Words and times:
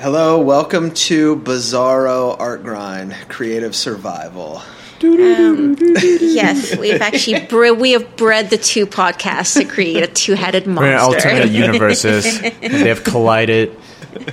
Hello, 0.00 0.40
welcome 0.40 0.92
to 0.92 1.34
Bizarro 1.36 2.38
Art 2.38 2.62
Grind 2.62 3.16
Creative 3.28 3.74
Survival. 3.74 4.62
Um, 5.02 5.76
yes, 5.80 6.76
we've 6.76 7.02
actually 7.02 7.46
bre- 7.46 7.72
we 7.72 7.92
have 7.92 8.16
bred 8.16 8.48
the 8.48 8.58
two 8.58 8.86
podcasts 8.86 9.54
to 9.58 9.64
create 9.64 10.04
a 10.04 10.06
two-headed 10.06 10.66
We're 10.66 10.86
in 10.86 10.94
monster. 10.96 11.28
alternate 11.28 11.50
universes. 11.50 12.40
and 12.42 12.72
they 12.72 12.88
have 12.88 13.02
collided, 13.02 13.76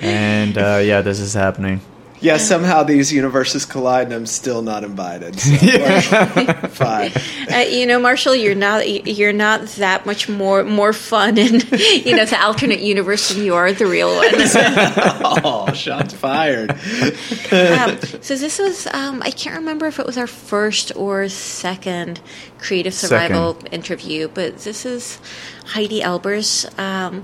and 0.01 0.55
uh, 0.55 0.81
yeah, 0.83 1.01
this 1.01 1.19
is 1.19 1.33
happening. 1.33 1.81
Yeah, 2.21 2.37
somehow 2.37 2.83
these 2.83 3.11
universes 3.11 3.65
collide 3.65 4.07
and 4.07 4.13
I'm 4.13 4.25
still 4.25 4.61
not 4.61 4.83
invited. 4.83 5.39
So 5.39 5.51
like, 6.35 6.69
fine. 6.71 7.11
Uh, 7.51 7.65
you 7.69 7.85
know, 7.85 7.99
Marshall, 7.99 8.35
you're 8.35 8.55
not 8.55 8.87
you're 9.07 9.33
not 9.33 9.67
that 9.77 10.05
much 10.05 10.29
more 10.29 10.63
more 10.63 10.93
fun 10.93 11.37
in 11.37 11.61
you 11.77 12.15
know 12.15 12.25
the 12.25 12.39
alternate 12.41 12.79
universe 12.79 13.29
than 13.29 13.43
you 13.43 13.53
are 13.53 13.71
the 13.71 13.85
real 13.85 14.15
one. 14.15 14.25
Oh, 15.47 15.71
shots 15.73 16.13
fired. 16.13 16.71
um, 16.71 17.99
so 18.21 18.35
this 18.35 18.59
was 18.59 18.87
um, 18.87 19.21
I 19.21 19.31
can't 19.31 19.57
remember 19.57 19.85
if 19.85 19.99
it 19.99 20.05
was 20.05 20.17
our 20.17 20.27
first 20.27 20.91
or 20.95 21.27
second 21.29 22.21
creative 22.57 22.93
survival 22.93 23.57
interview, 23.71 24.27
but 24.27 24.59
this 24.59 24.85
is 24.85 25.19
Heidi 25.65 26.01
Elbers. 26.01 26.67
Um, 26.79 27.23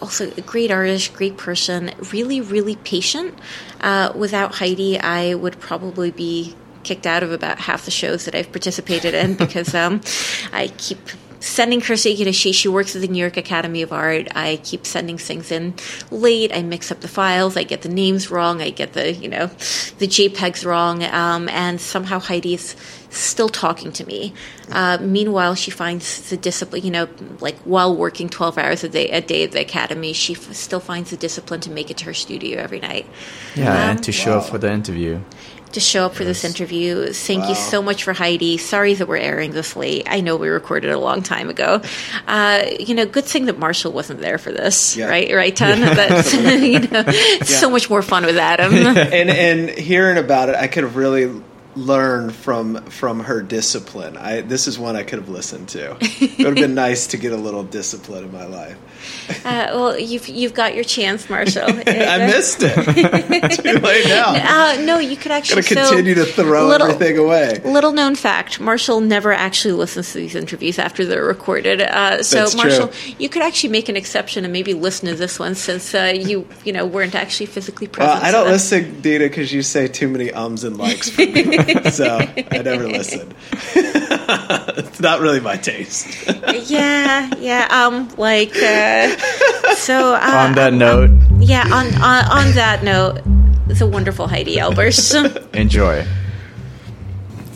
also 0.00 0.30
a 0.36 0.40
great 0.40 0.70
artist, 0.70 1.12
great 1.14 1.36
person, 1.36 1.92
really, 2.12 2.40
really 2.40 2.76
patient. 2.76 3.38
Uh, 3.80 4.12
without 4.14 4.56
Heidi, 4.56 4.98
I 4.98 5.34
would 5.34 5.58
probably 5.60 6.10
be 6.10 6.54
kicked 6.82 7.06
out 7.06 7.22
of 7.22 7.30
about 7.32 7.58
half 7.58 7.84
the 7.84 7.90
shows 7.90 8.24
that 8.24 8.34
I've 8.34 8.50
participated 8.52 9.14
in 9.14 9.34
because 9.44 9.74
um, 9.74 10.00
I 10.52 10.68
keep 10.68 10.98
sending 11.40 11.80
her 11.80 11.94
you 11.94 12.26
know 12.26 12.32
she 12.32 12.52
she 12.52 12.68
works 12.68 12.94
at 12.94 13.00
the 13.00 13.08
New 13.08 13.18
York 13.18 13.36
Academy 13.36 13.82
of 13.82 13.92
Art. 13.92 14.28
I 14.34 14.60
keep 14.62 14.86
sending 14.86 15.18
things 15.18 15.50
in 15.50 15.74
late. 16.10 16.54
I 16.54 16.62
mix 16.62 16.92
up 16.92 17.00
the 17.00 17.08
files. 17.08 17.56
I 17.56 17.62
get 17.62 17.82
the 17.82 17.88
names 17.88 18.30
wrong. 18.30 18.60
I 18.60 18.70
get 18.70 18.92
the 18.92 19.12
you 19.12 19.28
know 19.28 19.46
the 19.98 20.06
JPEGs 20.06 20.64
wrong. 20.64 21.02
Um, 21.02 21.48
and 21.48 21.80
somehow 21.80 22.18
Heidi's 22.20 22.76
still 23.10 23.48
talking 23.48 23.92
to 23.92 24.06
me. 24.06 24.32
Uh, 24.70 24.98
meanwhile, 25.00 25.54
she 25.54 25.70
finds 25.70 26.30
the 26.30 26.36
discipline. 26.36 26.82
You 26.84 26.90
know, 26.90 27.08
like 27.40 27.58
while 27.60 27.94
working 27.94 28.28
twelve 28.28 28.56
hours 28.58 28.84
a 28.84 28.88
day 28.88 29.08
a 29.10 29.20
day 29.20 29.44
at 29.44 29.52
the 29.52 29.60
academy, 29.60 30.12
she 30.12 30.34
f- 30.34 30.52
still 30.54 30.80
finds 30.80 31.10
the 31.10 31.16
discipline 31.16 31.60
to 31.60 31.70
make 31.70 31.90
it 31.90 31.96
to 31.98 32.04
her 32.06 32.14
studio 32.14 32.60
every 32.60 32.80
night 32.80 33.06
Yeah, 33.54 33.70
Um, 33.72 33.76
and 33.90 34.02
to 34.04 34.12
show 34.12 34.38
up 34.38 34.44
for 34.46 34.58
the 34.58 34.72
interview. 34.72 35.20
to 35.72 35.78
show 35.78 36.06
up 36.06 36.14
for 36.16 36.24
this 36.24 36.42
interview. 36.44 37.12
Thank 37.12 37.48
you 37.48 37.54
so 37.54 37.80
much 37.80 38.02
for 38.02 38.12
Heidi. 38.12 38.58
Sorry 38.58 38.94
that 38.94 39.06
we're 39.06 39.18
airing 39.18 39.52
this 39.52 39.76
late. 39.76 40.04
I 40.10 40.20
know 40.20 40.34
we 40.34 40.48
recorded 40.48 40.90
a 40.90 40.98
long 40.98 41.22
time 41.22 41.48
ago. 41.48 41.80
Uh, 42.26 42.64
you 42.80 42.92
know, 42.96 43.06
good 43.06 43.24
thing 43.24 43.44
that 43.46 43.56
Marshall 43.56 43.92
wasn't 43.92 44.20
there 44.20 44.36
for 44.38 44.50
this, 44.50 44.96
Yeah. 44.96 45.06
right? 45.08 45.32
Right, 45.32 45.54
Ton? 45.54 45.78
That's, 45.80 46.34
you 46.34 46.80
know, 46.80 47.04
it's 47.06 47.54
so 47.54 47.70
much 47.70 47.88
more 47.88 48.02
fun 48.02 48.26
with 48.26 48.36
Adam. 48.36 48.74
And 49.20 49.30
and 49.30 49.68
hearing 49.70 50.18
about 50.18 50.48
it, 50.48 50.56
I 50.56 50.66
could 50.66 50.82
have 50.82 50.96
really 50.96 51.30
learned 51.76 52.34
from 52.34 52.82
from 52.86 53.20
her 53.20 53.42
discipline. 53.42 54.16
I 54.16 54.40
this 54.40 54.66
is 54.66 54.78
one 54.78 54.96
I 54.96 55.02
could 55.02 55.18
have 55.18 55.28
listened 55.28 55.68
to. 55.70 55.96
It 56.00 56.38
would 56.38 56.46
have 56.46 56.54
been 56.56 56.74
nice 56.86 57.08
to 57.08 57.16
get 57.16 57.32
a 57.32 57.36
little 57.36 57.62
discipline 57.62 58.24
in 58.24 58.32
my 58.32 58.46
life. 58.46 58.76
Uh, 59.44 59.70
well, 59.72 59.98
you've 59.98 60.28
you've 60.28 60.52
got 60.54 60.74
your 60.74 60.84
chance, 60.84 61.30
Marshall. 61.30 61.64
I 61.86 62.26
missed 62.26 62.58
it. 62.62 62.74
Too 63.62 63.78
late 63.78 64.04
now. 64.06 64.34
Uh, 64.34 64.80
no, 64.82 64.98
you 64.98 65.16
could 65.16 65.32
actually 65.32 65.62
so- 65.62 65.74
continue 65.88 66.14
to 66.14 66.24
throw 66.24 66.66
little- 66.68 66.88
everything 66.88 67.18
away. 67.18 67.60
Little 67.64 67.92
known 67.92 68.14
fact: 68.14 68.60
Marshall 68.60 69.00
never 69.00 69.32
actually 69.32 69.72
listens 69.74 70.12
to 70.12 70.18
these 70.18 70.34
interviews 70.34 70.78
after 70.78 71.04
they're 71.06 71.24
recorded. 71.24 71.80
Uh, 71.80 72.22
so, 72.22 72.40
That's 72.40 72.56
Marshall, 72.56 72.88
true. 72.88 73.14
you 73.18 73.28
could 73.28 73.42
actually 73.42 73.70
make 73.70 73.88
an 73.88 73.96
exception 73.96 74.44
and 74.44 74.52
maybe 74.52 74.74
listen 74.74 75.08
to 75.08 75.14
this 75.14 75.38
one 75.38 75.54
since 75.54 75.94
uh, 75.94 76.12
you, 76.14 76.46
you 76.64 76.72
know, 76.72 76.84
weren't 76.84 77.14
actually 77.14 77.46
physically 77.46 77.86
present. 77.86 78.22
I 78.22 78.30
don't 78.30 78.48
listen, 78.48 79.00
Dina, 79.00 79.28
because 79.28 79.52
you 79.52 79.62
say 79.62 79.88
too 79.88 80.08
many 80.08 80.30
ums 80.32 80.64
and 80.64 80.76
likes 80.76 81.08
for 81.10 81.22
me. 81.22 81.56
so 81.90 82.18
I 82.18 82.62
never 82.62 82.86
listen. 82.98 83.32
it's 83.74 85.00
not 85.08 85.20
really 85.20 85.40
my 85.40 85.56
taste. 85.56 86.06
yeah, 86.70 87.30
yeah. 87.38 87.66
Um, 87.70 88.08
like, 88.16 88.54
uh, 88.56 89.16
so 89.74 90.14
uh, 90.14 90.46
On 90.48 90.54
that 90.54 90.72
note, 90.72 91.10
yeah. 91.38 91.64
On, 91.64 91.86
on 92.02 92.24
on 92.46 92.52
that 92.54 92.82
note, 92.84 93.20
the 93.68 93.86
wonderful 93.86 94.26
Heidi 94.28 94.56
Elbers. 94.56 95.14
enjoy. 95.54 96.04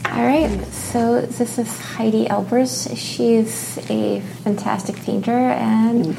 All 0.06 0.22
right, 0.22 0.65
so 0.72 1.22
this 1.22 1.59
is 1.59 1.81
Heidi 1.81 2.27
Elbers. 2.27 2.97
She's 2.97 3.78
a 3.91 4.21
fantastic 4.44 4.94
painter, 4.97 5.33
and 5.33 6.16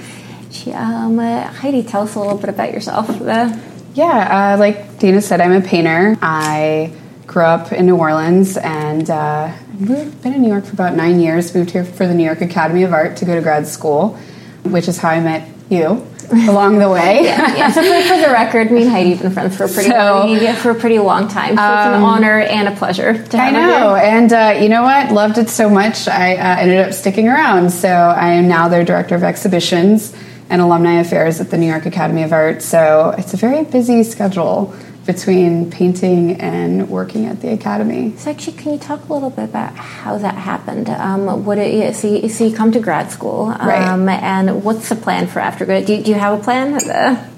she, 0.51 0.73
um, 0.73 1.17
uh, 1.19 1.43
Heidi, 1.43 1.83
tell 1.83 2.01
us 2.01 2.15
a 2.15 2.19
little 2.19 2.37
bit 2.37 2.49
about 2.49 2.73
yourself. 2.73 3.09
Uh, 3.21 3.55
Yeah, 3.93 4.55
uh, 4.55 4.57
like 4.59 4.99
Dana 4.99 5.21
said, 5.21 5.39
I'm 5.39 5.53
a 5.53 5.61
painter. 5.61 6.17
I 6.21 6.91
grew 7.27 7.43
up 7.43 7.71
in 7.71 7.85
New 7.85 7.97
Orleans 7.97 8.57
and 8.57 9.09
uh, 9.09 9.51
moved, 9.79 10.21
been 10.21 10.33
in 10.33 10.41
New 10.41 10.49
York 10.49 10.65
for 10.65 10.73
about 10.73 10.95
nine 10.95 11.19
years. 11.19 11.53
Moved 11.55 11.71
here 11.71 11.83
for 11.83 12.07
the 12.07 12.13
New 12.13 12.23
York 12.23 12.41
Academy 12.41 12.83
of 12.83 12.93
Art 12.93 13.17
to 13.17 13.25
go 13.25 13.35
to 13.35 13.41
grad 13.41 13.67
school, 13.67 14.17
which 14.63 14.87
is 14.87 14.97
how 14.97 15.09
I 15.09 15.19
met 15.19 15.47
you 15.69 16.05
along 16.31 16.79
the 16.79 16.89
way. 16.89 17.23
yeah, 17.23 17.71
so 17.71 17.81
for, 17.81 18.17
the 18.21 18.31
record, 18.31 18.71
me 18.71 18.83
and 18.83 18.91
Heidi 18.91 19.11
have 19.11 19.21
been 19.21 19.31
friends 19.31 19.57
for 19.57 19.65
a 19.65 19.67
pretty 19.69 19.89
So- 19.89 19.95
long, 19.95 20.29
yeah, 20.29 20.55
for 20.55 20.71
a 20.71 20.75
pretty 20.75 20.99
long 20.99 21.27
time. 21.27 21.49
So 21.49 21.53
it's 21.53 21.61
an 21.61 22.03
honor 22.03 22.39
and 22.39 22.67
a 22.67 22.75
pleasure 22.75 23.13
to 23.27 23.37
I 23.37 23.45
have 23.45 23.53
her 23.55 23.79
know, 23.79 23.95
and 23.95 24.33
uh, 24.33 24.59
you 24.61 24.69
know 24.69 24.83
what? 24.83 25.11
Loved 25.11 25.37
it 25.37 25.49
so 25.49 25.69
much, 25.69 26.07
I 26.07 26.35
uh, 26.35 26.59
ended 26.61 26.87
up 26.87 26.93
sticking 26.93 27.27
around. 27.27 27.71
So 27.71 27.89
I 27.89 28.33
am 28.33 28.47
now 28.47 28.69
their 28.69 28.83
director 28.83 29.15
of 29.15 29.23
exhibitions 29.23 30.15
and 30.49 30.61
alumni 30.61 30.99
affairs 30.99 31.41
at 31.41 31.49
the 31.49 31.57
New 31.57 31.67
York 31.67 31.85
Academy 31.87 32.21
of 32.23 32.31
Art. 32.31 32.61
So 32.61 33.13
it's 33.17 33.33
a 33.33 33.37
very 33.37 33.63
busy 33.63 34.03
schedule 34.03 34.75
between 35.05 35.69
painting 35.69 36.39
and 36.41 36.89
working 36.89 37.25
at 37.27 37.39
the 37.41 37.53
academy. 37.53 38.13
So 38.17 38.31
actually, 38.31 38.57
can 38.57 38.73
you 38.73 38.79
talk 38.79 39.07
a 39.07 39.13
little 39.13 39.29
bit 39.29 39.45
about 39.45 39.75
how 39.75 40.17
that 40.17 40.35
happened? 40.35 40.89
Um, 40.89 41.45
what 41.45 41.57
it, 41.59 41.95
so, 41.95 42.07
you, 42.07 42.27
so 42.29 42.45
you 42.45 42.55
come 42.55 42.71
to 42.71 42.79
grad 42.79 43.11
school, 43.11 43.47
Right. 43.49 43.87
um, 43.87 44.09
and 44.09 44.63
what's 44.63 44.89
the 44.89 44.95
plan 44.95 45.27
for 45.27 45.39
after 45.39 45.65
grad? 45.65 45.85
Do, 45.85 45.93
you- 45.95 46.03
do 46.03 46.09
you 46.11 46.17
have 46.17 46.39
a 46.39 46.43
plan? 46.43 46.79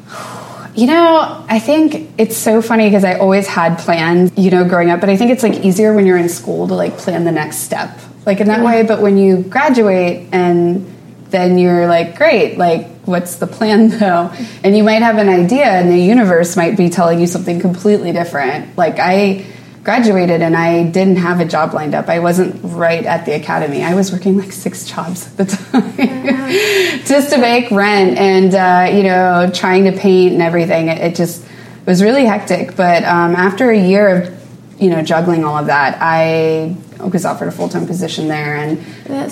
You 0.78 0.86
know, 0.86 1.44
I 1.50 1.58
think 1.58 2.12
it's 2.20 2.38
so 2.38 2.62
funny 2.62 2.86
because 2.88 3.04
I 3.04 3.16
always 3.18 3.48
had 3.48 3.80
plans, 3.80 4.32
you 4.38 4.52
know, 4.52 4.64
growing 4.64 4.92
up, 4.92 5.00
but 5.00 5.10
I 5.10 5.18
think 5.18 5.32
it's 5.32 5.42
like 5.42 5.66
easier 5.66 5.92
when 5.92 6.06
you're 6.06 6.20
in 6.20 6.30
school 6.30 6.68
to 6.68 6.76
like 6.76 7.00
plan 7.00 7.24
the 7.24 7.32
next 7.32 7.58
step, 7.62 7.98
like 8.28 8.42
in 8.42 8.48
that 8.50 8.64
way. 8.64 8.84
But 8.84 9.02
when 9.02 9.18
you 9.18 9.38
graduate 9.42 10.28
and 10.32 10.86
then 11.30 11.58
you're 11.58 11.88
like, 11.88 12.18
great, 12.18 12.58
like, 12.58 12.88
what's 13.06 13.36
the 13.36 13.48
plan 13.48 13.90
though? 14.00 14.32
And 14.64 14.76
you 14.76 14.84
might 14.84 15.02
have 15.02 15.18
an 15.18 15.30
idea 15.30 15.66
and 15.66 15.90
the 15.92 16.00
universe 16.00 16.56
might 16.56 16.78
be 16.78 16.90
telling 16.90 17.20
you 17.20 17.28
something 17.28 17.60
completely 17.60 18.12
different. 18.12 18.78
Like, 18.78 19.00
I 19.00 19.46
graduated 19.84 20.42
and 20.42 20.54
I 20.54 20.84
didn't 20.84 21.16
have 21.16 21.40
a 21.40 21.46
job 21.46 21.74
lined 21.74 21.96
up. 21.96 22.10
I 22.10 22.20
wasn't 22.20 22.60
right 22.62 23.06
at 23.06 23.26
the 23.26 23.34
academy. 23.34 23.84
I 23.84 23.96
was 23.96 24.12
working 24.12 24.38
like 24.38 24.52
six 24.52 24.86
jobs 24.86 25.28
at 25.40 25.48
the 25.48 25.56
time 25.72 27.02
just 27.06 27.30
to 27.32 27.38
make 27.38 27.72
rent 27.72 28.18
and, 28.18 28.54
uh, 28.54 28.94
you 28.94 29.04
know, 29.04 29.50
trying 29.54 29.86
to 29.86 29.94
paint 29.94 30.34
and 30.34 30.42
everything. 30.42 30.90
It, 30.90 30.98
it 30.98 31.16
just 31.16 31.42
it 31.42 31.86
was 31.86 32.04
really 32.04 32.26
hectic. 32.26 32.76
But 32.76 33.06
um, 33.06 33.34
after 33.34 33.72
a 33.72 33.80
year 33.80 34.24
of, 34.24 34.82
you 34.82 34.90
know, 34.90 35.02
juggling 35.02 35.46
all 35.46 35.58
of 35.58 35.68
that, 35.68 35.98
I 36.02 36.76
was 37.00 37.26
offered 37.26 37.48
a 37.48 37.52
full 37.52 37.70
time 37.70 37.86
position 37.88 38.28
there 38.28 38.56
and, 38.56 38.78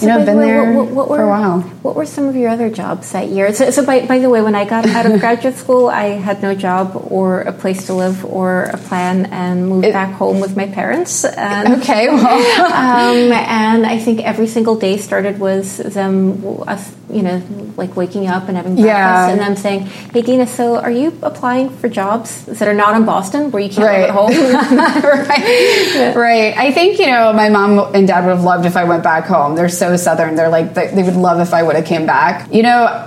you 0.02 0.08
know, 0.08 0.20
by 0.20 0.20
the 0.20 0.26
been 0.26 0.38
way, 0.38 0.46
there 0.46 0.74
what, 0.74 0.86
what, 0.88 0.96
what 0.96 1.08
for 1.08 1.18
were, 1.18 1.24
a 1.24 1.30
while. 1.30 1.62
What 1.82 1.96
were 1.96 2.06
some 2.06 2.26
of 2.28 2.36
your 2.36 2.50
other 2.50 2.70
jobs 2.70 3.12
that 3.12 3.30
year? 3.30 3.54
So, 3.54 3.70
so 3.72 3.86
by, 3.86 4.06
by 4.06 4.20
the 4.20 4.30
way, 4.30 4.42
when 4.42 4.56
I 4.56 4.66
got 4.66 4.86
out 4.88 5.06
of 5.06 5.20
graduate 5.26 5.56
school, 5.56 5.88
I 5.88 6.10
had 6.28 6.42
no 6.42 6.54
job 6.56 6.96
or 7.10 7.42
a 7.42 7.52
place 7.54 7.88
to 7.88 7.94
live 7.94 8.24
or 8.26 8.64
a 8.64 8.78
plan 8.78 9.26
and 9.28 9.68
moved 9.68 9.86
It- 9.86 9.94
back 9.94 10.14
home 10.14 10.40
with 10.40 10.56
my 10.56 10.68
parents. 10.68 11.26
And, 11.26 11.76
Okay, 11.82 12.08
well, 12.08 12.40
um, 12.74 13.32
and 13.32 13.86
I 13.86 13.98
think 14.00 14.22
every 14.22 14.48
single 14.48 14.76
day 14.76 14.98
started 14.98 15.40
with 15.40 15.78
them, 15.78 16.44
us, 16.68 16.92
you 17.10 17.22
know, 17.22 17.42
like 17.78 17.96
waking 17.96 18.28
up 18.28 18.48
and 18.48 18.58
having 18.58 18.76
breakfast 18.76 18.88
Yeah. 18.88 19.30
and 19.30 19.40
them 19.40 19.56
saying, 19.56 19.82
"Hey, 20.14 20.22
Dina, 20.22 20.48
so 20.48 20.78
are 20.78 20.90
you 20.92 21.18
applying 21.22 21.70
for 21.70 21.88
jobs 21.90 22.46
that 22.46 22.68
are 22.68 22.74
not 22.74 22.96
in 22.96 23.06
Boston 23.06 23.52
where 23.52 23.62
you 23.62 23.70
can't 23.70 23.86
live 23.92 24.10
at 24.10 24.10
home?" 24.10 24.32
right. 25.30 26.16
right. 26.16 26.58
I 26.58 26.72
think 26.72 27.00
you 27.00 27.08
know 27.08 27.34
my 27.34 27.50
mom 27.56 27.96
and 27.96 28.06
dad 28.06 28.26
would 28.26 28.32
have 28.32 28.44
loved 28.44 28.66
if 28.66 28.76
I 28.76 28.84
went 28.84 29.02
back 29.02 29.26
home. 29.26 29.56
They're 29.56 29.70
so 29.70 29.96
southern. 29.96 30.36
They're 30.36 30.50
like 30.50 30.74
they, 30.74 31.04
would 31.04 31.16
love 31.16 31.40
if 31.40 31.54
I 31.54 31.64
would 31.64 31.78
have 31.78 31.86
came 31.86 32.06
back. 32.06 32.52
You 32.54 32.64
know, 32.64 33.06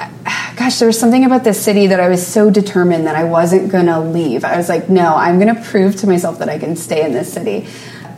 gosh, 0.57 0.79
there 0.79 0.87
was 0.87 0.99
something 0.99 1.25
about 1.27 1.45
this 1.45 1.63
city 1.63 1.89
that 1.89 2.01
I 2.01 2.09
was 2.09 2.27
so 2.27 2.49
determined 2.49 3.07
that 3.07 3.15
I 3.15 3.25
wasn't 3.25 3.71
gonna 3.71 4.01
leave. 4.01 4.45
I 4.45 4.57
was 4.57 4.71
like, 4.71 4.89
no, 4.89 5.15
I'm 5.15 5.39
gonna 5.39 5.63
prove 5.63 5.97
to 5.97 6.07
myself 6.07 6.39
that 6.39 6.49
I 6.49 6.59
can 6.59 6.77
stay 6.77 7.05
in 7.05 7.13
this 7.13 7.31
city. 7.31 7.69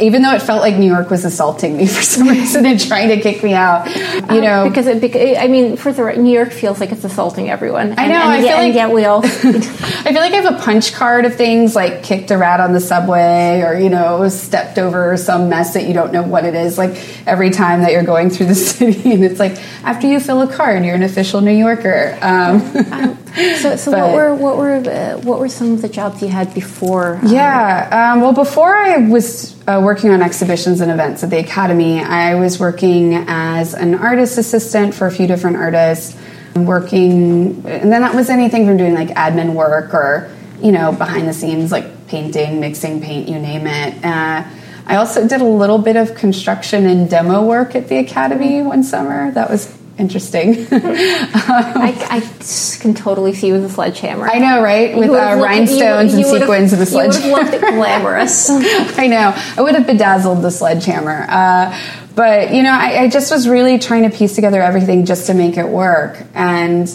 Even 0.00 0.22
though 0.22 0.34
it 0.34 0.42
felt 0.42 0.60
like 0.60 0.76
New 0.76 0.90
York 0.90 1.10
was 1.10 1.24
assaulting 1.24 1.76
me 1.76 1.86
for 1.86 2.02
some 2.02 2.28
reason 2.28 2.66
and 2.66 2.80
trying 2.80 3.08
to 3.08 3.20
kick 3.20 3.42
me 3.42 3.54
out, 3.54 3.86
you 4.32 4.40
know, 4.40 4.64
uh, 4.64 4.68
because 4.68 4.86
it, 4.86 5.00
because 5.00 5.36
I 5.38 5.48
mean, 5.48 5.76
for 5.76 5.92
the 5.92 6.14
New 6.16 6.32
York 6.32 6.52
feels 6.52 6.80
like 6.80 6.92
it's 6.92 7.04
assaulting 7.04 7.50
everyone. 7.50 7.98
I 7.98 8.08
know. 8.08 8.14
And, 8.14 8.30
I 8.30 8.38
yet, 8.40 8.48
feel 8.48 8.66
like 8.66 8.74
yet 8.74 8.90
we 8.92 9.04
all. 9.04 9.24
I 9.24 10.12
feel 10.12 10.14
like 10.14 10.32
I 10.32 10.36
have 10.40 10.54
a 10.54 10.58
punch 10.58 10.92
card 10.92 11.24
of 11.24 11.34
things 11.34 11.74
like 11.74 12.02
kicked 12.02 12.30
a 12.30 12.38
rat 12.38 12.60
on 12.60 12.72
the 12.72 12.80
subway 12.80 13.62
or 13.62 13.78
you 13.78 13.88
know 13.88 14.28
stepped 14.28 14.78
over 14.78 15.16
some 15.16 15.48
mess 15.48 15.74
that 15.74 15.86
you 15.86 15.94
don't 15.94 16.12
know 16.12 16.22
what 16.22 16.44
it 16.44 16.54
is. 16.54 16.78
Like 16.78 16.96
every 17.26 17.50
time 17.50 17.82
that 17.82 17.92
you're 17.92 18.02
going 18.02 18.30
through 18.30 18.46
the 18.46 18.54
city, 18.54 19.12
and 19.12 19.24
it's 19.24 19.38
like 19.38 19.58
after 19.84 20.06
you 20.06 20.20
fill 20.20 20.42
a 20.42 20.52
card, 20.52 20.84
you're 20.84 20.94
an 20.94 21.02
official 21.02 21.40
New 21.40 21.56
Yorker. 21.56 22.18
Um, 22.20 22.60
um, 22.92 23.18
so, 23.34 23.76
so 23.76 23.92
but, 23.92 24.00
what 24.00 24.14
were 24.14 24.34
what 24.34 24.56
were 24.56 24.74
uh, 24.76 25.18
what 25.20 25.38
were 25.38 25.48
some 25.48 25.72
of 25.72 25.82
the 25.82 25.88
jobs 25.88 26.22
you 26.22 26.28
had 26.28 26.52
before? 26.54 27.16
Um, 27.16 27.26
yeah, 27.26 28.12
um, 28.12 28.20
well, 28.20 28.32
before 28.32 28.74
I 28.74 28.96
was 28.96 29.59
uh, 29.66 29.80
working 29.82 30.10
on 30.10 30.22
exhibitions 30.22 30.80
and 30.80 30.90
events 30.90 31.22
at 31.22 31.30
the 31.30 31.38
Academy, 31.38 32.00
I 32.00 32.34
was 32.34 32.58
working 32.58 33.14
as 33.14 33.74
an 33.74 33.94
artist 33.94 34.38
assistant 34.38 34.94
for 34.94 35.06
a 35.06 35.10
few 35.10 35.26
different 35.26 35.56
artists. 35.56 36.16
Working, 36.56 37.64
and 37.64 37.92
then 37.92 38.02
that 38.02 38.12
was 38.12 38.28
anything 38.28 38.66
from 38.66 38.76
doing 38.76 38.92
like 38.92 39.10
admin 39.10 39.54
work 39.54 39.94
or 39.94 40.34
you 40.60 40.72
know 40.72 40.90
behind 40.90 41.28
the 41.28 41.32
scenes 41.32 41.70
like 41.70 42.08
painting, 42.08 42.58
mixing 42.58 43.00
paint, 43.00 43.28
you 43.28 43.38
name 43.38 43.68
it. 43.68 44.04
Uh, 44.04 44.44
I 44.86 44.96
also 44.96 45.28
did 45.28 45.40
a 45.40 45.44
little 45.44 45.78
bit 45.78 45.94
of 45.94 46.16
construction 46.16 46.86
and 46.86 47.08
demo 47.08 47.46
work 47.46 47.76
at 47.76 47.88
the 47.88 47.98
Academy 47.98 48.62
one 48.62 48.82
summer. 48.82 49.30
That 49.30 49.48
was 49.48 49.79
interesting. 50.00 50.66
I, 50.72 51.94
I, 52.10 52.80
can 52.80 52.94
totally 52.94 53.34
see 53.34 53.48
you 53.48 53.52
with 53.52 53.64
a 53.64 53.68
sledgehammer. 53.68 54.26
I 54.26 54.38
know, 54.38 54.62
right? 54.62 54.96
With 54.96 55.10
uh, 55.10 55.38
rhinestones 55.40 56.14
you, 56.14 56.20
you 56.20 56.32
and 56.32 56.40
sequins 56.40 56.72
and 56.72 56.82
a 56.82 56.86
sledgehammer. 56.86 57.26
You 57.26 57.32
would 57.34 57.46
have 57.46 57.60
looked 57.60 57.74
glamorous. 57.74 58.50
I 58.98 59.06
know. 59.06 59.32
I 59.56 59.62
would 59.62 59.74
have 59.74 59.86
bedazzled 59.86 60.42
the 60.42 60.50
sledgehammer. 60.50 61.26
Uh, 61.28 61.78
but, 62.14 62.54
you 62.54 62.62
know, 62.62 62.72
I, 62.72 63.02
I 63.02 63.08
just 63.08 63.30
was 63.30 63.48
really 63.48 63.78
trying 63.78 64.10
to 64.10 64.16
piece 64.16 64.34
together 64.34 64.62
everything 64.62 65.04
just 65.04 65.26
to 65.26 65.34
make 65.34 65.56
it 65.56 65.68
work. 65.68 66.20
And, 66.34 66.88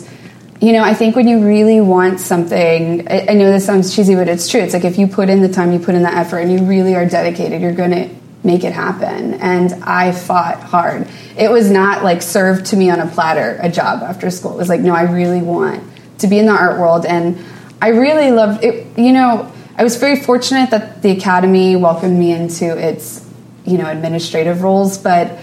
you 0.59 0.73
know, 0.73 0.83
I 0.83 0.93
think 0.93 1.15
when 1.15 1.27
you 1.27 1.45
really 1.45 1.81
want 1.81 2.19
something, 2.19 3.07
I, 3.07 3.27
I 3.29 3.33
know 3.33 3.51
this 3.51 3.65
sounds 3.65 3.95
cheesy, 3.95 4.15
but 4.15 4.27
it's 4.27 4.49
true. 4.49 4.61
It's 4.61 4.73
like 4.73 4.85
if 4.85 4.97
you 4.97 5.07
put 5.07 5.29
in 5.29 5.41
the 5.41 5.49
time, 5.49 5.71
you 5.71 5.79
put 5.79 5.95
in 5.95 6.01
the 6.01 6.13
effort, 6.13 6.39
and 6.39 6.51
you 6.51 6.65
really 6.65 6.95
are 6.95 7.05
dedicated, 7.05 7.61
you're 7.61 7.73
going 7.73 7.91
to 7.91 8.09
make 8.45 8.63
it 8.63 8.73
happen. 8.73 9.33
And 9.35 9.73
I 9.83 10.11
fought 10.11 10.61
hard. 10.61 11.07
It 11.37 11.49
was 11.49 11.69
not 11.69 12.03
like 12.03 12.21
served 12.21 12.67
to 12.67 12.77
me 12.77 12.89
on 12.91 12.99
a 12.99 13.07
platter, 13.07 13.57
a 13.61 13.69
job 13.69 14.03
after 14.03 14.29
school. 14.29 14.53
It 14.53 14.57
was 14.57 14.69
like, 14.69 14.81
no, 14.81 14.93
I 14.93 15.11
really 15.11 15.41
want 15.41 15.83
to 16.19 16.27
be 16.27 16.37
in 16.37 16.45
the 16.45 16.53
art 16.53 16.79
world. 16.79 17.05
And 17.05 17.43
I 17.81 17.89
really 17.89 18.31
loved 18.31 18.63
it. 18.63 18.97
You 18.97 19.11
know, 19.11 19.51
I 19.75 19.83
was 19.83 19.97
very 19.97 20.21
fortunate 20.21 20.69
that 20.69 21.01
the 21.01 21.11
Academy 21.11 21.75
welcomed 21.75 22.17
me 22.17 22.31
into 22.31 22.77
its, 22.77 23.27
you 23.65 23.77
know, 23.77 23.89
administrative 23.89 24.61
roles. 24.61 24.97
But, 24.97 25.39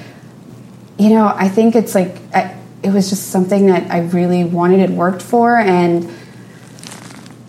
you 0.96 1.10
know, 1.10 1.26
I 1.26 1.48
think 1.48 1.74
it's 1.74 1.94
like, 1.94 2.16
I, 2.32 2.56
it 2.82 2.90
was 2.90 3.10
just 3.10 3.30
something 3.30 3.66
that 3.66 3.90
I 3.90 4.00
really 4.00 4.44
wanted 4.44 4.80
it 4.80 4.90
worked 4.90 5.22
for. 5.22 5.58
And, 5.58 6.08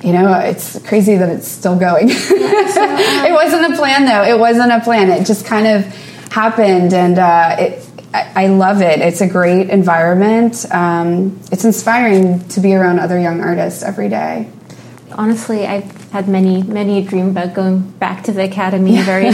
you 0.03 0.11
know, 0.11 0.33
it's 0.39 0.79
crazy 0.79 1.15
that 1.15 1.29
it's 1.29 1.47
still 1.47 1.79
going. 1.79 2.07
it 2.09 3.31
wasn't 3.31 3.73
a 3.73 3.77
plan, 3.77 4.05
though. 4.05 4.23
It 4.23 4.37
wasn't 4.37 4.71
a 4.71 4.81
plan. 4.81 5.09
It 5.09 5.25
just 5.25 5.45
kind 5.45 5.65
of 5.65 5.85
happened, 6.31 6.93
and 6.93 7.17
uh, 7.17 7.55
it. 7.59 7.89
I, 8.13 8.43
I 8.43 8.47
love 8.47 8.81
it. 8.81 8.99
It's 8.99 9.21
a 9.21 9.27
great 9.27 9.71
environment. 9.71 10.65
Um, 10.71 11.39
it's 11.51 11.65
inspiring 11.65 12.47
to 12.49 12.59
be 12.59 12.75
around 12.75 12.99
other 12.99 13.19
young 13.19 13.41
artists 13.41 13.81
every 13.81 14.07
day. 14.07 14.51
Honestly, 15.13 15.65
I've 15.65 16.11
had 16.11 16.27
many, 16.27 16.61
many 16.61 16.99
a 16.99 17.01
dream 17.01 17.29
about 17.29 17.55
going 17.55 17.89
back 17.91 18.23
to 18.25 18.31
the 18.31 18.43
academy. 18.43 19.01
Very 19.01 19.31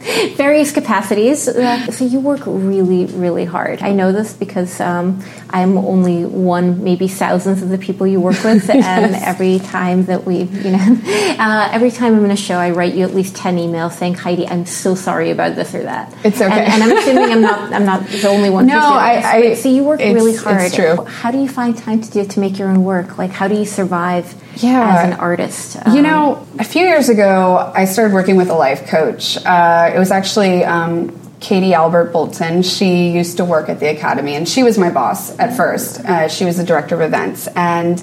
various 0.36 0.72
capacities. 0.72 1.46
Uh, 1.46 1.90
so 1.92 2.04
you 2.06 2.20
work 2.20 2.40
really, 2.46 3.04
really 3.06 3.44
hard. 3.44 3.82
I 3.82 3.92
know 3.92 4.12
this 4.12 4.32
because 4.32 4.80
um, 4.80 5.22
I'm 5.50 5.76
only 5.76 6.24
one, 6.24 6.82
maybe 6.82 7.06
thousands 7.06 7.62
of 7.62 7.68
the 7.68 7.76
people 7.76 8.06
you 8.06 8.20
work 8.20 8.42
with, 8.42 8.66
yes. 8.68 8.84
and 8.84 9.14
every 9.14 9.58
time 9.58 10.06
that 10.06 10.24
we, 10.24 10.44
you 10.44 10.70
know, 10.70 10.98
uh, 11.38 11.68
every 11.70 11.90
time 11.90 12.14
I'm 12.14 12.24
in 12.24 12.30
a 12.30 12.36
show, 12.36 12.56
I 12.56 12.70
write 12.70 12.94
you 12.94 13.04
at 13.04 13.14
least 13.14 13.36
ten 13.36 13.58
emails 13.58 13.92
saying, 13.92 14.14
"Heidi, 14.14 14.48
I'm 14.48 14.64
so 14.64 14.94
sorry 14.94 15.30
about 15.30 15.54
this 15.54 15.74
or 15.74 15.82
that." 15.82 16.14
It's 16.24 16.40
okay, 16.40 16.44
and, 16.44 16.82
and 16.82 16.82
I'm 16.82 16.96
assuming 16.96 17.32
I'm 17.32 17.42
not, 17.42 17.72
I'm 17.72 17.84
not 17.84 18.06
the 18.06 18.28
only 18.28 18.48
one. 18.48 18.66
No, 18.66 18.78
I, 18.78 19.22
I. 19.22 19.54
So 19.54 19.68
you 19.68 19.84
work 19.84 20.00
really 20.00 20.34
hard. 20.34 20.62
It's 20.62 20.74
true. 20.74 21.04
How 21.04 21.30
do 21.30 21.38
you 21.38 21.48
find 21.48 21.76
time 21.76 22.00
to 22.00 22.10
do 22.10 22.24
to 22.24 22.40
make 22.40 22.58
your 22.58 22.68
own 22.68 22.84
work? 22.84 23.18
Like, 23.18 23.32
how 23.32 23.48
do 23.48 23.54
you 23.54 23.66
survive? 23.66 24.34
yeah. 24.56 24.98
as 24.98 25.12
an 25.12 25.18
artist? 25.18 25.76
Um, 25.84 25.94
you 25.94 26.02
know, 26.02 26.46
a 26.58 26.64
few 26.64 26.82
years 26.82 27.08
ago, 27.08 27.72
I 27.74 27.84
started 27.84 28.14
working 28.14 28.36
with 28.36 28.48
a 28.48 28.54
life 28.54 28.86
coach. 28.86 29.36
Uh, 29.44 29.89
it 29.94 29.98
was 29.98 30.10
actually 30.10 30.64
um, 30.64 31.18
Katie 31.40 31.74
Albert 31.74 32.12
Bolton. 32.12 32.62
She 32.62 33.10
used 33.10 33.38
to 33.38 33.44
work 33.44 33.68
at 33.68 33.80
the 33.80 33.90
Academy, 33.90 34.34
and 34.34 34.48
she 34.48 34.62
was 34.62 34.78
my 34.78 34.90
boss 34.90 35.38
at 35.38 35.56
first. 35.56 36.00
Uh, 36.00 36.28
she 36.28 36.44
was 36.44 36.56
the 36.56 36.64
director 36.64 36.94
of 36.94 37.00
events. 37.00 37.48
And 37.48 38.02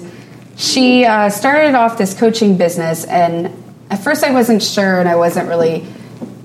she 0.56 1.04
uh, 1.04 1.30
started 1.30 1.74
off 1.74 1.98
this 1.98 2.18
coaching 2.18 2.56
business, 2.56 3.04
and 3.04 3.46
at 3.90 4.02
first 4.02 4.24
I 4.24 4.32
wasn't 4.32 4.62
sure, 4.62 4.98
and 4.98 5.08
I 5.08 5.16
wasn't 5.16 5.48
really, 5.48 5.86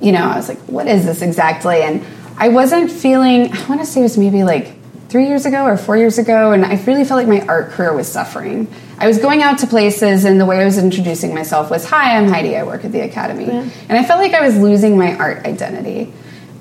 you 0.01 0.12
know, 0.12 0.24
I 0.24 0.36
was 0.38 0.48
like, 0.48 0.60
what 0.62 0.88
is 0.88 1.06
this 1.06 1.22
exactly? 1.22 1.81
And 1.81 2.06
I 2.38 2.50
wasn't 2.50 2.92
feeling, 2.92 3.51
I 3.51 3.68
want 3.68 3.81
to 3.81 3.86
say 3.86 4.01
it 4.01 4.04
was 4.04 4.18
maybe 4.18 4.44
like 4.44 4.75
three 5.10 5.28
years 5.28 5.46
ago 5.46 5.66
or 5.66 5.78
four 5.78 5.98
years 5.98 6.18
ago, 6.19 6.51
and 6.51 6.63
I 6.63 6.75
really 6.86 7.06
felt 7.06 7.19
like 7.19 7.28
my 7.28 7.46
art 7.48 7.72
career 7.72 7.94
was 7.94 8.12
suffering. 8.12 8.68
I 9.03 9.07
was 9.07 9.17
going 9.17 9.44
out 9.44 9.57
to 9.57 9.67
places, 9.67 10.23
and 10.23 10.39
the 10.39 10.45
way 10.45 10.61
I 10.61 10.63
was 10.63 10.77
introducing 10.77 11.35
myself 11.35 11.69
was, 11.69 11.83
"Hi, 11.89 12.15
I'm 12.15 12.29
Heidi. 12.29 12.55
I 12.55 12.63
work 12.63 12.85
at 12.85 12.94
the 12.94 13.01
Academy," 13.01 13.47
yeah. 13.47 13.67
and 13.89 13.97
I 13.97 14.03
felt 14.05 14.21
like 14.21 14.33
I 14.33 14.39
was 14.39 14.57
losing 14.57 14.97
my 14.97 15.13
art 15.17 15.45
identity. 15.45 16.13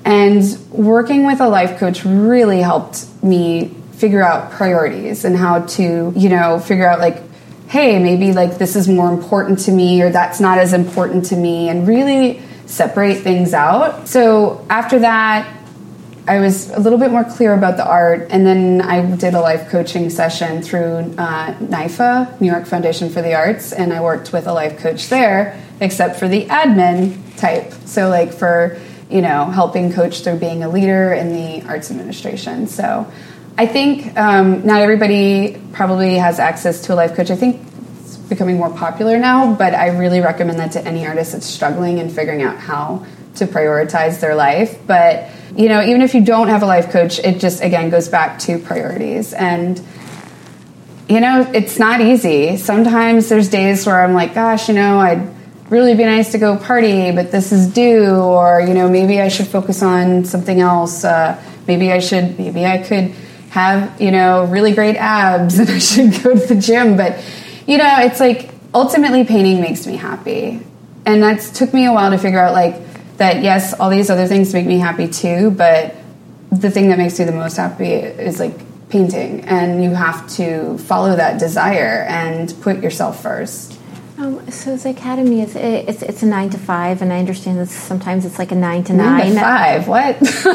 And 0.03 0.43
working 0.69 1.25
with 1.25 1.39
a 1.39 1.47
life 1.47 1.79
coach 1.79 2.03
really 2.03 2.59
helped 2.59 3.05
me 3.23 3.73
figure 3.93 4.21
out 4.21 4.51
priorities 4.51 5.23
and 5.23 5.37
how 5.37 5.59
to, 5.77 6.11
you 6.17 6.27
know, 6.27 6.59
figure 6.59 6.85
out 6.85 6.99
like, 6.99 7.21
hey, 7.69 7.97
maybe 8.03 8.33
like 8.33 8.57
this 8.57 8.75
is 8.75 8.89
more 8.89 9.09
important 9.09 9.59
to 9.59 9.71
me, 9.71 10.01
or 10.01 10.09
that's 10.09 10.41
not 10.41 10.57
as 10.57 10.73
important 10.73 11.23
to 11.27 11.37
me, 11.37 11.69
and 11.69 11.87
really 11.87 12.41
separate 12.65 13.21
things 13.21 13.53
out. 13.53 14.09
So 14.09 14.65
after 14.69 14.99
that, 14.99 15.47
I 16.25 16.39
was 16.39 16.69
a 16.69 16.79
little 16.79 16.99
bit 16.99 17.11
more 17.11 17.25
clear 17.25 17.53
about 17.53 17.75
the 17.75 17.85
art, 17.85 18.27
and 18.29 18.45
then 18.45 18.81
I 18.81 19.15
did 19.17 19.33
a 19.33 19.41
life 19.41 19.69
coaching 19.69 20.09
session 20.09 20.61
through 20.61 21.15
uh, 21.17 21.53
NYFA, 21.55 22.39
New 22.39 22.49
York 22.49 22.65
Foundation 22.65 23.09
for 23.09 23.21
the 23.21 23.33
Arts, 23.33 23.73
and 23.73 23.91
I 23.91 24.01
worked 24.01 24.31
with 24.31 24.47
a 24.47 24.53
life 24.53 24.79
coach 24.79 25.09
there, 25.09 25.61
except 25.81 26.19
for 26.19 26.29
the 26.29 26.45
admin 26.45 27.17
type. 27.35 27.73
So, 27.85 28.07
like 28.07 28.31
for 28.31 28.79
you 29.09 29.21
know, 29.21 29.45
helping 29.45 29.91
coach 29.91 30.23
through 30.23 30.39
being 30.39 30.63
a 30.63 30.69
leader 30.69 31.13
in 31.13 31.33
the 31.33 31.67
arts 31.67 31.91
administration. 31.91 32.67
So, 32.67 33.11
I 33.57 33.65
think 33.65 34.17
um, 34.17 34.65
not 34.65 34.81
everybody 34.81 35.61
probably 35.73 36.15
has 36.15 36.39
access 36.39 36.81
to 36.85 36.93
a 36.93 36.95
life 36.95 37.15
coach. 37.15 37.31
I 37.31 37.35
think 37.35 37.61
it's 37.99 38.15
becoming 38.15 38.57
more 38.57 38.71
popular 38.71 39.19
now, 39.19 39.53
but 39.53 39.75
I 39.75 39.89
really 39.89 40.21
recommend 40.21 40.57
that 40.59 40.71
to 40.71 40.87
any 40.87 41.05
artist 41.05 41.33
that's 41.33 41.45
struggling 41.45 41.99
and 41.99 42.09
figuring 42.09 42.41
out 42.41 42.57
how 42.57 43.05
to 43.35 43.47
prioritize 43.47 44.19
their 44.19 44.35
life. 44.35 44.79
But 44.85 45.29
you 45.55 45.69
know, 45.69 45.81
even 45.81 46.01
if 46.01 46.15
you 46.15 46.23
don't 46.23 46.47
have 46.47 46.63
a 46.63 46.65
life 46.65 46.89
coach, 46.89 47.19
it 47.19 47.39
just 47.39 47.61
again 47.63 47.89
goes 47.89 48.09
back 48.09 48.39
to 48.39 48.57
priorities. 48.59 49.33
And 49.33 49.81
you 51.09 51.19
know, 51.19 51.49
it's 51.53 51.77
not 51.77 52.01
easy. 52.01 52.57
Sometimes 52.57 53.29
there's 53.29 53.49
days 53.49 53.85
where 53.85 54.03
I'm 54.03 54.13
like, 54.13 54.33
gosh, 54.33 54.69
you 54.69 54.75
know, 54.75 54.99
I'd 54.99 55.29
really 55.69 55.95
be 55.95 56.05
nice 56.05 56.31
to 56.31 56.37
go 56.37 56.57
party, 56.57 57.11
but 57.11 57.31
this 57.31 57.51
is 57.51 57.67
due, 57.67 58.15
or 58.15 58.61
you 58.61 58.73
know, 58.73 58.89
maybe 58.89 59.19
I 59.19 59.27
should 59.27 59.47
focus 59.47 59.81
on 59.83 60.25
something 60.25 60.59
else. 60.59 61.03
Uh, 61.03 61.41
maybe 61.67 61.91
I 61.91 61.99
should, 61.99 62.37
maybe 62.39 62.65
I 62.65 62.77
could 62.79 63.13
have 63.49 64.01
you 64.01 64.09
know 64.09 64.45
really 64.45 64.73
great 64.73 64.95
abs, 64.95 65.59
and 65.59 65.69
I 65.69 65.79
should 65.79 66.23
go 66.23 66.37
to 66.37 66.45
the 66.45 66.55
gym. 66.55 66.97
But 66.97 67.23
you 67.67 67.77
know, 67.77 67.95
it's 67.99 68.19
like 68.19 68.49
ultimately 68.73 69.23
painting 69.23 69.61
makes 69.61 69.85
me 69.85 69.95
happy, 69.97 70.65
and 71.05 71.21
that's 71.21 71.51
took 71.51 71.73
me 71.73 71.85
a 71.85 71.93
while 71.93 72.11
to 72.11 72.17
figure 72.17 72.39
out 72.39 72.53
like 72.53 72.92
that 73.23 73.41
yes, 73.41 73.73
all 73.73 73.89
these 73.89 74.09
other 74.09 74.27
things 74.27 74.53
make 74.53 74.65
me 74.65 74.77
happy 74.77 75.07
too, 75.07 75.51
but 75.51 75.95
the 76.51 76.69
thing 76.69 76.89
that 76.89 76.97
makes 76.97 77.17
me 77.17 77.25
the 77.25 77.31
most 77.31 77.55
happy 77.57 77.93
is 77.93 78.39
like 78.39 78.53
painting, 78.89 79.41
and 79.41 79.83
you 79.83 79.91
have 79.91 80.29
to 80.35 80.77
follow 80.77 81.15
that 81.15 81.39
desire 81.39 82.05
and 82.09 82.53
put 82.61 82.83
yourself 82.83 83.21
first. 83.21 83.79
Um, 84.17 84.51
so 84.51 84.75
the 84.77 84.89
academy 84.89 85.41
is 85.41 85.55
it's 85.55 86.03
it's 86.03 86.21
a 86.21 86.25
nine 86.25 86.49
to 86.51 86.57
five, 86.57 87.01
and 87.01 87.11
I 87.11 87.19
understand 87.19 87.59
that 87.59 87.69
sometimes 87.69 88.25
it's 88.25 88.37
like 88.37 88.51
a 88.51 88.55
nine 88.55 88.83
to 88.83 88.93
nine. 88.93 89.33
Nine 89.33 89.33
to 89.33 89.39
five. 89.39 89.87
What? 89.87 90.21
is, 90.21 90.29
is, 90.29 90.45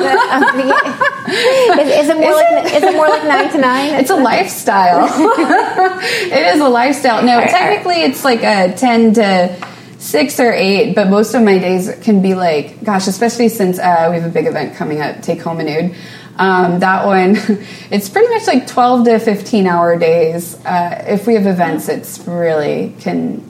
it 2.09 2.17
more 2.17 2.31
is 2.31 2.37
like 2.37 2.67
it? 2.67 2.75
is 2.77 2.83
it 2.85 2.95
more 2.95 3.09
like 3.09 3.25
nine 3.25 3.51
to 3.51 3.59
nine? 3.59 3.95
It's 3.95 4.11
a 4.11 4.17
lifestyle. 4.17 5.09
it 6.37 6.55
is 6.55 6.61
a 6.61 6.69
lifestyle. 6.69 7.23
No, 7.25 7.41
technically 7.41 8.03
it's 8.03 8.25
like 8.25 8.43
a 8.45 8.75
ten 8.77 9.15
to 9.15 9.57
six 9.99 10.41
or 10.41 10.53
eight, 10.53 10.95
but 10.95 11.09
most 11.09 11.35
of 11.35 11.43
my 11.43 11.59
days 11.59 11.95
can 12.03 12.23
be 12.23 12.35
like, 12.35 12.83
gosh, 12.83 13.07
especially 13.09 13.49
since 13.49 13.79
uh, 13.79 14.09
we 14.11 14.17
have 14.17 14.25
a 14.25 14.33
big 14.33 14.47
event 14.47 14.77
coming 14.77 15.01
up, 15.01 15.21
Take 15.23 15.43
Home 15.43 15.61
a 15.61 15.65
Nude. 15.65 15.95
Um, 16.37 16.79
that 16.81 17.05
one, 17.05 17.35
it's 17.91 18.09
pretty 18.09 18.33
much 18.33 18.47
like 18.47 18.67
12 18.67 19.05
to 19.07 19.19
15 19.19 19.67
hour 19.67 19.99
days. 19.99 20.55
Uh, 20.65 21.05
if 21.09 21.27
we 21.27 21.35
have 21.35 21.47
events, 21.47 21.89
it's 21.89 22.21
really 22.27 22.95
can 23.01 23.48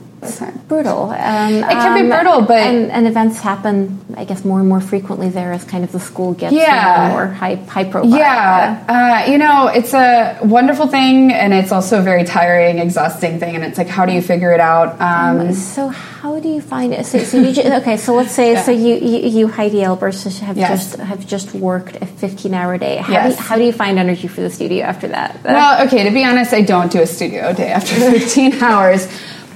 brutal. 0.67 1.09
Um, 1.09 1.55
it 1.55 1.63
can 1.63 1.97
um, 1.97 2.03
be 2.03 2.09
brutal, 2.09 2.41
but 2.41 2.57
and, 2.57 2.91
and, 2.91 3.07
events 3.07 3.39
happen, 3.39 4.05
I 4.15 4.25
guess, 4.25 4.45
more 4.45 4.59
and 4.59 4.69
more 4.69 4.81
frequently 4.81 5.29
there 5.29 5.51
as 5.51 5.63
kind 5.63 5.83
of 5.83 5.91
the 5.91 5.99
school 5.99 6.33
gets 6.33 6.53
yeah. 6.53 7.09
more 7.11 7.27
high 7.27 7.55
high 7.55 7.85
profile. 7.85 8.17
Yeah, 8.17 9.25
uh, 9.27 9.31
you 9.31 9.37
know, 9.37 9.67
it's 9.67 9.93
a 9.93 10.39
wonderful 10.43 10.87
thing, 10.87 11.31
and 11.31 11.53
it's 11.53 11.71
also 11.71 11.99
a 11.99 12.01
very 12.01 12.23
tiring, 12.23 12.79
exhausting 12.79 13.39
thing. 13.39 13.55
And 13.55 13.63
it's 13.63 13.77
like, 13.77 13.87
how 13.87 14.05
do 14.05 14.13
you 14.13 14.21
figure 14.21 14.51
it 14.51 14.59
out? 14.59 14.99
Um, 15.01 15.53
so, 15.53 15.87
how 15.87 16.39
do 16.39 16.49
you 16.49 16.61
find 16.61 16.93
it? 16.93 17.05
So, 17.05 17.19
so 17.19 17.39
you 17.39 17.51
just, 17.51 17.67
okay, 17.81 17.97
so 17.97 18.15
let's 18.15 18.31
say, 18.31 18.53
yeah. 18.53 18.63
so 18.63 18.71
you, 18.71 18.95
you, 18.95 19.29
you 19.29 19.47
Heidi 19.47 19.77
Elbers 19.77 20.39
have 20.39 20.57
yes. 20.57 20.91
just 20.91 20.99
have 20.99 21.25
just 21.25 21.53
worked 21.53 21.95
a 22.01 22.05
fifteen 22.05 22.53
hour 22.53 22.77
day. 22.77 22.97
How, 22.97 23.13
yes. 23.13 23.35
do 23.35 23.41
you, 23.41 23.47
how 23.47 23.55
do 23.55 23.63
you 23.63 23.73
find 23.73 23.97
energy 23.97 24.27
for 24.27 24.41
the 24.41 24.49
studio 24.49 24.85
after 24.85 25.07
that? 25.07 25.43
Well, 25.43 25.87
okay, 25.87 26.03
to 26.03 26.11
be 26.11 26.23
honest, 26.23 26.53
I 26.53 26.61
don't 26.61 26.91
do 26.91 27.01
a 27.01 27.07
studio 27.07 27.53
day 27.53 27.69
after 27.69 27.95
fifteen 28.11 28.61
hours. 28.61 29.07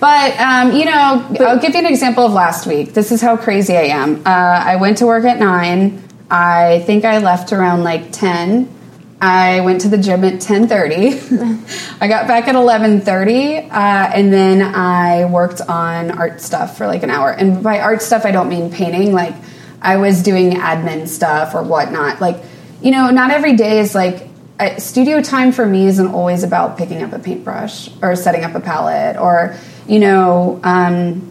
But 0.04 0.38
um, 0.38 0.74
you 0.74 0.84
know, 0.84 1.26
but, 1.30 1.44
I'll 1.44 1.60
give 1.60 1.76
you 1.76 1.80
an 1.80 1.86
example 1.86 2.26
of 2.26 2.34
last 2.34 2.68
week. 2.68 2.94
This 2.94 3.14
is 3.14 3.22
how 3.22 3.38
crazy 3.38 3.78
I 3.78 3.84
am. 3.84 4.18
Uh, 4.18 4.30
I 4.32 4.76
went 4.76 4.98
to 4.98 5.06
work 5.06 5.24
at 5.24 5.40
nine. 5.40 6.04
I 6.30 6.84
think 6.86 7.06
I 7.06 7.20
left 7.20 7.54
around 7.54 7.86
like 7.86 8.12
ten. 8.12 8.68
I 9.22 9.62
went 9.62 9.80
to 9.82 9.88
the 9.88 9.98
gym 9.98 10.26
at 10.26 10.42
ten 10.42 10.68
thirty. 10.68 11.12
I 12.02 12.10
got 12.10 12.28
back 12.28 12.50
at 12.50 12.56
eleven 12.56 13.00
thirty, 13.00 13.60
uh, 13.60 13.70
and 13.72 14.34
then 14.34 14.62
I 14.62 15.24
worked 15.24 15.62
on 15.62 16.12
art 16.12 16.42
stuff 16.42 16.78
for 16.78 16.86
like 16.86 17.04
an 17.04 17.10
hour. 17.10 17.32
And 17.32 17.64
by 17.64 17.80
art 17.80 18.02
stuff, 18.02 18.26
I 18.26 18.32
don't 18.32 18.50
mean 18.50 18.74
painting. 18.74 19.14
Like 19.14 19.36
I 19.82 19.96
was 19.96 20.22
doing 20.22 20.52
admin 20.52 21.08
stuff 21.08 21.56
or 21.56 21.64
whatnot. 21.64 22.20
Like 22.20 22.44
you 22.82 22.92
know, 22.92 23.10
not 23.10 23.32
every 23.32 23.56
day 23.56 23.80
is 23.80 23.96
like 23.96 24.28
studio 24.78 25.22
time 25.22 25.52
for 25.52 25.66
me 25.66 25.88
isn't 25.88 26.08
always 26.08 26.44
about 26.44 26.78
picking 26.78 27.02
up 27.02 27.14
a 27.14 27.20
paintbrush 27.20 27.90
or 28.02 28.16
setting 28.16 28.44
up 28.44 28.56
a 28.56 28.60
palette 28.60 29.18
or 29.18 29.56
you 29.88 30.00
know, 30.00 30.60
um, 30.64 31.30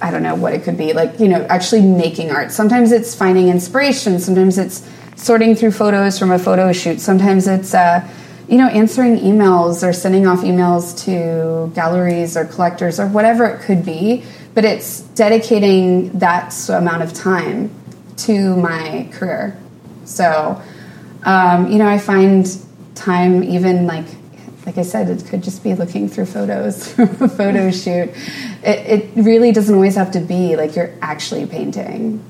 I 0.00 0.10
don't 0.10 0.22
know 0.22 0.34
what 0.34 0.54
it 0.54 0.64
could 0.64 0.76
be, 0.76 0.92
like, 0.92 1.20
you 1.20 1.28
know, 1.28 1.44
actually 1.48 1.82
making 1.82 2.30
art. 2.30 2.50
Sometimes 2.50 2.90
it's 2.90 3.14
finding 3.14 3.48
inspiration, 3.48 4.18
sometimes 4.18 4.58
it's 4.58 4.88
sorting 5.14 5.54
through 5.54 5.72
photos 5.72 6.18
from 6.18 6.32
a 6.32 6.38
photo 6.38 6.72
shoot, 6.72 7.00
sometimes 7.00 7.46
it's, 7.46 7.74
uh, 7.74 8.06
you 8.48 8.58
know, 8.58 8.66
answering 8.68 9.18
emails 9.18 9.86
or 9.86 9.92
sending 9.92 10.26
off 10.26 10.40
emails 10.40 11.04
to 11.04 11.72
galleries 11.74 12.36
or 12.36 12.44
collectors 12.44 12.98
or 12.98 13.06
whatever 13.06 13.44
it 13.46 13.62
could 13.62 13.84
be. 13.84 14.24
But 14.54 14.64
it's 14.64 15.00
dedicating 15.00 16.10
that 16.18 16.52
amount 16.68 17.02
of 17.02 17.14
time 17.14 17.70
to 18.18 18.56
my 18.56 19.08
career. 19.12 19.56
So, 20.04 20.60
um, 21.24 21.70
you 21.70 21.78
know, 21.78 21.86
I 21.86 21.98
find 21.98 22.46
time 22.94 23.42
even 23.44 23.86
like 23.86 24.06
like 24.66 24.78
I 24.78 24.82
said, 24.82 25.08
it 25.10 25.26
could 25.26 25.42
just 25.42 25.64
be 25.64 25.74
looking 25.74 26.08
through 26.08 26.26
photos 26.26 26.92
from 26.92 27.08
a 27.20 27.28
photo 27.28 27.70
shoot. 27.70 28.10
It, 28.62 29.10
it, 29.16 29.22
really 29.22 29.50
doesn't 29.50 29.74
always 29.74 29.96
have 29.96 30.12
to 30.12 30.20
be 30.20 30.56
like 30.56 30.76
you're 30.76 30.94
actually 31.02 31.46
painting 31.46 32.24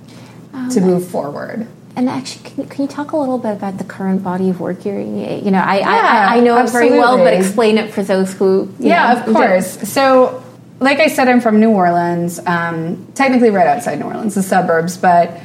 um, 0.54 0.70
to 0.70 0.80
move 0.80 1.06
forward. 1.06 1.66
And 1.94 2.08
actually, 2.08 2.48
can, 2.48 2.68
can, 2.68 2.82
you 2.82 2.88
talk 2.88 3.12
a 3.12 3.18
little 3.18 3.36
bit 3.36 3.52
about 3.52 3.76
the 3.76 3.84
current 3.84 4.22
body 4.22 4.48
of 4.48 4.60
work 4.60 4.86
you're, 4.86 4.98
you 4.98 5.50
know, 5.50 5.58
I, 5.58 5.78
yeah, 5.80 6.28
I, 6.30 6.36
I, 6.38 6.40
know 6.40 6.56
absolutely. 6.56 6.86
it 6.86 6.90
very 6.90 7.00
well, 7.00 7.18
but 7.18 7.34
explain 7.34 7.76
it 7.76 7.92
for 7.92 8.02
those 8.02 8.32
who, 8.32 8.74
yeah, 8.78 9.12
know, 9.12 9.20
of 9.20 9.36
course. 9.36 9.76
Do. 9.76 9.86
So, 9.86 10.44
like 10.80 11.00
I 11.00 11.08
said, 11.08 11.28
I'm 11.28 11.42
from 11.42 11.60
New 11.60 11.70
Orleans, 11.70 12.40
um, 12.46 13.12
technically 13.14 13.50
right 13.50 13.66
outside 13.66 13.98
New 13.98 14.06
Orleans, 14.06 14.34
the 14.34 14.42
suburbs, 14.42 14.96
but, 14.96 15.38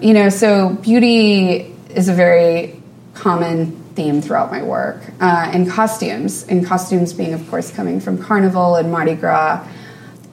you 0.00 0.14
know, 0.14 0.30
so 0.30 0.70
beauty 0.70 1.76
is 1.90 2.08
a 2.08 2.14
very 2.14 2.80
common 3.14 3.72
theme 3.94 4.22
throughout 4.22 4.50
my 4.50 4.62
work. 4.62 5.02
Uh, 5.20 5.50
and 5.52 5.68
costumes, 5.68 6.44
and 6.44 6.64
costumes 6.64 7.12
being, 7.12 7.34
of 7.34 7.50
course, 7.50 7.70
coming 7.72 8.00
from 8.00 8.16
Carnival 8.22 8.76
and 8.76 8.90
Mardi 8.90 9.14
Gras. 9.14 9.66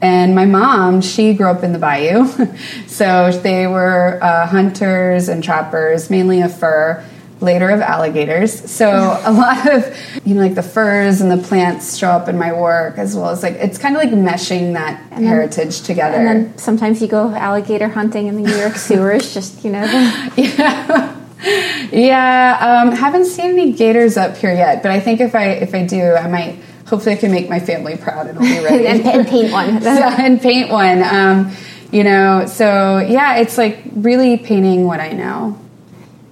And 0.01 0.35
my 0.35 0.45
mom, 0.45 1.01
she 1.01 1.33
grew 1.33 1.47
up 1.47 1.63
in 1.63 1.73
the 1.73 1.79
bayou. 1.79 2.27
so 2.87 3.31
they 3.31 3.65
were 3.65 4.19
uh, 4.21 4.45
hunters 4.45 5.29
and 5.29 5.43
trappers, 5.43 6.11
mainly 6.11 6.41
of 6.41 6.55
fur, 6.55 7.03
later 7.41 7.69
of 7.71 7.81
alligators. 7.81 8.69
So 8.69 8.87
a 8.87 9.31
lot 9.33 9.67
of, 9.67 9.97
you 10.25 10.35
know, 10.35 10.41
like 10.41 10.53
the 10.53 10.63
furs 10.63 11.21
and 11.21 11.31
the 11.31 11.37
plants 11.47 11.97
show 11.97 12.09
up 12.09 12.29
in 12.29 12.37
my 12.37 12.53
work 12.53 12.99
as 12.99 13.15
well 13.15 13.29
as 13.29 13.41
like, 13.41 13.55
it's 13.55 13.79
kind 13.79 13.95
of 13.95 14.01
like 14.03 14.11
meshing 14.11 14.73
that 14.73 15.01
and 15.11 15.25
heritage 15.25 15.79
then, 15.79 15.85
together. 15.85 16.17
And 16.17 16.27
then 16.27 16.57
sometimes 16.57 17.01
you 17.01 17.07
go 17.07 17.29
alligator 17.29 17.89
hunting 17.89 18.27
in 18.27 18.35
the 18.35 18.43
New 18.43 18.57
York 18.57 18.75
sewers, 18.75 19.33
just, 19.33 19.65
you 19.65 19.71
know. 19.71 19.85
yeah 20.35 21.21
yeah, 21.43 22.83
um, 22.83 22.95
haven't 22.95 23.25
seen 23.25 23.51
any 23.51 23.73
gators 23.73 24.17
up 24.17 24.37
here 24.37 24.53
yet, 24.53 24.81
but 24.81 24.91
I 24.91 24.99
think 24.99 25.19
if 25.19 25.35
I 25.35 25.49
if 25.49 25.73
I 25.73 25.85
do, 25.85 26.13
I 26.13 26.27
might. 26.27 26.59
Hopefully, 26.87 27.15
I 27.15 27.17
can 27.17 27.31
make 27.31 27.49
my 27.49 27.59
family 27.59 27.97
proud 27.97 28.27
and 28.27 28.37
I'll 28.37 28.43
be 28.43 28.63
ready 28.63 28.85
and, 28.85 29.01
and, 29.07 29.27
paint 29.27 29.51
one. 29.51 29.81
so, 29.81 29.89
and 29.89 30.39
paint 30.39 30.69
one. 30.69 31.01
Um, 31.01 31.51
you 31.91 32.03
know, 32.03 32.45
so 32.45 32.99
yeah, 32.99 33.37
it's 33.37 33.57
like 33.57 33.79
really 33.95 34.37
painting 34.37 34.85
what 34.85 34.99
I 34.99 35.11
know. 35.11 35.59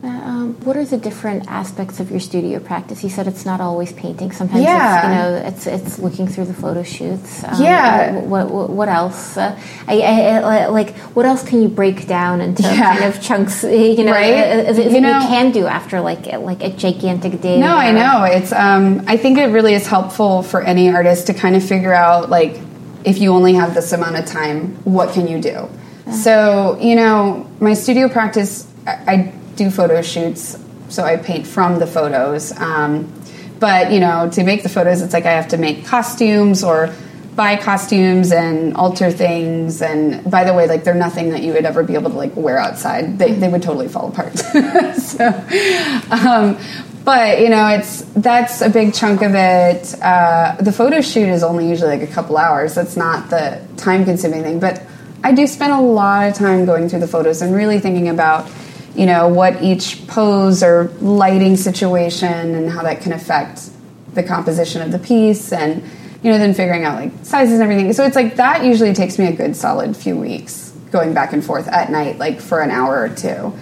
Um, 0.03 0.55
what 0.65 0.75
are 0.75 0.83
the 0.83 0.97
different 0.97 1.47
aspects 1.47 2.01
of 2.01 2.11
your 2.11 2.19
studio 2.19 2.59
practice? 2.59 3.05
You 3.05 3.09
said 3.09 3.25
it's 3.25 3.45
not 3.45 3.61
always 3.61 3.93
painting. 3.93 4.33
Sometimes 4.33 4.61
yeah. 4.61 4.97
it's, 4.97 5.05
you 5.05 5.13
know 5.15 5.47
it's 5.47 5.85
it's 5.85 5.99
looking 5.99 6.27
through 6.27 6.43
the 6.45 6.53
photo 6.53 6.83
shoots. 6.83 7.41
Um, 7.41 7.63
yeah. 7.63 8.11
What, 8.11 8.49
what, 8.51 8.69
what 8.69 8.89
else? 8.89 9.37
Uh, 9.37 9.57
I, 9.87 10.01
I, 10.01 10.65
like 10.67 10.93
what 11.15 11.25
else 11.25 11.47
can 11.47 11.61
you 11.61 11.69
break 11.69 12.05
down 12.05 12.41
into 12.41 12.63
yeah. 12.63 12.97
kind 12.97 13.05
of 13.05 13.21
chunks? 13.21 13.63
You 13.93 14.03
know, 14.05 14.11
right? 14.11 14.67
Uh, 14.67 14.71
you, 14.73 15.01
know, 15.01 15.19
you 15.19 15.27
can 15.27 15.51
do 15.51 15.67
after 15.67 16.01
like 16.01 16.25
like 16.25 16.63
a 16.63 16.69
gigantic 16.69 17.39
day. 17.41 17.59
No, 17.59 17.75
I 17.75 17.91
know 17.91 18.23
it's. 18.23 18.51
Um, 18.51 19.03
I 19.07 19.17
think 19.17 19.37
it 19.37 19.47
really 19.47 19.73
is 19.73 19.87
helpful 19.87 20.41
for 20.43 20.61
any 20.61 20.89
artist 20.89 21.27
to 21.27 21.33
kind 21.33 21.55
of 21.55 21.63
figure 21.63 21.93
out 21.93 22.29
like 22.29 22.59
if 23.05 23.19
you 23.19 23.31
only 23.31 23.53
have 23.53 23.73
this 23.73 23.93
amount 23.93 24.17
of 24.17 24.25
time, 24.25 24.75
what 24.83 25.13
can 25.13 25.27
you 25.27 25.39
do? 25.39 25.69
So 26.11 26.77
you 26.81 26.95
know, 26.95 27.49
my 27.61 27.73
studio 27.73 28.09
practice. 28.09 28.67
I, 28.85 28.91
I 29.07 29.33
do 29.55 29.69
photo 29.69 30.01
shoots, 30.01 30.57
so 30.89 31.03
I 31.03 31.17
paint 31.17 31.47
from 31.47 31.79
the 31.79 31.87
photos. 31.87 32.57
Um, 32.59 33.11
but 33.59 33.91
you 33.91 33.99
know, 33.99 34.29
to 34.31 34.43
make 34.43 34.63
the 34.63 34.69
photos, 34.69 35.01
it's 35.01 35.13
like 35.13 35.25
I 35.25 35.31
have 35.31 35.49
to 35.49 35.57
make 35.57 35.85
costumes 35.85 36.63
or 36.63 36.93
buy 37.35 37.55
costumes 37.55 38.31
and 38.31 38.75
alter 38.75 39.11
things. 39.11 39.81
And 39.81 40.29
by 40.29 40.43
the 40.43 40.53
way, 40.53 40.67
like 40.67 40.83
they're 40.83 40.93
nothing 40.93 41.29
that 41.29 41.43
you 41.43 41.53
would 41.53 41.65
ever 41.65 41.83
be 41.83 41.95
able 41.95 42.11
to 42.11 42.17
like 42.17 42.35
wear 42.35 42.57
outside. 42.57 43.17
They 43.17 43.33
they 43.33 43.49
would 43.49 43.63
totally 43.63 43.87
fall 43.87 44.09
apart. 44.09 44.37
so, 44.97 45.27
um, 46.11 46.57
but 47.03 47.39
you 47.39 47.49
know, 47.49 47.67
it's 47.69 48.01
that's 48.15 48.61
a 48.61 48.69
big 48.69 48.93
chunk 48.93 49.21
of 49.21 49.33
it. 49.33 49.95
Uh, 50.01 50.57
the 50.59 50.71
photo 50.71 51.01
shoot 51.01 51.29
is 51.29 51.43
only 51.43 51.69
usually 51.69 51.97
like 51.97 52.07
a 52.07 52.11
couple 52.13 52.37
hours. 52.37 52.75
That's 52.75 52.97
not 52.97 53.29
the 53.29 53.61
time 53.77 54.05
consuming 54.05 54.43
thing, 54.43 54.59
but. 54.59 54.83
I 55.25 55.31
do 55.31 55.47
spend 55.47 55.71
a 55.71 55.79
lot 55.79 56.27
of 56.27 56.33
time 56.33 56.65
going 56.65 56.89
through 56.89 56.99
the 56.99 57.07
photos 57.07 57.41
and 57.41 57.55
really 57.55 57.79
thinking 57.79 58.09
about 58.09 58.45
you 58.95 59.05
know 59.05 59.27
what 59.27 59.61
each 59.61 60.05
pose 60.07 60.61
or 60.61 60.85
lighting 61.01 61.55
situation 61.55 62.55
and 62.55 62.69
how 62.69 62.83
that 62.83 63.01
can 63.01 63.13
affect 63.13 63.69
the 64.13 64.23
composition 64.23 64.81
of 64.81 64.91
the 64.91 64.99
piece 64.99 65.51
and 65.51 65.81
you 66.21 66.31
know 66.31 66.37
then 66.37 66.53
figuring 66.53 66.83
out 66.83 66.95
like 66.95 67.11
sizes 67.23 67.55
and 67.55 67.63
everything. 67.63 67.91
So 67.93 68.05
it's 68.05 68.15
like 68.15 68.35
that 68.35 68.63
usually 68.63 68.93
takes 68.93 69.17
me 69.17 69.27
a 69.27 69.33
good 69.33 69.55
solid 69.55 69.97
few 69.97 70.15
weeks 70.15 70.71
going 70.91 71.13
back 71.13 71.33
and 71.33 71.43
forth 71.43 71.67
at 71.67 71.89
night 71.89 72.17
like 72.19 72.39
for 72.39 72.61
an 72.61 72.71
hour 72.71 73.01
or 73.01 73.09
two. 73.09 73.53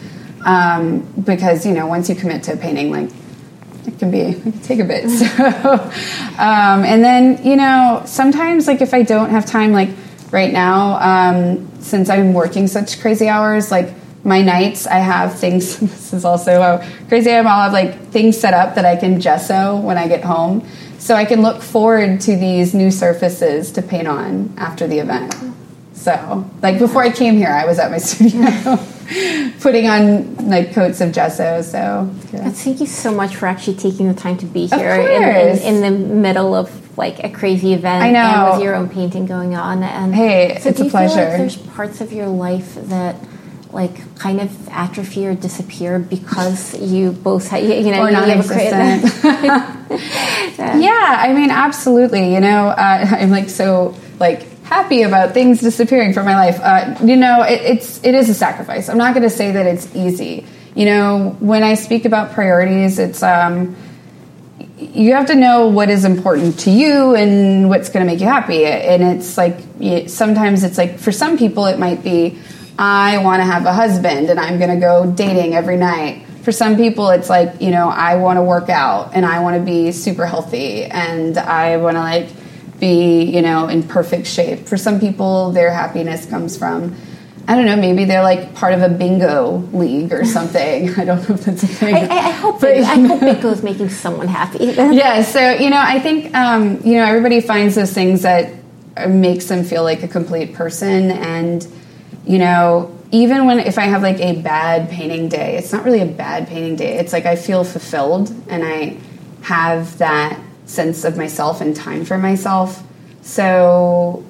Um, 0.45 1.01
because 1.23 1.65
you 1.65 1.73
know 1.73 1.87
once 1.87 2.09
you 2.09 2.15
commit 2.15 2.43
to 2.43 2.53
a 2.53 2.57
painting 2.57 2.91
like 2.91 3.09
it 3.85 3.97
can 3.97 4.11
be 4.11 4.19
it 4.21 4.41
can 4.41 4.59
take 4.59 4.79
a 4.79 4.85
bit. 4.85 5.09
So 5.09 5.45
um, 5.45 6.83
and 6.83 7.03
then 7.03 7.43
you 7.45 7.55
know 7.55 8.03
sometimes 8.05 8.67
like 8.67 8.81
if 8.81 8.93
i 8.93 9.03
don't 9.03 9.29
have 9.29 9.45
time 9.45 9.71
like 9.71 9.89
right 10.31 10.51
now 10.51 10.97
um, 10.99 11.81
since 11.81 12.09
i'm 12.09 12.33
working 12.33 12.67
such 12.67 12.99
crazy 13.01 13.27
hours 13.27 13.71
like 13.71 13.93
my 14.23 14.41
nights 14.41 14.87
I 14.87 14.99
have 14.99 15.39
things 15.39 15.77
this 15.79 16.13
is 16.13 16.25
also 16.25 16.61
how 16.61 16.87
crazy 17.07 17.31
I'm 17.31 17.47
I'll 17.47 17.63
have 17.63 17.73
like 17.73 18.09
things 18.09 18.39
set 18.39 18.53
up 18.53 18.75
that 18.75 18.85
I 18.85 18.95
can 18.95 19.19
gesso 19.19 19.77
when 19.79 19.97
I 19.97 20.07
get 20.07 20.23
home. 20.23 20.67
So 20.99 21.15
I 21.15 21.25
can 21.25 21.41
look 21.41 21.63
forward 21.63 22.21
to 22.21 22.35
these 22.35 22.75
new 22.75 22.91
surfaces 22.91 23.71
to 23.71 23.81
paint 23.81 24.07
on 24.07 24.53
after 24.57 24.87
the 24.87 24.99
event. 24.99 25.33
So 25.93 26.49
like 26.61 26.79
before 26.79 27.03
I 27.03 27.11
came 27.11 27.35
here 27.37 27.49
I 27.49 27.65
was 27.65 27.79
at 27.79 27.91
my 27.91 27.97
studio 27.99 28.77
putting 29.59 29.87
on 29.87 30.49
like 30.49 30.73
coats 30.73 31.01
of 31.01 31.11
gesso. 31.11 31.61
So 31.63 32.09
yeah. 32.31 32.49
thank 32.51 32.79
you 32.79 32.87
so 32.87 33.11
much 33.11 33.35
for 33.35 33.47
actually 33.47 33.77
taking 33.77 34.07
the 34.07 34.13
time 34.13 34.37
to 34.37 34.45
be 34.45 34.67
here 34.67 34.93
in, 34.93 35.57
in, 35.57 35.75
in, 35.75 35.81
the 35.81 36.15
middle 36.15 36.55
of 36.55 36.97
like 36.97 37.23
a 37.23 37.29
crazy 37.29 37.73
event 37.73 38.03
I 38.03 38.11
know. 38.11 38.19
and 38.19 38.51
with 38.53 38.63
your 38.63 38.75
own 38.75 38.89
painting 38.89 39.25
going 39.25 39.55
on. 39.55 39.83
And 39.83 40.13
hey, 40.13 40.59
so 40.59 40.69
it's 40.69 40.79
a 40.79 40.85
pleasure. 40.85 41.15
Like 41.15 41.37
there's 41.37 41.57
parts 41.57 42.01
of 42.01 42.13
your 42.13 42.27
life 42.27 42.75
that 42.75 43.15
like 43.73 44.17
kind 44.17 44.41
of 44.41 44.69
atrophy 44.69 45.27
or 45.27 45.33
disappear 45.33 45.99
because 45.99 46.79
you 46.79 47.11
both 47.11 47.47
have, 47.49 47.63
you 47.63 47.91
know 47.91 48.01
or 48.01 48.09
you 48.09 48.13
non-existent. 48.13 49.03
yeah, 50.81 51.15
I 51.19 51.33
mean 51.33 51.51
absolutely. 51.51 52.33
You 52.33 52.39
know, 52.39 52.67
uh, 52.67 53.05
I'm 53.19 53.31
like 53.31 53.49
so 53.49 53.95
like 54.19 54.47
happy 54.63 55.01
about 55.01 55.33
things 55.33 55.59
disappearing 55.59 56.13
from 56.13 56.25
my 56.25 56.35
life. 56.35 56.59
Uh, 56.61 56.95
you 57.03 57.17
know, 57.17 57.43
it, 57.43 57.61
it's 57.61 58.03
it 58.03 58.15
is 58.15 58.29
a 58.29 58.33
sacrifice. 58.33 58.89
I'm 58.89 58.97
not 58.97 59.13
going 59.13 59.23
to 59.23 59.29
say 59.29 59.51
that 59.51 59.65
it's 59.65 59.93
easy. 59.95 60.45
You 60.75 60.85
know, 60.85 61.35
when 61.39 61.63
I 61.63 61.73
speak 61.73 62.05
about 62.05 62.31
priorities, 62.31 62.97
it's 62.97 63.21
um, 63.21 63.75
you 64.81 65.13
have 65.13 65.27
to 65.27 65.35
know 65.35 65.67
what 65.67 65.89
is 65.89 66.05
important 66.05 66.59
to 66.61 66.71
you 66.71 67.15
and 67.15 67.69
what's 67.69 67.89
going 67.89 68.05
to 68.05 68.11
make 68.11 68.19
you 68.19 68.27
happy. 68.27 68.65
And 68.65 69.03
it's 69.03 69.37
like 69.37 69.59
sometimes 70.09 70.63
it's 70.63 70.77
like 70.77 70.97
for 70.97 71.11
some 71.11 71.37
people 71.37 71.65
it 71.67 71.77
might 71.77 72.03
be 72.03 72.39
I 72.77 73.19
want 73.19 73.41
to 73.41 73.45
have 73.45 73.65
a 73.65 73.73
husband 73.73 74.29
and 74.29 74.39
I'm 74.39 74.57
going 74.57 74.69
to 74.69 74.79
go 74.79 75.11
dating 75.11 75.53
every 75.53 75.77
night. 75.77 76.25
For 76.43 76.51
some 76.51 76.75
people 76.75 77.09
it's 77.09 77.29
like, 77.29 77.61
you 77.61 77.71
know, 77.71 77.89
I 77.89 78.15
want 78.15 78.37
to 78.37 78.43
work 78.43 78.69
out 78.69 79.11
and 79.13 79.25
I 79.25 79.41
want 79.41 79.57
to 79.57 79.61
be 79.61 79.91
super 79.91 80.25
healthy 80.25 80.85
and 80.85 81.37
I 81.37 81.77
want 81.77 81.95
to 81.97 82.01
like 82.01 82.29
be, 82.79 83.23
you 83.23 83.41
know, 83.41 83.67
in 83.67 83.83
perfect 83.83 84.27
shape. 84.27 84.67
For 84.67 84.77
some 84.77 84.99
people 84.99 85.51
their 85.51 85.71
happiness 85.71 86.25
comes 86.25 86.57
from 86.57 86.95
I 87.47 87.55
don't 87.55 87.65
know, 87.65 87.75
maybe 87.75 88.05
they're 88.05 88.23
like 88.23 88.53
part 88.55 88.73
of 88.73 88.81
a 88.81 88.89
bingo 88.89 89.57
league 89.73 90.13
or 90.13 90.25
something. 90.25 90.89
I 90.97 91.05
don't 91.05 91.27
know 91.27 91.35
if 91.35 91.45
that's 91.45 91.63
a 91.63 91.67
thing. 91.67 91.95
I, 91.95 92.07
I 92.07 92.31
hope 92.31 92.61
but, 92.61 92.77
I 92.77 92.95
hope 92.95 93.19
bingo 93.19 93.49
is 93.49 93.63
making 93.63 93.89
someone 93.89 94.27
happy. 94.27 94.65
yeah, 94.65 95.23
so 95.23 95.51
you 95.51 95.69
know, 95.69 95.79
I 95.79 95.99
think 95.99 96.33
um, 96.35 96.81
you 96.83 96.93
know 96.93 97.05
everybody 97.05 97.41
finds 97.41 97.75
those 97.75 97.93
things 97.93 98.21
that 98.21 98.53
makes 99.07 99.45
them 99.45 99.63
feel 99.63 99.83
like 99.83 100.03
a 100.03 100.07
complete 100.07 100.53
person, 100.53 101.11
and 101.11 101.67
you 102.31 102.39
know, 102.39 102.97
even 103.11 103.45
when 103.45 103.59
if 103.59 103.77
I 103.77 103.83
have 103.83 104.01
like 104.01 104.19
a 104.19 104.41
bad 104.41 104.89
painting 104.89 105.27
day, 105.27 105.57
it's 105.57 105.71
not 105.73 105.83
really 105.83 106.01
a 106.01 106.05
bad 106.05 106.47
painting 106.47 106.75
day. 106.75 106.97
It's 106.97 107.11
like 107.11 107.25
I 107.25 107.35
feel 107.35 107.63
fulfilled 107.63 108.33
and 108.47 108.63
I 108.63 108.97
have 109.41 109.97
that 109.97 110.39
sense 110.65 111.03
of 111.03 111.17
myself 111.17 111.59
and 111.59 111.75
time 111.75 112.05
for 112.05 112.17
myself. 112.17 112.81
So 113.21 114.23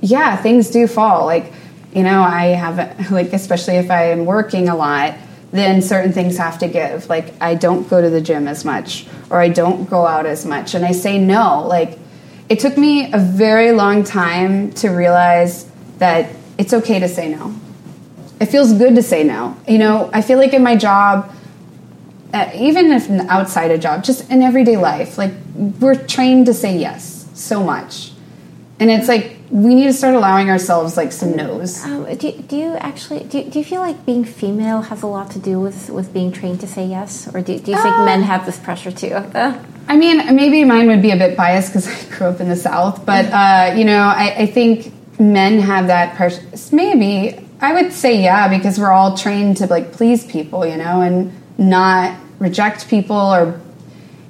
yeah, 0.00 0.36
things 0.36 0.70
do 0.70 0.86
fall 0.86 1.24
like 1.26 1.52
you 1.92 2.04
know, 2.04 2.22
I 2.22 2.46
have, 2.48 3.10
like, 3.10 3.32
especially 3.32 3.76
if 3.76 3.90
I 3.90 4.10
am 4.10 4.24
working 4.24 4.68
a 4.68 4.76
lot, 4.76 5.14
then 5.50 5.82
certain 5.82 6.12
things 6.12 6.38
have 6.38 6.58
to 6.58 6.68
give. 6.68 7.08
Like, 7.08 7.34
I 7.40 7.54
don't 7.54 7.88
go 7.88 8.00
to 8.00 8.08
the 8.08 8.20
gym 8.20 8.46
as 8.46 8.64
much, 8.64 9.06
or 9.28 9.40
I 9.40 9.48
don't 9.48 9.90
go 9.90 10.06
out 10.06 10.26
as 10.26 10.46
much, 10.46 10.74
and 10.74 10.84
I 10.84 10.92
say 10.92 11.18
no. 11.18 11.66
Like, 11.66 11.98
it 12.48 12.60
took 12.60 12.76
me 12.76 13.12
a 13.12 13.18
very 13.18 13.72
long 13.72 14.04
time 14.04 14.72
to 14.74 14.90
realize 14.90 15.68
that 15.98 16.30
it's 16.60 16.74
okay 16.74 16.98
to 17.00 17.08
say 17.08 17.28
no. 17.30 17.54
It 18.38 18.46
feels 18.46 18.74
good 18.74 18.94
to 18.96 19.02
say 19.02 19.24
no. 19.24 19.56
You 19.66 19.78
know, 19.78 20.10
I 20.12 20.20
feel 20.20 20.38
like 20.38 20.52
in 20.52 20.62
my 20.62 20.76
job, 20.76 21.34
uh, 22.34 22.50
even 22.54 22.92
if 22.92 23.08
outside 23.28 23.70
a 23.70 23.78
job, 23.78 24.04
just 24.04 24.30
in 24.30 24.42
everyday 24.42 24.76
life, 24.76 25.16
like, 25.16 25.32
we're 25.54 25.94
trained 25.94 26.46
to 26.46 26.54
say 26.54 26.76
yes 26.76 27.28
so 27.32 27.62
much. 27.64 28.12
And 28.78 28.90
it's 28.90 29.08
like, 29.08 29.38
we 29.50 29.74
need 29.74 29.84
to 29.84 29.92
start 29.94 30.14
allowing 30.14 30.50
ourselves 30.50 30.98
like 30.98 31.12
some 31.12 31.34
no's. 31.34 31.82
Um, 31.84 32.04
do, 32.16 32.30
do 32.32 32.56
you 32.56 32.74
actually 32.76 33.24
do, 33.24 33.42
do 33.42 33.58
you 33.58 33.64
feel 33.64 33.80
like 33.80 34.06
being 34.06 34.24
female 34.24 34.82
has 34.82 35.02
a 35.02 35.06
lot 35.06 35.30
to 35.32 35.38
do 35.40 35.58
with 35.60 35.90
with 35.90 36.12
being 36.12 36.30
trained 36.30 36.60
to 36.60 36.68
say 36.68 36.86
yes, 36.86 37.26
or 37.34 37.40
do, 37.40 37.58
do 37.58 37.72
you 37.72 37.82
think 37.82 37.96
uh, 37.96 38.04
men 38.04 38.22
have 38.22 38.46
this 38.46 38.58
pressure 38.58 38.92
too? 38.92 39.14
Uh. 39.14 39.60
I 39.88 39.96
mean, 39.96 40.36
maybe 40.36 40.62
mine 40.62 40.86
would 40.86 41.02
be 41.02 41.10
a 41.10 41.16
bit 41.16 41.36
biased 41.36 41.70
because 41.70 41.88
I 42.12 42.16
grew 42.16 42.28
up 42.28 42.40
in 42.40 42.48
the 42.48 42.54
South, 42.54 43.04
but 43.04 43.26
uh, 43.26 43.74
you 43.76 43.84
know, 43.84 44.04
I, 44.04 44.42
I 44.42 44.46
think 44.46 44.92
men 45.20 45.60
have 45.60 45.88
that 45.88 46.16
pressure. 46.16 46.42
Maybe 46.72 47.38
I 47.60 47.74
would 47.74 47.92
say 47.92 48.22
yeah 48.22 48.48
because 48.48 48.78
we're 48.78 48.90
all 48.90 49.16
trained 49.16 49.58
to 49.58 49.66
like 49.66 49.92
please 49.92 50.24
people, 50.24 50.66
you 50.66 50.76
know, 50.76 51.02
and 51.02 51.32
not 51.58 52.18
reject 52.38 52.88
people 52.88 53.16
or 53.16 53.60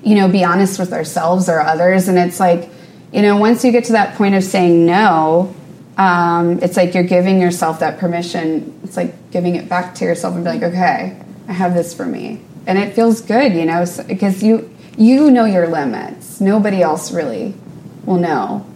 you 0.02 0.16
know 0.16 0.28
be 0.28 0.42
honest 0.42 0.78
with 0.78 0.92
ourselves 0.92 1.48
or 1.48 1.60
others, 1.60 2.08
and 2.08 2.18
it's 2.18 2.40
like 2.40 2.68
you 3.12 3.22
know, 3.22 3.36
once 3.36 3.64
you 3.64 3.72
get 3.72 3.84
to 3.84 3.92
that 3.92 4.16
point 4.16 4.34
of 4.34 4.44
saying 4.44 4.86
no, 4.86 5.54
um, 5.96 6.60
it's 6.62 6.76
like 6.76 6.94
you're 6.94 7.02
giving 7.02 7.40
yourself 7.40 7.80
that 7.80 7.98
permission. 7.98 8.78
It's 8.84 8.96
like 8.96 9.30
giving 9.30 9.56
it 9.56 9.68
back 9.68 9.94
to 9.96 10.04
yourself 10.04 10.34
and 10.34 10.44
be 10.44 10.50
like, 10.50 10.62
okay, 10.62 11.20
I 11.48 11.52
have 11.52 11.74
this 11.74 11.94
for 11.94 12.06
me, 12.06 12.40
and 12.66 12.78
it 12.78 12.94
feels 12.94 13.20
good, 13.20 13.52
you 13.54 13.64
know, 13.64 13.84
because 14.08 14.42
you 14.42 14.68
you 14.98 15.30
know 15.30 15.44
your 15.44 15.68
limits. 15.68 16.40
Nobody 16.40 16.82
else 16.82 17.12
really 17.12 17.54
will 18.04 18.18
know 18.18 18.66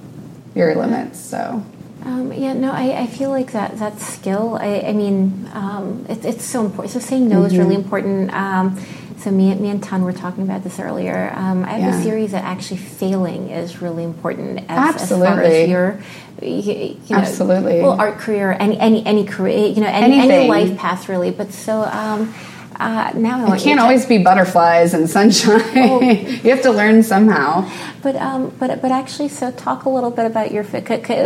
your 0.54 0.76
limits. 0.76 1.18
So. 1.18 1.64
Um, 2.04 2.32
yeah, 2.32 2.52
no, 2.52 2.70
I, 2.70 3.02
I 3.02 3.06
feel 3.06 3.30
like 3.30 3.52
that 3.52 3.78
that 3.78 3.98
skill. 3.98 4.58
I, 4.60 4.80
I 4.80 4.92
mean, 4.92 5.48
um, 5.54 6.04
it, 6.08 6.24
it's 6.24 6.44
so 6.44 6.64
important. 6.64 6.92
So 6.92 7.00
saying 7.00 7.28
no 7.28 7.36
mm-hmm. 7.36 7.46
is 7.46 7.56
really 7.56 7.74
important. 7.74 8.32
Um, 8.34 8.78
so 9.16 9.30
me, 9.30 9.54
me 9.54 9.70
and 9.70 9.82
Tan 9.82 10.02
were 10.02 10.12
talking 10.12 10.42
about 10.42 10.64
this 10.64 10.78
earlier. 10.78 11.32
Um, 11.34 11.64
I 11.64 11.78
have 11.78 11.94
yeah. 11.94 11.98
a 11.98 12.02
series 12.02 12.32
that 12.32 12.44
actually 12.44 12.76
failing 12.76 13.48
is 13.48 13.80
really 13.80 14.04
important 14.04 14.58
as, 14.68 14.94
Absolutely. 14.94 15.28
as 15.28 15.34
far 15.34 15.42
as 15.42 15.68
your 15.68 16.00
you, 16.42 16.98
know, 17.08 17.16
Absolutely. 17.16 17.80
well 17.80 17.98
art 17.98 18.18
career 18.18 18.54
any 18.58 18.78
any 18.78 19.06
any 19.06 19.24
career 19.24 19.68
you 19.68 19.80
know 19.80 19.86
any, 19.86 20.18
any 20.18 20.48
life 20.48 20.76
path 20.76 21.08
really. 21.08 21.30
But 21.30 21.52
so 21.52 21.82
um, 21.84 22.34
uh, 22.76 23.12
now 23.14 23.46
I 23.46 23.56
it 23.56 23.60
can't 23.60 23.80
always 23.80 24.06
be 24.06 24.18
butterflies 24.18 24.94
and 24.94 25.08
sunshine. 25.08 25.60
You 26.44 26.50
have 26.50 26.62
to 26.62 26.72
learn 26.72 27.02
somehow. 27.02 27.70
But 28.02 28.16
um, 28.16 28.54
but 28.58 28.82
but 28.82 28.90
actually, 28.90 29.28
so 29.28 29.50
talk 29.50 29.84
a 29.84 29.88
little 29.88 30.10
bit 30.10 30.26
about 30.26 30.50
your. 30.50 30.64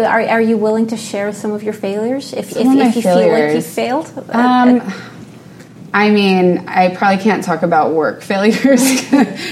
Are 0.07 0.21
are 0.21 0.41
you 0.41 0.57
willing 0.57 0.87
to 0.89 0.97
share 0.97 1.33
some 1.33 1.53
of 1.53 1.63
your 1.63 1.73
failures 1.73 2.33
if 2.33 2.53
if, 2.53 2.59
if 2.59 2.97
you 2.97 3.03
failures. 3.03 3.05
feel 3.05 3.29
like 3.29 3.55
you 3.55 3.61
failed? 3.63 4.31
Um, 4.31 4.81
uh, 4.81 5.09
I 5.93 6.11
mean, 6.11 6.69
I 6.69 6.95
probably 6.95 7.23
can't 7.23 7.43
talk 7.43 7.63
about 7.63 7.93
work 7.93 8.23
failures 8.33 9.11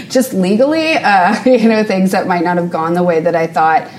just 0.09 0.35
legally, 0.35 0.92
uh, 0.92 1.42
you 1.46 1.68
know, 1.68 1.82
things 1.82 2.12
that 2.12 2.26
might 2.26 2.44
not 2.44 2.59
have 2.59 2.70
gone 2.70 2.94
the 2.94 3.02
way 3.02 3.20
that 3.20 3.35
I 3.35 3.46
thought. 3.46 3.90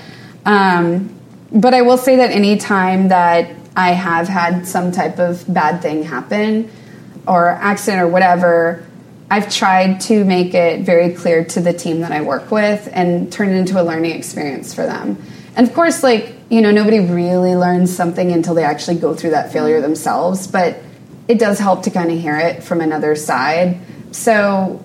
Um, 0.44 1.14
but 1.52 1.74
I 1.74 1.82
will 1.82 1.98
say 1.98 2.16
that 2.16 2.30
any 2.30 2.56
time 2.56 3.08
that 3.08 3.54
I 3.76 3.92
have 3.92 4.28
had 4.28 4.66
some 4.66 4.92
type 4.92 5.18
of 5.18 5.44
bad 5.52 5.82
thing 5.82 6.04
happen 6.04 6.70
or 7.28 7.48
accident 7.48 8.02
or 8.02 8.08
whatever, 8.08 8.84
I've 9.30 9.52
tried 9.52 10.00
to 10.02 10.24
make 10.24 10.54
it 10.54 10.80
very 10.80 11.12
clear 11.12 11.44
to 11.44 11.60
the 11.60 11.72
team 11.72 12.00
that 12.00 12.12
I 12.12 12.22
work 12.22 12.50
with 12.50 12.88
and 12.92 13.30
turn 13.30 13.50
it 13.50 13.56
into 13.56 13.80
a 13.80 13.84
learning 13.84 14.12
experience 14.12 14.74
for 14.74 14.86
them. 14.86 15.22
And 15.54 15.68
of 15.68 15.74
course, 15.74 16.02
like, 16.02 16.34
you 16.48 16.62
know, 16.62 16.70
nobody 16.70 17.00
really 17.00 17.54
learns 17.54 17.94
something 17.94 18.32
until 18.32 18.54
they 18.54 18.64
actually 18.64 18.98
go 18.98 19.14
through 19.14 19.30
that 19.30 19.52
failure 19.52 19.80
themselves. 19.80 20.46
But 20.46 20.78
it 21.26 21.38
does 21.38 21.58
help 21.58 21.82
to 21.82 21.90
kind 21.90 22.10
of 22.10 22.18
hear 22.18 22.38
it 22.38 22.62
from 22.62 22.80
another 22.80 23.14
side. 23.14 23.78
So, 24.12 24.82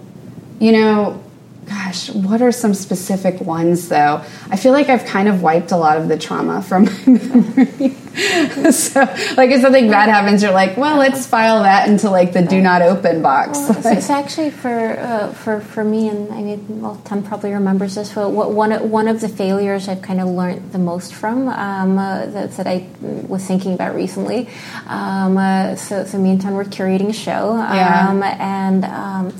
you 0.60 0.74
know, 0.74 1.24
gosh, 1.66 2.10
what 2.10 2.42
are 2.42 2.52
some 2.52 2.74
specific 2.74 3.40
ones 3.40 3.88
though? 3.88 4.24
I 4.50 4.58
feel 4.58 4.74
like 4.74 4.90
I've 4.90 5.06
kind 5.06 5.30
of 5.30 5.42
wiped 5.42 5.72
a 5.72 5.78
lot 5.78 5.98
of 5.98 6.10
the 6.10 6.18
trauma 6.18 6.62
from 6.62 6.86
my 7.08 7.18
memory. 7.20 7.96
so, 8.72 9.00
like 9.36 9.50
if 9.50 9.62
something 9.62 9.90
bad 9.90 10.08
happens, 10.08 10.44
you're 10.44 10.52
like, 10.52 10.78
well, 10.78 10.98
let's 10.98 11.26
file 11.26 11.64
that 11.64 11.88
into 11.90 12.12
like 12.12 12.32
the 12.32 12.44
do 12.44 12.62
not 12.62 12.84
open 12.84 13.24
box. 13.24 13.58
Well, 13.58 13.82
it's, 13.98 14.10
actually 14.12 14.52
for 14.52 15.00
uh, 15.00 15.34
for 15.34 15.60
for 15.62 15.84
me, 15.84 16.10
and 16.10 16.32
I 16.32 16.44
mean, 16.44 16.82
well, 16.82 17.02
Tom 17.06 17.24
probably 17.24 17.54
remembers 17.54 17.96
this. 17.96 18.14
But 18.14 18.30
one 18.30 18.72
one 18.92 19.08
of 19.08 19.20
the 19.20 19.30
failures 19.30 19.88
I've 19.88 20.04
kind 20.04 20.22
of 20.22 20.28
learned 20.28 20.72
the 20.72 20.78
most 20.78 21.16
from 21.16 21.48
um, 21.50 21.98
uh, 21.98 22.28
that, 22.28 22.52
that, 22.52 22.68
I 22.68 22.88
was 23.02 23.44
thinking 23.48 23.74
about 23.74 23.96
recently. 23.96 24.48
Um, 24.86 25.38
uh, 25.38 25.76
so, 25.76 26.06
so 26.06 26.20
me 26.20 26.32
and 26.32 26.42
Tom 26.42 26.54
were 26.54 26.66
curating 26.66 27.10
a 27.10 27.14
show, 27.14 27.56
yeah. 27.58 28.10
Um, 28.10 28.22
and 28.22 28.86
um, 28.86 29.34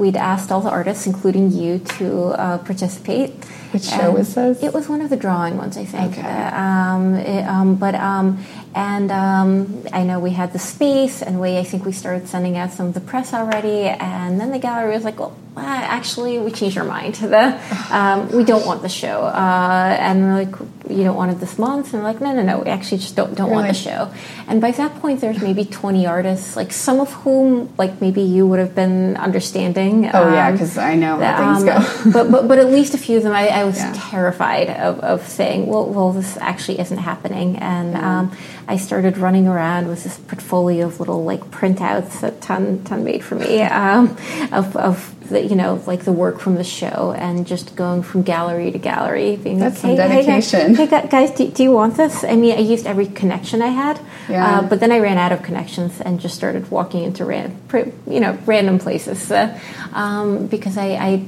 we'd 0.00 0.16
asked 0.16 0.50
all 0.50 0.62
the 0.62 0.70
artists, 0.70 1.06
including 1.06 1.52
you, 1.52 1.78
to 1.78 2.28
uh, 2.28 2.58
participate. 2.58 3.30
Which 3.72 3.84
show 3.84 4.10
was 4.10 4.34
this? 4.34 4.62
It 4.62 4.72
was 4.72 4.88
one 4.88 5.00
of 5.02 5.10
the 5.10 5.16
drawing 5.16 5.56
ones, 5.56 5.76
I 5.76 5.84
think. 5.84 6.18
Okay. 6.18 6.26
Uh, 6.26 6.60
um, 6.60 7.14
it, 7.14 7.44
um, 7.46 7.76
but 7.76 7.94
um, 7.94 8.42
and 8.74 9.10
um, 9.10 9.84
I 9.92 10.04
know 10.04 10.20
we 10.20 10.30
had 10.30 10.52
the 10.52 10.58
space, 10.58 11.22
and 11.22 11.40
we 11.40 11.58
I 11.58 11.64
think 11.64 11.84
we 11.84 11.92
started 11.92 12.28
sending 12.28 12.56
out 12.56 12.70
some 12.70 12.86
of 12.86 12.94
the 12.94 13.00
press 13.00 13.34
already, 13.34 13.88
and 13.88 14.40
then 14.40 14.52
the 14.52 14.60
gallery 14.60 14.94
was 14.94 15.02
like, 15.04 15.18
"Well, 15.18 15.36
actually, 15.56 16.38
we 16.38 16.52
changed 16.52 16.78
our 16.78 16.84
mind. 16.84 17.14
The, 17.30 17.60
um, 17.90 18.28
we 18.30 18.44
don't 18.44 18.66
want 18.66 18.82
the 18.82 18.88
show," 18.88 19.22
uh, 19.22 19.96
and 19.98 20.22
we're 20.22 20.44
like, 20.44 20.54
"You 20.88 21.04
don't 21.04 21.16
want 21.16 21.32
it 21.32 21.40
this 21.40 21.58
month?" 21.58 21.92
And 21.92 22.02
we're 22.02 22.08
like, 22.08 22.20
"No, 22.20 22.32
no, 22.32 22.42
no. 22.42 22.58
We 22.60 22.70
actually 22.70 22.98
just 22.98 23.16
don't 23.16 23.34
don't 23.34 23.50
really? 23.50 23.62
want 23.62 23.68
the 23.68 23.74
show." 23.74 24.12
And 24.46 24.60
by 24.60 24.70
that 24.72 25.00
point, 25.00 25.20
there's 25.20 25.40
maybe 25.40 25.64
20 25.64 26.06
artists, 26.06 26.56
like 26.56 26.72
some 26.72 27.00
of 27.00 27.12
whom, 27.12 27.72
like 27.76 28.00
maybe 28.00 28.22
you 28.22 28.46
would 28.46 28.60
have 28.60 28.74
been 28.76 29.16
understanding. 29.16 30.10
Oh 30.12 30.28
um, 30.28 30.32
yeah, 30.32 30.52
because 30.52 30.78
I 30.78 30.94
know 30.94 31.18
how 31.18 31.54
things 31.54 31.64
go. 31.64 32.12
but, 32.12 32.30
but 32.30 32.46
but 32.46 32.58
at 32.58 32.66
least 32.66 32.94
a 32.94 32.98
few 32.98 33.16
of 33.16 33.24
them, 33.24 33.32
I, 33.32 33.48
I 33.48 33.64
was 33.64 33.78
yeah. 33.78 33.92
terrified 33.96 34.70
of, 34.70 35.00
of 35.00 35.28
saying, 35.28 35.66
"Well, 35.66 35.86
well, 35.86 36.12
this 36.12 36.36
actually 36.36 36.78
isn't 36.78 36.98
happening," 36.98 37.56
and. 37.56 37.94
Mm. 37.94 38.36
I 38.70 38.76
started 38.76 39.18
running 39.18 39.48
around 39.48 39.88
with 39.88 40.04
this 40.04 40.16
portfolio 40.16 40.86
of 40.86 41.00
little 41.00 41.24
like 41.24 41.40
printouts 41.50 42.20
that 42.20 42.40
Tan 42.40 42.84
Tan 42.84 43.02
made 43.02 43.24
for 43.24 43.34
me 43.34 43.62
um, 43.62 44.16
of, 44.52 44.76
of 44.76 45.28
the, 45.28 45.44
you 45.44 45.56
know 45.56 45.82
like 45.88 46.04
the 46.04 46.12
work 46.12 46.38
from 46.38 46.54
the 46.54 46.62
show 46.62 47.12
and 47.18 47.48
just 47.48 47.74
going 47.74 48.04
from 48.04 48.22
gallery 48.22 48.70
to 48.70 48.78
gallery, 48.78 49.34
being 49.34 49.58
That's 49.58 49.82
like, 49.82 49.98
hey, 49.98 50.08
dedication. 50.08 50.76
Hey, 50.76 50.86
guys, 50.86 51.02
hey, 51.02 51.08
guys 51.08 51.30
do, 51.32 51.50
do, 51.50 51.64
you 51.64 51.72
want 51.72 51.96
this? 51.96 52.22
I 52.22 52.36
mean, 52.36 52.56
I 52.56 52.60
used 52.60 52.86
every 52.86 53.06
connection 53.06 53.60
I 53.60 53.70
had, 53.70 54.00
yeah. 54.28 54.60
uh, 54.60 54.62
but 54.62 54.78
then 54.78 54.92
I 54.92 55.00
ran 55.00 55.18
out 55.18 55.32
of 55.32 55.42
connections 55.42 56.00
and 56.00 56.20
just 56.20 56.36
started 56.36 56.70
walking 56.70 57.02
into 57.02 57.24
ran, 57.24 57.60
you 58.06 58.20
know 58.20 58.38
random 58.46 58.78
places 58.78 59.32
uh, 59.32 59.58
um, 59.92 60.46
because 60.46 60.78
I, 60.78 60.90
I 60.90 61.26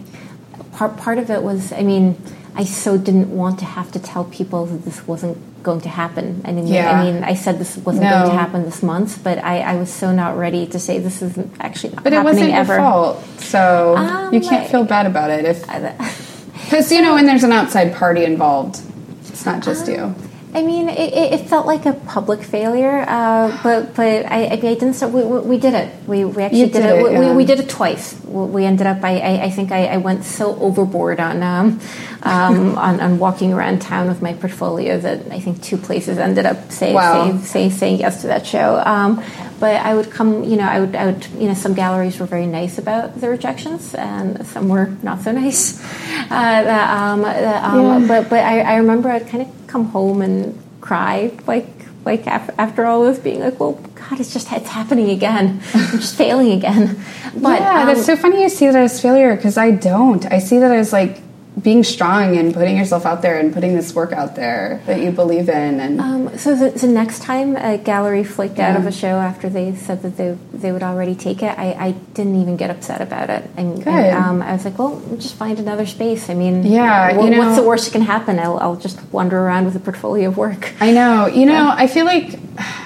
part 0.74 0.96
part 0.96 1.18
of 1.18 1.28
it 1.28 1.42
was 1.42 1.72
I 1.72 1.82
mean 1.82 2.16
I 2.54 2.64
so 2.64 2.98
didn't 2.98 3.30
want 3.34 3.58
to 3.60 3.64
have 3.64 3.90
to 3.92 3.98
tell 3.98 4.24
people 4.24 4.66
that 4.66 4.84
this 4.84 5.06
wasn't 5.06 5.38
going 5.62 5.80
to 5.82 5.88
happen. 5.88 6.42
I 6.44 6.52
mean, 6.52 6.66
Yeah. 6.66 6.90
I 6.90 7.04
mean, 7.04 7.24
I 7.24 7.34
said 7.34 7.58
this 7.58 7.76
wasn't 7.78 8.04
No. 8.04 8.10
going 8.10 8.30
to 8.32 8.36
happen 8.36 8.64
this 8.64 8.82
month, 8.82 9.22
but 9.24 9.38
I, 9.42 9.60
I 9.60 9.76
was 9.76 9.90
so 9.92 10.12
not 10.12 10.36
ready 10.36 10.66
to 10.66 10.78
say 10.78 10.98
this 10.98 11.22
isn't 11.22 11.50
actually 11.60 11.94
not 11.94 12.04
But 12.04 12.12
it 12.12 12.22
wasn't 12.22 12.50
ever. 12.52 12.74
your 12.74 12.82
fault, 12.82 13.24
so 13.38 13.96
Um, 13.96 14.34
you 14.34 14.40
can't 14.40 14.68
feel 14.70 14.84
bad 14.84 15.06
about 15.06 15.30
it 15.30 15.44
if 15.44 15.64
because 16.64 16.90
you 16.92 17.00
know 17.00 17.14
when 17.14 17.26
there's 17.26 17.44
an 17.44 17.52
outside 17.52 17.94
party 17.94 18.24
involved, 18.24 18.80
it's 19.28 19.46
not 19.46 19.62
just 19.62 19.86
you. 19.88 20.14
I 20.54 20.62
mean, 20.62 20.90
it, 20.90 21.32
it, 21.32 21.48
felt 21.48 21.66
like 21.66 21.86
a 21.86 21.94
public 21.94 22.42
failure, 22.42 23.06
uh, 23.08 23.58
but 23.62 23.94
but 23.94 24.26
I, 24.26 24.48
I 24.52 24.56
didn't. 24.56 24.92
Start, 24.92 25.12
we, 25.12 25.24
we, 25.24 25.40
we 25.40 25.58
did 25.58 25.72
it. 25.72 26.06
We, 26.06 26.26
we 26.26 26.42
actually 26.42 26.66
did, 26.66 26.72
did 26.72 26.84
it. 26.84 26.98
it, 26.98 27.18
We, 27.18 27.26
yeah. 27.26 27.34
we 27.34 27.44
did 27.46 27.58
it 27.58 27.70
twice. 27.70 28.22
We 28.24 28.44
we 28.44 28.64
ended 28.66 28.86
up. 28.86 29.02
I, 29.02 29.18
I, 29.18 29.44
I 29.44 29.50
think 29.50 29.72
I, 29.72 29.86
I 29.86 29.96
went 29.96 30.24
so 30.24 30.54
overboard 30.56 31.20
on, 31.20 31.42
um, 31.42 31.80
um, 32.22 32.76
on 32.86 33.00
on 33.00 33.18
walking 33.18 33.54
around 33.54 33.80
town 33.80 34.08
with 34.08 34.20
my 34.20 34.34
portfolio 34.34 34.98
that 34.98 35.32
I 35.32 35.40
think 35.40 35.62
two 35.62 35.78
places 35.78 36.18
ended 36.18 36.44
up 36.44 36.70
say, 36.70 36.92
Wow. 36.92 37.38
say, 37.38 37.46
say, 37.46 37.70
saying 37.70 38.00
yes 38.00 38.20
to 38.20 38.26
that 38.26 38.46
show. 38.46 38.82
Um, 38.84 39.24
but 39.62 39.76
I 39.76 39.94
would 39.94 40.10
come. 40.10 40.42
You 40.42 40.56
know, 40.56 40.66
I 40.66 40.80
would. 40.80 40.96
I 40.96 41.06
would. 41.06 41.24
You 41.38 41.46
know, 41.46 41.54
some 41.54 41.72
galleries 41.72 42.18
were 42.18 42.26
very 42.26 42.46
nice 42.46 42.78
about 42.78 43.20
the 43.20 43.28
rejections, 43.28 43.94
and 43.94 44.44
some 44.44 44.68
were 44.68 44.88
not 45.04 45.22
so 45.22 45.30
nice. 45.44 45.80
Uh, 46.28 46.62
the, 46.70 46.78
um, 46.98 47.20
the, 47.22 47.68
um, 47.68 48.02
Yeah. 48.02 48.08
But 48.08 48.22
but 48.28 48.40
I, 48.40 48.60
I 48.72 48.74
remember 48.82 49.08
I'd 49.08 49.28
kind 49.28 49.44
of 49.46 49.48
come 49.68 49.84
home 49.84 50.20
and 50.20 50.58
cry 50.80 51.30
like 51.46 51.68
like 52.04 52.26
af- 52.26 52.50
after 52.58 52.84
all 52.84 53.04
this 53.04 53.20
being 53.20 53.38
like 53.38 53.60
well 53.60 53.74
god 53.94 54.18
it's 54.18 54.32
just 54.32 54.50
it's 54.50 54.68
happening 54.68 55.10
again 55.10 55.62
i'm 55.72 56.00
just 56.02 56.16
failing 56.16 56.50
again 56.50 56.98
but 57.36 57.60
yeah, 57.60 57.82
um, 57.82 57.86
that's 57.86 58.04
so 58.04 58.16
funny 58.16 58.42
you 58.42 58.48
see 58.48 58.66
that 58.66 58.74
as 58.74 59.00
failure 59.00 59.36
because 59.36 59.56
I 59.56 59.70
don't. 59.70 60.26
I 60.26 60.40
see 60.40 60.58
that 60.58 60.72
as 60.72 60.92
like 60.92 61.22
being 61.60 61.84
strong 61.84 62.36
and 62.38 62.54
putting 62.54 62.76
yourself 62.78 63.04
out 63.04 63.20
there 63.20 63.38
and 63.38 63.52
putting 63.52 63.74
this 63.76 63.94
work 63.94 64.12
out 64.12 64.36
there 64.36 64.80
that 64.86 65.00
you 65.00 65.10
believe 65.10 65.50
in 65.50 65.80
and 65.80 66.00
um, 66.00 66.38
so 66.38 66.54
the, 66.56 66.70
the 66.70 66.86
next 66.86 67.20
time 67.22 67.56
a 67.56 67.76
gallery 67.76 68.24
flaked 68.24 68.58
out 68.58 68.74
of 68.74 68.86
a 68.86 68.92
show 68.92 69.18
after 69.18 69.50
they 69.50 69.74
said 69.76 70.00
that 70.02 70.16
they 70.16 70.36
they 70.52 70.72
would 70.72 70.82
already 70.82 71.14
take 71.14 71.42
it, 71.42 71.58
I, 71.58 71.72
I 71.72 71.90
didn't 72.14 72.40
even 72.40 72.56
get 72.56 72.70
upset 72.70 73.00
about 73.00 73.30
it. 73.30 73.50
And, 73.56 73.78
Good. 73.82 73.88
and 73.88 74.16
um, 74.16 74.42
I 74.42 74.52
was 74.52 74.64
like, 74.64 74.78
well, 74.78 75.02
just 75.16 75.34
find 75.34 75.58
another 75.58 75.86
space. 75.86 76.30
I 76.30 76.34
mean, 76.34 76.62
Yeah, 76.64 77.16
wha- 77.16 77.24
you 77.24 77.30
know- 77.30 77.38
what's 77.38 77.56
the 77.60 77.66
worst 77.66 77.84
that 77.86 77.90
can 77.90 78.02
happen? 78.02 78.38
I'll, 78.38 78.58
I'll 78.58 78.76
just 78.76 79.00
wander 79.12 79.38
around 79.40 79.64
with 79.64 79.74
a 79.74 79.80
portfolio 79.80 80.28
of 80.28 80.36
work. 80.36 80.72
I 80.80 80.92
know. 80.92 81.26
You 81.26 81.46
know, 81.46 81.72
I 81.74 81.88
feel 81.88 82.06
like 82.06 82.38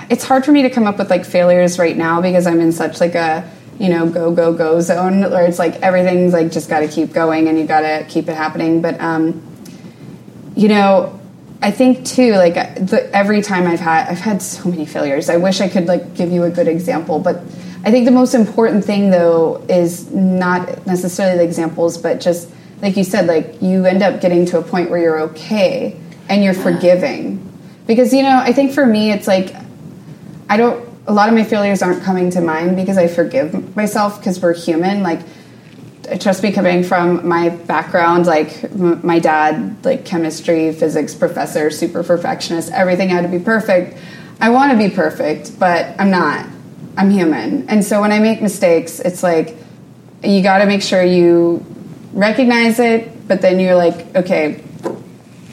it's 0.09 0.25
hard 0.25 0.45
for 0.47 0.53
me 0.53 0.63
to 0.63 0.71
come 0.71 0.87
up 0.87 0.97
with 0.99 1.11
like 1.11 1.27
failures 1.27 1.79
right 1.79 1.97
now 1.97 2.23
because 2.23 2.47
I'm 2.47 2.61
in 2.61 2.73
such 2.73 2.99
like 2.99 3.15
a 3.15 3.49
you 3.79 3.89
know 3.89 4.09
go 4.09 4.33
go 4.33 4.53
go 4.53 4.81
zone 4.81 5.21
where 5.21 5.45
it's 5.45 5.59
like 5.59 5.77
everything's 5.83 6.33
like 6.33 6.51
just 6.51 6.69
got 6.69 6.81
to 6.81 6.89
keep 6.89 7.13
going 7.13 7.49
and 7.49 7.59
you 7.59 7.67
got 7.67 7.81
to 7.81 8.07
keep 8.09 8.29
it 8.29 8.35
happening. 8.35 8.81
But 8.81 9.01
um, 9.01 9.43
you 10.55 10.69
know, 10.69 11.19
I 11.61 11.71
think 11.71 12.07
too 12.07 12.33
like 12.33 12.55
the, 12.55 13.09
every 13.15 13.43
time 13.43 13.67
I've 13.67 13.81
had 13.81 14.09
I've 14.09 14.19
had 14.19 14.43
so 14.43 14.69
many 14.69 14.87
failures. 14.87 15.29
I 15.29 15.37
wish 15.37 15.61
I 15.61 15.69
could 15.69 15.87
like 15.87 16.15
give 16.15 16.31
you 16.31 16.45
a 16.45 16.51
good 16.51 16.69
example, 16.69 17.19
but 17.19 17.37
I 17.85 17.91
think 17.91 18.05
the 18.05 18.13
most 18.13 18.35
important 18.35 18.85
thing 18.85 19.11
though 19.11 19.65
is 19.69 20.11
not 20.11 20.87
necessarily 20.87 21.39
the 21.39 21.45
examples, 21.45 21.99
but 21.99 22.21
just 22.21 22.51
like 22.83 22.97
you 22.97 23.05
said, 23.05 23.27
like 23.27 23.61
you 23.63 23.85
end 23.85 24.03
up 24.03 24.21
getting 24.21 24.47
to 24.47 24.59
a 24.59 24.63
point 24.63 24.91
where 24.91 24.99
you're 24.99 25.21
okay 25.21 25.99
and 26.29 26.43
you're 26.43 26.55
forgiving. 26.55 27.43
Because 27.87 28.13
you 28.13 28.23
know, 28.23 28.37
I 28.37 28.53
think 28.53 28.73
for 28.73 28.85
me 28.85 29.13
it's 29.13 29.27
like 29.27 29.55
I 30.49 30.57
don't 30.57 30.86
a 31.07 31.13
lot 31.13 31.29
of 31.29 31.35
my 31.35 31.45
failures 31.45 31.83
aren't 31.83 32.03
coming 32.03 32.31
to 32.31 32.41
mind 32.41 32.77
because 32.77 32.99
I 32.99 33.07
forgive 33.07 33.77
myself 33.77 34.19
because 34.19 34.41
we're 34.41 34.55
human. 34.55 35.03
Like 35.03 35.21
trust 36.21 36.43
me 36.43 36.53
coming 36.53 36.85
from 36.85 37.27
my 37.27 37.49
background 37.49 38.27
like 38.27 38.63
m- 38.65 39.05
my 39.05 39.19
dad 39.19 39.85
like 39.85 40.05
chemistry 40.05 40.73
physics 40.73 41.15
professor 41.15 41.69
super 41.69 42.05
perfectionist 42.05 42.71
everything 42.73 43.09
had 43.09 43.23
to 43.23 43.29
be 43.29 43.43
perfect. 43.43 43.97
I 44.41 44.51
want 44.51 44.71
to 44.73 44.79
be 44.79 44.95
perfect 44.95 45.59
but 45.59 45.99
i'm 45.99 46.11
not. 46.11 46.47
I'm 46.97 47.11
human. 47.11 47.69
And 47.69 47.85
so 47.85 48.01
when 48.01 48.13
i 48.13 48.19
make 48.19 48.41
mistakes 48.41 49.01
it's 49.01 49.23
like 49.23 49.57
you 50.23 50.43
got 50.43 50.59
to 50.59 50.67
make 50.67 50.83
sure 50.83 51.03
you 51.03 51.65
recognize 52.13 52.79
it 52.79 53.27
but 53.27 53.41
then 53.41 53.59
you're 53.59 53.77
like 53.77 54.15
okay 54.15 54.63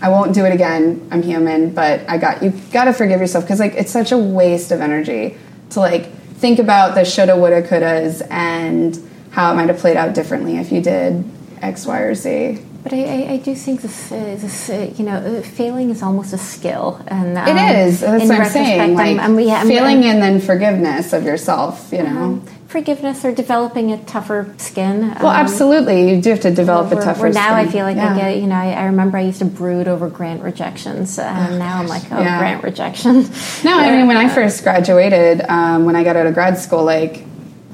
I 0.04 0.10
won't 0.10 0.34
do 0.36 0.46
it 0.46 0.54
again. 0.54 1.08
I'm 1.12 1.24
human, 1.24 1.74
but 1.74 2.02
I 2.10 2.18
got 2.18 2.44
you. 2.44 2.52
Got 2.72 2.86
to 2.86 2.94
forgive 2.94 3.22
yourself 3.22 3.46
because 3.46 3.60
like 3.62 3.74
it's 3.76 3.92
such 3.92 4.12
a 4.12 4.18
waste 4.18 4.72
of 4.72 4.82
energy 4.82 5.38
to 5.72 5.80
like 5.80 6.12
think 6.44 6.60
about 6.60 6.94
the 6.94 7.06
shoulda, 7.06 7.38
woulda, 7.38 7.62
couldas, 7.64 8.22
and 8.30 9.00
how 9.32 9.52
it 9.52 9.56
might 9.56 9.70
have 9.70 9.78
played 9.80 9.96
out 9.98 10.14
differently 10.14 10.58
if 10.58 10.72
you 10.74 10.82
did 10.82 11.24
X, 11.62 11.86
Y, 11.86 12.00
or 12.00 12.14
Z. 12.16 12.60
But 12.84 12.92
I, 12.92 12.98
I, 13.06 13.32
I 13.32 13.38
do 13.38 13.56
think 13.56 13.80
this, 13.82 14.12
uh, 14.12 14.16
this 14.42 14.70
uh, 14.70 14.92
you 14.98 15.06
know, 15.06 15.16
uh, 15.16 15.42
failing 15.42 15.90
is 15.90 16.04
almost 16.04 16.34
a 16.34 16.38
skill, 16.38 17.02
and 17.08 17.38
um, 17.38 17.48
It 17.48 17.56
is. 17.88 18.02
That's 18.02 18.24
in 18.24 18.28
what 18.30 18.42
I'm 18.42 18.50
saying. 18.52 18.96
Like 18.96 19.12
I'm, 19.12 19.20
I'm, 19.22 19.40
yeah, 19.40 19.54
I'm- 19.54 19.68
feeling 19.68 20.04
I'm- 20.04 20.16
and 20.16 20.22
then 20.22 20.42
forgiveness 20.42 21.14
of 21.14 21.24
yourself. 21.24 21.94
You 21.94 22.04
know. 22.04 22.10
um, 22.24 22.48
forgiveness 22.74 23.24
or 23.24 23.32
developing 23.34 23.92
a 23.94 24.04
tougher 24.06 24.54
skin. 24.58 25.02
well, 25.22 25.28
um, 25.28 25.36
absolutely. 25.46 26.10
You 26.10 26.22
do 26.22 26.32
have 26.32 26.42
to 26.42 26.52
develop 26.54 26.92
a 26.92 26.96
tougher. 26.96 27.22
where 27.22 27.32
now 27.32 27.54
I 27.54 27.68
feel 27.68 27.86
like 27.86 27.96
Yeah. 27.96 28.14
I 28.14 28.18
get, 28.18 28.38
you 28.38 28.48
know, 28.48 28.56
I, 28.56 28.72
I 28.74 28.86
remember 28.86 29.18
I 29.18 29.22
used 29.22 29.40
to 29.40 29.46
brood 29.46 29.88
over 29.88 30.10
grant 30.10 30.42
rejections, 30.44 31.18
and 31.20 31.60
now 31.60 31.78
I'm 31.80 31.88
like, 31.88 32.04
oh, 32.12 32.20
yeah. 32.20 32.40
grant 32.40 32.64
rejection. 32.64 33.24
No, 33.64 33.78
I 33.80 33.92
mean 33.96 34.08
when 34.08 34.18
I 34.18 34.28
first 34.28 34.64
graduated, 34.64 35.42
um, 35.48 35.86
when 35.86 35.96
I 35.96 36.04
got 36.04 36.16
out 36.18 36.26
of 36.26 36.34
grad 36.34 36.58
school, 36.58 36.84
like, 36.84 37.24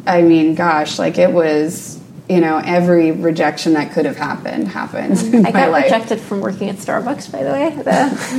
I 0.06 0.22
mean, 0.22 0.54
gosh, 0.56 1.00
like 1.00 1.18
it 1.18 1.32
was, 1.32 2.00
you 2.28 2.42
know, 2.42 2.62
every 2.64 3.12
rejection 3.12 3.74
that 3.74 3.92
could 3.94 4.06
have 4.06 4.18
happened 4.18 4.68
happened 4.68 5.18
in 5.34 5.46
I 5.46 5.52
got 5.52 5.72
life. 5.72 5.86
rejected 5.86 6.20
from 6.20 6.42
working 6.42 6.70
at 6.70 6.76
Starbucks, 6.76 7.32
by 7.32 7.44
the 7.44 7.52
way. 7.52 7.70
The, 7.70 7.84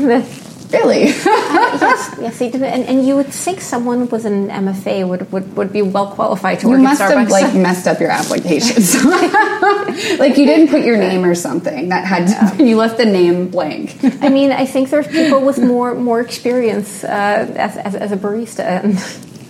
the, 0.06 0.49
Really? 0.72 1.04
yes, 1.06 2.16
yes, 2.20 2.38
they 2.40 2.50
did. 2.50 2.62
And, 2.62 2.84
and 2.84 3.06
you 3.06 3.16
would 3.16 3.26
think 3.26 3.60
someone 3.60 4.08
with 4.08 4.24
an 4.24 4.48
MFA 4.48 5.06
would, 5.08 5.30
would, 5.32 5.56
would 5.56 5.72
be 5.72 5.82
well 5.82 6.08
qualified 6.08 6.60
to 6.60 6.66
you 6.66 6.72
work 6.72 6.82
must 6.82 7.00
at 7.00 7.10
Starbucks. 7.10 7.18
have 7.18 7.30
like 7.30 7.54
messed 7.54 7.86
up 7.86 8.00
your 8.00 8.10
applications. 8.10 9.04
like 10.18 10.36
you 10.36 10.46
didn't 10.46 10.68
put 10.68 10.84
your 10.84 10.96
name 10.96 11.24
or 11.24 11.34
something 11.34 11.88
that 11.88 12.04
had 12.04 12.56
to, 12.56 12.64
you 12.64 12.76
left 12.76 12.96
the 12.98 13.06
name 13.06 13.48
blank. 13.48 13.96
I 14.22 14.28
mean, 14.28 14.52
I 14.52 14.66
think 14.66 14.90
there's 14.90 15.08
people 15.08 15.40
with 15.40 15.58
more 15.58 15.94
more 15.94 16.20
experience 16.20 17.04
uh, 17.04 17.08
as, 17.56 17.76
as, 17.76 17.94
as 17.94 18.12
a 18.12 18.16
barista, 18.16 18.60
and 18.60 18.98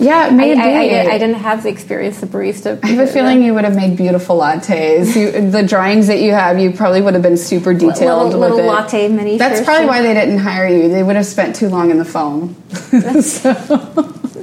Yeah, 0.00 0.30
maybe. 0.30 0.58
I, 0.58 0.64
I, 0.64 1.12
I 1.12 1.18
didn't 1.18 1.36
have 1.36 1.62
the 1.62 1.68
experience 1.68 2.22
of 2.22 2.30
barista. 2.30 2.82
I 2.82 2.88
have 2.88 3.08
a 3.08 3.12
feeling 3.12 3.42
you 3.42 3.52
would 3.52 3.64
have 3.64 3.76
made 3.76 3.96
beautiful 3.96 4.38
lattes. 4.38 5.14
You, 5.14 5.50
the 5.50 5.62
drawings 5.62 6.06
that 6.06 6.20
you 6.20 6.32
have, 6.32 6.58
you 6.58 6.72
probably 6.72 7.02
would 7.02 7.12
have 7.14 7.22
been 7.22 7.36
super 7.36 7.74
detailed 7.74 8.32
little, 8.32 8.40
little 8.40 8.58
it. 8.60 8.66
latte 8.66 9.08
miniatures. 9.08 9.38
That's 9.38 9.60
probably 9.60 9.86
why 9.86 10.00
they 10.00 10.14
didn't 10.14 10.38
hire 10.38 10.66
you. 10.66 10.88
They 10.88 11.02
would 11.02 11.16
have 11.16 11.26
spent 11.26 11.54
too 11.54 11.68
long 11.68 11.90
in 11.90 11.98
the 11.98 12.04
foam. 12.06 12.56
so, 13.20 13.52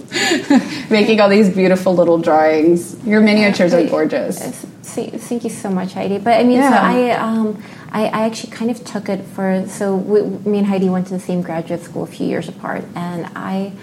making 0.89 1.19
all 1.19 1.29
these 1.29 1.49
beautiful 1.49 1.95
little 1.95 2.19
drawings. 2.19 2.95
Your 3.05 3.21
miniatures 3.21 3.73
are 3.73 3.85
gorgeous. 3.87 4.39
Thank 4.83 5.19
thank 5.19 5.43
you 5.43 5.49
so 5.49 5.69
much, 5.69 5.93
Heidi. 5.93 6.19
But 6.19 6.39
I 6.39 6.43
mean, 6.43 6.61
so 6.61 6.69
I, 6.69 7.11
um, 7.11 7.63
I, 7.91 8.05
I 8.05 8.25
actually 8.25 8.51
kind 8.51 8.71
of 8.71 8.83
took 8.85 9.09
it 9.09 9.23
for. 9.25 9.65
So 9.67 9.95
we, 9.95 10.21
me 10.21 10.59
and 10.59 10.67
Heidi 10.67 10.89
went 10.89 11.07
to 11.07 11.13
the 11.13 11.19
same 11.19 11.41
graduate 11.41 11.81
school 11.81 12.03
a 12.03 12.07
few 12.07 12.27
years 12.27 12.47
apart, 12.47 12.83
and 12.95 13.25
I 13.35 13.73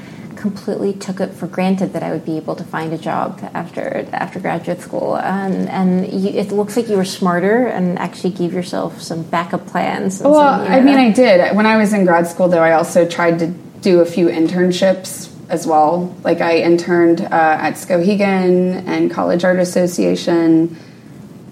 completely 0.45 0.93
took 0.93 1.21
it 1.21 1.33
for 1.33 1.47
granted 1.47 1.95
that 1.95 2.03
I 2.03 2.11
would 2.13 2.27
be 2.27 2.37
able 2.37 2.55
to 2.55 2.65
find 2.65 2.93
a 2.93 2.99
job 2.99 3.41
after 3.55 4.07
after 4.13 4.39
graduate 4.39 4.83
school. 4.83 5.17
And 5.17 5.71
and 5.71 5.91
you, 6.13 6.29
it 6.43 6.53
looks 6.53 6.77
like 6.77 6.87
you 6.91 6.99
were 6.99 7.11
smarter 7.21 7.67
and 7.67 7.99
actually 7.99 8.35
gave 8.35 8.53
yourself 8.53 9.01
some 9.01 9.23
backup 9.23 9.67
plans. 9.67 10.21
And 10.21 10.31
Well, 10.31 10.59
some, 10.59 10.67
you 10.67 10.79
I 10.79 10.81
mean, 10.83 10.99
I 10.99 11.11
did. 11.11 11.57
When 11.57 11.65
I 11.65 11.79
was 11.79 11.95
in 11.95 12.05
grad 12.05 12.27
school, 12.27 12.49
though, 12.49 12.67
I 12.71 12.73
also 12.73 13.09
tried 13.09 13.39
to 13.39 13.47
do 13.89 14.01
a 14.01 14.05
few 14.05 14.27
internships 14.27 15.33
as 15.49 15.67
well. 15.67 16.15
Like 16.29 16.43
I 16.43 16.59
interned 16.59 17.23
uh, 17.23 17.67
at 17.67 17.75
Skowhegan 17.75 18.87
and 18.87 19.11
College 19.11 19.45
Art 19.45 19.59
Association, 19.59 20.77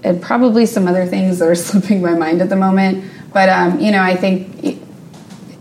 and 0.04 0.20
probably 0.20 0.66
some 0.66 0.86
other 0.86 1.06
things 1.06 1.38
that 1.38 1.48
are 1.48 1.60
slipping 1.68 2.02
my 2.02 2.14
mind 2.24 2.42
at 2.42 2.50
the 2.50 2.60
moment. 2.68 3.04
But 3.32 3.48
um, 3.48 3.80
you 3.80 3.90
know, 3.90 4.02
I 4.02 4.16
think 4.16 4.81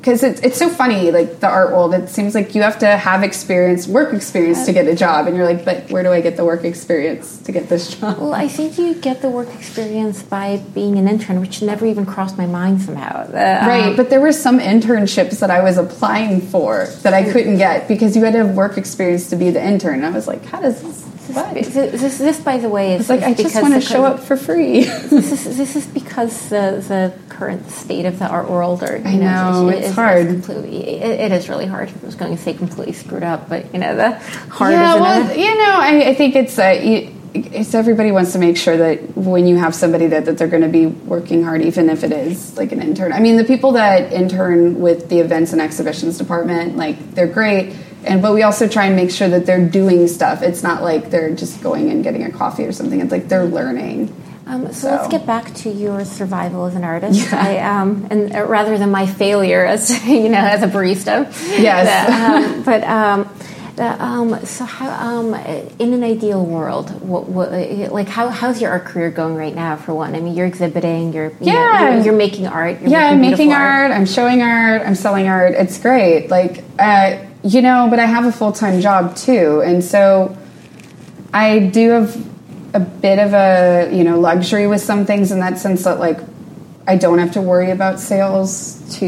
because 0.02 0.24
it's 0.24 0.42
it's 0.42 0.58
so 0.58 0.68
funny, 0.68 1.12
like 1.12 1.40
the 1.40 1.48
art 1.48 1.70
world. 1.72 1.94
It 1.94 2.10
seems 2.10 2.34
like 2.34 2.56
you 2.56 2.64
have 2.64 2.80
to 2.80 2.88
have 2.88 3.22
experience, 3.22 3.88
work 3.88 4.14
experience, 4.14 4.66
to 4.66 4.74
get 4.74 4.88
a 4.88 4.96
job, 4.96 5.28
and 5.28 5.38
you're 5.38 5.46
like, 5.46 5.64
but 5.64 5.92
where 5.92 6.02
do 6.02 6.12
I 6.12 6.22
get 6.22 6.38
the 6.38 6.44
work 6.44 6.64
experience 6.64 7.38
to 7.44 7.52
get 7.52 7.70
this 7.70 7.96
job? 7.96 8.18
Well, 8.18 8.34
I 8.34 8.48
think 8.48 8.80
you 8.80 8.96
get 8.96 9.22
the 9.22 9.30
work 9.30 9.54
experience 9.54 10.24
by 10.24 10.58
being 10.74 10.98
an 10.98 11.08
intern, 11.08 11.40
which 11.40 11.62
never 11.62 11.86
even 11.86 12.08
crossed 12.08 12.36
my 12.36 12.48
mind 12.48 12.82
somehow. 12.82 13.28
Uh, 13.28 13.32
Right, 13.32 13.90
um, 13.90 13.96
but 13.96 14.10
there 14.10 14.20
were 14.20 14.32
some 14.32 14.60
internships 14.60 15.40
that 15.40 15.52
I 15.52 15.62
was 15.62 15.78
applying 15.78 16.42
for 16.42 16.88
that 17.04 17.14
I 17.14 17.32
couldn't 17.32 17.58
get 17.58 17.88
because 17.88 18.16
you 18.16 18.24
had 18.24 18.34
to 18.34 18.40
have 18.40 18.56
work 18.56 18.78
experience 18.78 19.30
to 19.30 19.36
be 19.36 19.52
the 19.52 19.64
intern. 19.64 20.04
I 20.04 20.10
was 20.10 20.28
like, 20.28 20.44
how 20.46 20.62
does 20.62 20.82
this? 20.82 21.11
What? 21.36 21.54
This, 21.54 21.74
this, 21.74 22.18
this, 22.18 22.40
by 22.40 22.58
the 22.58 22.70
way, 22.70 22.94
is 22.96 23.02
It's 23.02 23.10
like 23.10 23.22
I 23.24 23.34
just 23.34 23.62
want 23.62 23.74
to 23.74 23.82
show 23.82 24.04
up 24.06 24.20
for 24.20 24.36
free. 24.38 24.84
This 25.12 25.32
is 25.46 25.58
this 25.62 25.76
is 25.76 25.86
because 25.88 26.50
the 26.50 26.84
the 26.88 27.14
current 27.30 27.70
state 27.70 28.06
of 28.06 28.20
the 28.20 28.28
art 28.28 28.50
world, 28.50 28.84
or 28.84 28.98
you 28.98 29.04
I 29.06 29.16
know, 29.16 29.70
is- 29.70 29.80
it's 29.80 29.88
is- 29.90 29.96
hard. 29.96 30.26
is 30.28 30.34
completely, 30.34 30.88
it, 31.02 31.20
it 31.20 31.32
is 31.32 31.50
really 31.50 31.66
hard. 31.66 31.90
I 31.90 32.06
was 32.06 32.16
going 32.16 32.36
to 32.36 32.42
say 32.42 32.54
completely 32.54 32.94
screwed 32.94 33.24
up, 33.24 33.50
but 33.50 33.74
you 33.74 33.80
know 33.80 33.96
the 33.96 34.12
hard 34.50 34.74
yeah, 34.74 34.96
well, 34.96 35.30
a- 35.30 35.36
you 35.36 35.56
know, 35.58 35.78
I, 35.80 36.10
I 36.10 36.16
think 36.16 36.36
it's 36.36 36.58
uh, 36.60 36.80
you, 36.82 37.16
it's 37.34 37.74
everybody 37.74 38.12
wants 38.12 38.34
to 38.34 38.40
make 38.40 38.58
sure 38.58 38.76
that 38.78 39.16
when 39.16 39.48
you 39.48 39.56
have 39.56 39.74
somebody 39.74 40.08
that, 40.08 40.26
that 40.26 40.38
they're 40.38 40.50
going 40.50 40.64
to 40.64 40.68
be 40.70 40.88
working 40.88 41.44
hard, 41.44 41.62
even 41.62 41.90
if 41.90 42.04
it 42.04 42.12
is 42.12 42.58
like 42.58 42.74
an 42.74 42.82
intern. 42.82 43.14
I 43.14 43.20
mean, 43.22 43.38
the 43.38 43.46
people 43.46 43.72
that 43.74 44.12
intern 44.12 44.82
with 44.82 45.08
the 45.10 45.20
events 45.20 45.54
and 45.54 45.62
exhibitions 45.62 46.18
department, 46.18 46.76
like 46.76 47.16
they're 47.16 47.28
great. 47.28 47.74
And 48.06 48.22
but 48.22 48.34
we 48.34 48.44
also 48.44 48.68
try 48.68 48.86
and 48.86 48.96
make 48.96 49.12
sure 49.12 49.30
that 49.30 49.46
they're 49.46 49.66
doing 49.66 50.08
stuff. 50.08 50.42
It's 50.42 50.64
not 50.64 50.84
like 50.84 51.10
they're 51.10 51.34
just 51.36 51.62
going 51.62 51.90
and 51.90 52.04
getting 52.04 52.24
a 52.24 52.32
coffee 52.32 52.66
or 52.66 52.72
something. 52.72 53.00
It's 53.00 53.12
like 53.12 53.28
they're 53.28 53.46
learning. 53.46 54.16
Um, 54.48 54.66
so, 54.68 54.74
so, 54.74 54.88
let's 54.90 55.08
get 55.08 55.26
back 55.26 55.54
to 55.56 55.70
your 55.70 56.04
survival 56.04 56.66
as 56.66 56.76
an 56.76 56.84
artist, 56.84 57.20
yeah. 57.32 57.42
I, 57.42 57.80
um, 57.80 58.08
and 58.10 58.36
uh, 58.36 58.46
rather 58.46 58.78
than 58.78 58.92
my 58.92 59.06
failure 59.06 59.64
as 59.64 60.06
you 60.08 60.30
know 60.30 60.40
as 60.40 60.64
a 60.64 60.68
barista. 60.68 61.32
Yes, 61.58 62.10
um, 62.10 62.64
but 62.64 62.84
um, 62.84 63.30
um, 63.82 64.46
so 64.46 64.66
how 64.66 64.90
um, 64.90 65.34
in 65.34 65.94
an 65.94 66.04
ideal 66.04 66.46
world, 66.46 67.02
what, 67.02 67.28
what, 67.28 67.52
like 67.92 68.08
how, 68.08 68.30
how's 68.30 68.62
your 68.62 68.72
art 68.72 68.86
career 68.86 69.10
going 69.10 69.36
right 69.36 69.56
now? 69.56 69.78
For 69.78 69.94
one, 69.94 70.16
I 70.16 70.20
mean, 70.20 70.36
you're 70.36 70.46
exhibiting, 70.46 71.14
you're 71.14 71.30
you 71.30 71.38
yeah, 71.42 71.54
know, 71.54 71.96
you're, 71.96 72.06
you're, 72.06 72.14
making 72.16 72.48
art. 72.48 72.82
You're 72.82 72.90
yeah, 72.90 73.16
making 73.16 73.26
I'm 73.26 73.32
making 73.32 73.54
art, 73.54 73.62
art, 73.62 73.92
I'm 73.92 74.06
showing 74.06 74.42
art. 74.42 74.82
I'm 74.82 74.96
selling 74.96 75.28
art. 75.28 75.54
It's 75.54 75.80
great. 75.80 76.30
Like 76.30 76.64
uh, 76.78 77.26
you 77.44 77.62
know, 77.62 77.88
but 77.90 78.00
I 78.00 78.06
have 78.06 78.26
a 78.26 78.32
full 78.32 78.52
time 78.52 78.82
job 78.82 79.16
too, 79.16 79.62
and 79.62 79.84
so 79.84 80.38
I 81.34 81.60
do 81.60 81.90
have 81.90 82.32
a 82.74 82.80
bit 82.80 83.20
of 83.20 83.34
a 83.34 83.90
you 83.92 84.04
know 84.04 84.20
luxury 84.20 84.68
with 84.68 84.82
some 84.82 85.06
things 85.06 85.32
in 85.32 85.40
that 85.40 85.58
sense 85.58 85.84
that 85.84 86.00
like 86.00 86.20
I 86.88 86.96
don't 86.98 87.20
have 87.20 87.34
to 87.34 87.42
worry 87.42 87.72
about 87.72 88.00
sales 88.00 88.98
to 89.00 89.06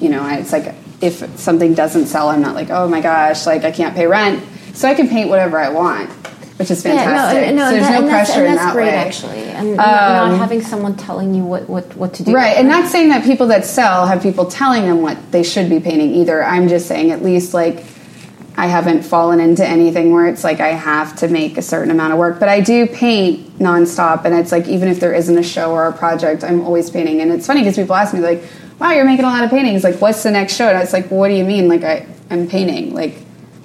you 0.00 0.08
know 0.08 0.26
it's 0.28 0.52
like 0.52 0.74
if 1.00 1.38
something 1.38 1.74
doesn't 1.74 2.06
sell 2.06 2.30
I'm 2.30 2.40
not 2.40 2.54
like 2.54 2.70
oh 2.70 2.88
my 2.88 3.00
gosh 3.00 3.46
like 3.46 3.64
I 3.64 3.70
can't 3.70 3.94
pay 3.94 4.06
rent. 4.06 4.44
So 4.74 4.88
I 4.88 4.94
can 4.94 5.08
paint 5.08 5.30
whatever 5.30 5.58
I 5.58 5.70
want 5.70 6.10
which 6.56 6.70
is 6.70 6.82
fantastic. 6.82 7.42
Yeah, 7.42 7.50
no, 7.50 7.56
no, 7.56 7.64
so 7.64 7.70
there's 7.70 7.88
that, 7.88 8.02
no 8.02 8.08
pressure 8.08 8.32
and 8.32 8.46
that's, 8.46 8.46
and 8.46 8.46
that's 8.46 8.60
in 8.60 8.66
that 8.66 8.72
great, 8.72 8.86
way. 8.86 8.94
actually, 8.94 9.42
and 9.50 9.68
um, 9.70 9.76
not 9.76 10.38
having 10.38 10.62
someone 10.62 10.96
telling 10.96 11.34
you 11.34 11.44
what, 11.44 11.68
what, 11.68 11.94
what 11.96 12.14
to 12.14 12.24
do. 12.24 12.32
Right, 12.32 12.56
and 12.56 12.68
not 12.68 12.88
saying 12.88 13.10
that 13.10 13.24
people 13.24 13.48
that 13.48 13.64
sell 13.64 14.06
have 14.06 14.22
people 14.22 14.46
telling 14.46 14.84
them 14.84 15.02
what 15.02 15.32
they 15.32 15.42
should 15.42 15.68
be 15.68 15.80
painting 15.80 16.14
either. 16.14 16.42
I'm 16.42 16.68
just 16.68 16.86
saying 16.86 17.10
at 17.10 17.22
least 17.22 17.52
like 17.52 17.84
I 18.56 18.68
haven't 18.68 19.02
fallen 19.02 19.38
into 19.38 19.66
anything 19.66 20.12
where 20.12 20.26
it's 20.26 20.42
like 20.42 20.60
I 20.60 20.68
have 20.68 21.16
to 21.16 21.28
make 21.28 21.58
a 21.58 21.62
certain 21.62 21.90
amount 21.90 22.14
of 22.14 22.18
work, 22.18 22.40
but 22.40 22.48
I 22.48 22.60
do 22.60 22.86
paint 22.86 23.58
nonstop, 23.58 24.24
and 24.24 24.34
it's 24.34 24.50
like 24.50 24.66
even 24.66 24.88
if 24.88 24.98
there 24.98 25.12
isn't 25.12 25.36
a 25.36 25.42
show 25.42 25.72
or 25.72 25.86
a 25.86 25.92
project, 25.92 26.42
I'm 26.42 26.62
always 26.62 26.88
painting. 26.88 27.20
And 27.20 27.32
it's 27.32 27.46
funny 27.46 27.60
because 27.60 27.76
people 27.76 27.94
ask 27.94 28.14
me 28.14 28.20
like, 28.20 28.42
"Wow, 28.78 28.92
you're 28.92 29.04
making 29.04 29.26
a 29.26 29.28
lot 29.28 29.44
of 29.44 29.50
paintings. 29.50 29.84
Like, 29.84 29.96
what's 30.00 30.22
the 30.22 30.30
next 30.30 30.56
show?" 30.56 30.68
And 30.68 30.78
it's 30.82 30.94
like, 30.94 31.10
well, 31.10 31.20
"What 31.20 31.28
do 31.28 31.34
you 31.34 31.44
mean? 31.44 31.68
Like, 31.68 31.84
I 31.84 32.06
I'm 32.30 32.48
painting. 32.48 32.94
Like, 32.94 33.18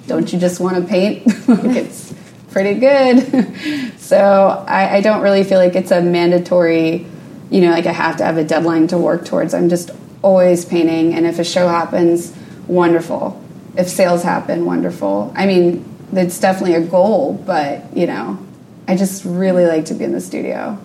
don't 0.06 0.30
you 0.30 0.38
just 0.38 0.60
want 0.60 0.76
to 0.76 0.82
paint? 0.82 1.26
like, 1.48 1.76
it's 1.76 2.12
pretty 2.52 2.78
good." 2.78 3.98
so 3.98 4.64
I, 4.68 4.96
I 4.96 5.00
don't 5.00 5.22
really 5.22 5.44
feel 5.44 5.58
like 5.58 5.74
it's 5.74 5.90
a 5.90 6.00
mandatory, 6.00 7.06
you 7.50 7.60
know, 7.60 7.70
like 7.70 7.86
I 7.86 7.92
have 7.92 8.18
to 8.18 8.24
have 8.24 8.36
a 8.36 8.44
deadline 8.44 8.86
to 8.88 8.98
work 8.98 9.24
towards. 9.24 9.54
I'm 9.54 9.68
just 9.68 9.90
always 10.22 10.64
painting, 10.64 11.14
and 11.14 11.26
if 11.26 11.38
a 11.38 11.44
show 11.44 11.68
happens, 11.68 12.36
wonderful 12.66 13.42
if 13.76 13.88
sales 13.88 14.22
happen, 14.22 14.64
wonderful. 14.64 15.32
I 15.34 15.46
mean, 15.46 15.88
it's 16.12 16.38
definitely 16.38 16.74
a 16.74 16.86
goal, 16.86 17.34
but 17.34 17.96
you 17.96 18.06
know, 18.06 18.38
I 18.86 18.96
just 18.96 19.24
really 19.24 19.66
like 19.66 19.86
to 19.86 19.94
be 19.94 20.04
in 20.04 20.12
the 20.12 20.20
studio. 20.20 20.78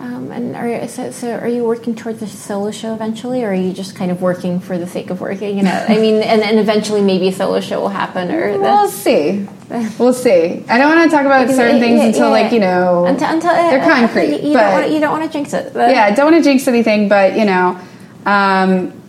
Um, 0.00 0.32
and 0.32 0.56
are 0.56 0.88
so, 0.88 1.10
so, 1.10 1.30
are 1.36 1.46
you 1.46 1.62
working 1.62 1.94
towards 1.94 2.22
a 2.22 2.26
solo 2.26 2.70
show 2.70 2.94
eventually, 2.94 3.44
or 3.44 3.50
are 3.50 3.54
you 3.54 3.70
just 3.74 3.94
kind 3.94 4.10
of 4.10 4.22
working 4.22 4.58
for 4.58 4.78
the 4.78 4.86
sake 4.86 5.10
of 5.10 5.20
working? 5.20 5.58
You 5.58 5.64
know, 5.64 5.84
I 5.88 5.98
mean, 5.98 6.22
and, 6.22 6.40
and 6.40 6.58
eventually 6.58 7.02
maybe 7.02 7.28
a 7.28 7.32
solo 7.32 7.60
show 7.60 7.82
will 7.82 7.90
happen, 7.90 8.30
or 8.30 8.58
we'll 8.58 8.88
see. 8.88 9.46
We'll 10.00 10.12
see. 10.12 10.64
I 10.68 10.78
don't 10.78 10.96
want 10.96 11.08
to 11.08 11.16
talk 11.16 11.24
about 11.24 11.42
because 11.42 11.54
certain 11.54 11.76
it, 11.76 11.80
things 11.80 12.02
until, 12.02 12.24
yeah. 12.24 12.42
like 12.42 12.52
you 12.52 12.58
know, 12.58 13.04
until, 13.04 13.28
until 13.28 13.52
they're 13.52 13.80
uh, 13.80 13.84
concrete. 13.84 14.42
You, 14.42 14.54
but, 14.54 14.62
don't 14.62 14.72
want, 14.72 14.90
you 14.90 14.98
don't 14.98 15.12
want 15.12 15.24
to 15.24 15.30
jinx 15.30 15.52
it. 15.52 15.72
But. 15.72 15.90
Yeah, 15.90 16.06
I 16.06 16.10
don't 16.10 16.32
want 16.32 16.42
to 16.42 16.50
jinx 16.50 16.66
anything, 16.66 17.08
but 17.08 17.36
you 17.36 17.44
know, 17.44 17.78
um, 18.26 19.00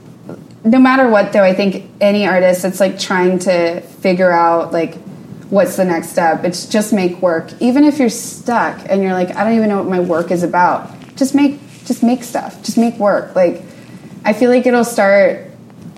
no 0.64 0.78
matter 0.78 1.10
what 1.10 1.34
though 1.34 1.44
i 1.44 1.54
think 1.54 1.90
any 2.00 2.28
artist 2.28 2.64
it's 2.66 2.80
like 2.80 3.00
trying 3.00 3.40
to 3.40 3.82
figure 3.82 4.32
out 4.32 4.72
like 4.72 4.96
what's 5.52 5.76
the 5.76 5.86
next 5.86 6.10
step? 6.10 6.44
It's 6.44 6.66
just 6.66 6.94
make 6.94 7.22
work. 7.22 7.52
Even 7.62 7.84
if 7.84 8.00
you're 8.00 8.10
stuck 8.10 8.82
and 8.90 9.04
you're 9.04 9.14
like 9.14 9.36
i 9.36 9.44
don't 9.44 9.54
even 9.54 9.70
know 9.70 9.78
what 9.78 9.88
my 9.88 10.00
work 10.00 10.32
is 10.32 10.42
about 10.42 10.90
just 11.16 11.36
make 11.36 11.60
just 11.86 12.02
make 12.02 12.24
stuff. 12.24 12.64
Just 12.64 12.78
make 12.78 12.96
work. 12.96 13.36
Like 13.36 13.62
i 14.26 14.34
feel 14.34 14.50
like 14.50 14.66
it'll 14.66 14.84
start 14.84 15.48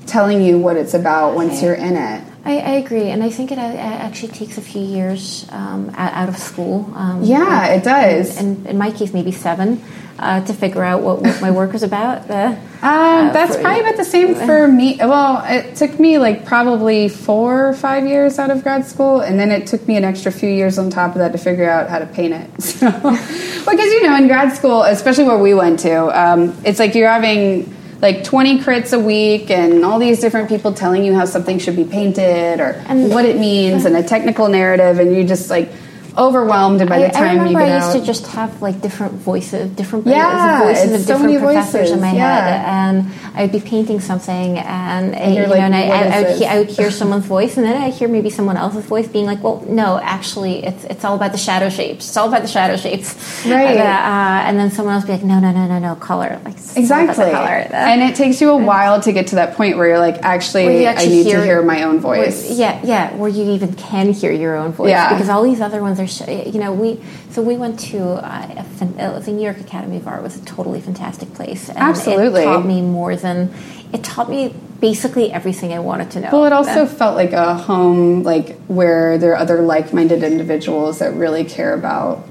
telling 0.05 0.41
you 0.41 0.57
what 0.57 0.75
it's 0.75 0.93
about 0.93 1.35
once 1.35 1.61
you're 1.61 1.73
in 1.73 1.95
it 1.95 2.32
I, 2.45 2.57
I, 2.57 2.71
agree, 2.71 3.09
and 3.09 3.23
I 3.23 3.29
think 3.29 3.53
it 3.53 3.57
actually 3.57 4.33
takes 4.33 4.57
a 4.57 4.61
few 4.61 4.81
years 4.81 5.45
um, 5.49 5.89
out 5.95 6.27
of 6.27 6.37
school. 6.37 6.91
Um, 6.93 7.23
yeah, 7.23 7.67
and, 7.67 7.81
it 7.81 7.85
does. 7.85 8.37
And, 8.37 8.57
and, 8.57 8.67
in 8.67 8.77
my 8.77 8.91
case, 8.91 9.13
maybe 9.13 9.31
seven 9.31 9.81
uh, 10.19 10.43
to 10.45 10.53
figure 10.53 10.83
out 10.83 11.01
what, 11.01 11.21
what, 11.21 11.41
my 11.41 11.51
work 11.51 11.71
was 11.71 11.83
about. 11.83 12.29
Uh, 12.29 12.55
uh, 12.81 13.31
that's 13.31 13.55
for, 13.55 13.61
probably 13.61 13.79
about 13.81 13.95
the 13.95 14.03
same 14.03 14.35
for 14.47 14.67
me. 14.67 14.97
Well, 14.99 15.41
it 15.45 15.77
took 15.77 15.97
me 15.99 16.17
like 16.17 16.45
probably 16.45 17.07
four 17.07 17.69
or 17.69 17.73
five 17.73 18.05
years 18.05 18.37
out 18.39 18.51
of 18.51 18.61
grad 18.61 18.85
school, 18.85 19.21
and 19.21 19.39
then 19.39 19.49
it 19.49 19.65
took 19.65 19.87
me 19.87 19.95
an 19.95 20.03
extra 20.03 20.31
few 20.31 20.49
years 20.49 20.77
on 20.77 20.89
top 20.89 21.11
of 21.11 21.19
that 21.19 21.31
to 21.31 21.37
figure 21.37 21.69
out 21.69 21.89
how 21.89 21.99
to 21.99 22.05
paint 22.07 22.33
it. 22.33 22.49
So, 22.73 22.89
because 22.89 23.93
you 23.93 24.03
know, 24.03 24.17
in 24.17 24.27
grad 24.27 24.57
school, 24.57 24.83
especially 24.83 25.23
where 25.23 25.37
we 25.37 25.53
went 25.53 25.79
to, 25.81 26.19
um, 26.19 26.53
it's 26.65 26.79
like 26.79 26.95
you're 26.95 27.07
having 27.07 27.73
like 28.03 28.21
20 28.25 28.59
crits 28.59 28.91
a 28.91 28.99
week 28.99 29.49
and 29.49 29.85
all 29.85 29.97
these 29.97 30.19
different 30.19 30.49
people 30.49 30.73
telling 30.73 31.05
you 31.05 31.15
how 31.15 31.23
something 31.23 31.57
should 31.57 31.77
be 31.77 31.85
painted 31.85 32.59
or 32.59 32.73
and 32.87 33.09
what 33.09 33.23
it 33.23 33.39
means 33.39 33.85
and 33.85 33.95
a 33.95 34.03
technical 34.03 34.49
narrative 34.49 34.99
and 34.99 35.15
you 35.15 35.23
just 35.23 35.49
like 35.49 35.71
overwhelmed 36.17 36.87
by 36.87 36.99
the 36.99 37.09
time 37.09 37.39
I 37.39 37.49
you 37.49 37.57
get 37.57 37.69
I 37.69 37.75
used 37.75 37.95
out. 37.95 37.99
to 37.99 38.05
just 38.05 38.27
have 38.27 38.61
like 38.61 38.81
different 38.81 39.13
voices, 39.13 39.71
different 39.71 40.05
yeah, 40.05 40.63
voices 40.63 40.93
of 40.93 41.01
so 41.01 41.13
different 41.13 41.39
professors 41.39 41.73
voices. 41.73 41.91
in 41.91 42.01
my 42.01 42.13
yeah. 42.13 42.41
head, 42.41 42.65
and 42.65 43.35
I'd 43.35 43.51
be 43.51 43.59
painting 43.59 43.99
something, 43.99 44.57
and, 44.59 45.15
and 45.15 45.35
you 45.35 45.41
like, 45.41 45.49
know, 45.49 45.65
and 45.65 45.75
I, 45.75 45.81
I, 45.81 46.03
I, 46.03 46.21
would 46.21 46.37
hear, 46.37 46.49
I, 46.49 46.57
would 46.59 46.69
hear, 46.69 46.91
someone's 46.91 47.25
voice, 47.25 47.57
and 47.57 47.65
then 47.65 47.81
I 47.81 47.89
hear 47.89 48.07
maybe 48.07 48.29
someone 48.29 48.57
else's 48.57 48.85
voice 48.85 49.07
being 49.07 49.25
like, 49.25 49.43
"Well, 49.43 49.65
no, 49.67 49.99
actually, 49.99 50.63
it's 50.65 50.83
it's 50.85 51.03
all 51.03 51.15
about 51.15 51.31
the 51.31 51.37
shadow 51.37 51.69
shapes. 51.69 52.07
It's 52.07 52.17
all 52.17 52.27
about 52.27 52.41
the 52.41 52.47
shadow 52.47 52.77
shapes." 52.77 53.45
Right. 53.45 53.77
Uh, 53.77 53.83
uh, 53.83 54.43
and 54.45 54.59
then 54.59 54.71
someone 54.71 54.95
else 54.95 55.05
be 55.05 55.13
like, 55.13 55.23
"No, 55.23 55.39
no, 55.39 55.51
no, 55.51 55.67
no, 55.67 55.79
no, 55.79 55.95
color." 55.95 56.39
Like 56.45 56.55
exactly. 56.75 57.31
Color. 57.31 57.67
and 57.71 58.01
it 58.01 58.15
takes 58.15 58.39
you 58.41 58.51
a 58.51 58.57
while 58.57 59.01
to 59.01 59.11
get 59.11 59.27
to 59.27 59.35
that 59.35 59.55
point 59.55 59.77
where 59.77 59.87
you're 59.87 59.99
like, 59.99 60.23
"Actually, 60.23 60.85
actually 60.85 61.05
I 61.05 61.09
need 61.09 61.25
hear, 61.25 61.37
to 61.37 61.45
hear 61.45 61.61
my 61.61 61.83
own 61.83 61.99
voice." 61.99 62.49
Where, 62.49 62.57
yeah, 62.57 62.81
yeah, 62.83 63.15
where 63.15 63.29
you 63.29 63.51
even 63.51 63.73
can 63.73 64.13
hear 64.13 64.31
your 64.31 64.55
own 64.55 64.73
voice. 64.73 64.89
Yeah. 64.89 65.13
Because 65.13 65.29
all 65.29 65.43
these 65.43 65.61
other 65.61 65.81
ones 65.81 65.99
are, 65.99 66.02
you 66.05 66.59
know 66.59 66.73
we 66.73 67.01
so 67.29 67.41
we 67.41 67.57
went 67.57 67.79
to 67.79 67.99
uh, 67.99 68.65
a, 68.81 69.19
the 69.19 69.31
New 69.31 69.43
York 69.43 69.59
Academy 69.59 69.97
of 69.97 70.07
Art 70.07 70.23
was 70.23 70.37
a 70.37 70.45
totally 70.45 70.81
fantastic 70.81 71.33
place. 71.33 71.69
And 71.69 71.77
Absolutely, 71.77 72.41
it 72.41 72.45
taught 72.45 72.65
me 72.65 72.81
more 72.81 73.15
than 73.15 73.53
it 73.93 74.03
taught 74.03 74.29
me 74.29 74.53
basically 74.79 75.31
everything 75.31 75.71
I 75.71 75.79
wanted 75.79 76.11
to 76.11 76.19
know. 76.19 76.29
Well, 76.31 76.45
it 76.45 76.51
also 76.51 76.85
felt 76.85 77.15
like 77.15 77.31
a 77.31 77.55
home, 77.55 78.23
like 78.23 78.57
where 78.65 79.17
there 79.17 79.31
are 79.31 79.37
other 79.37 79.61
like-minded 79.61 80.23
individuals 80.23 80.99
that 80.99 81.13
really 81.13 81.45
care 81.45 81.73
about 81.73 82.27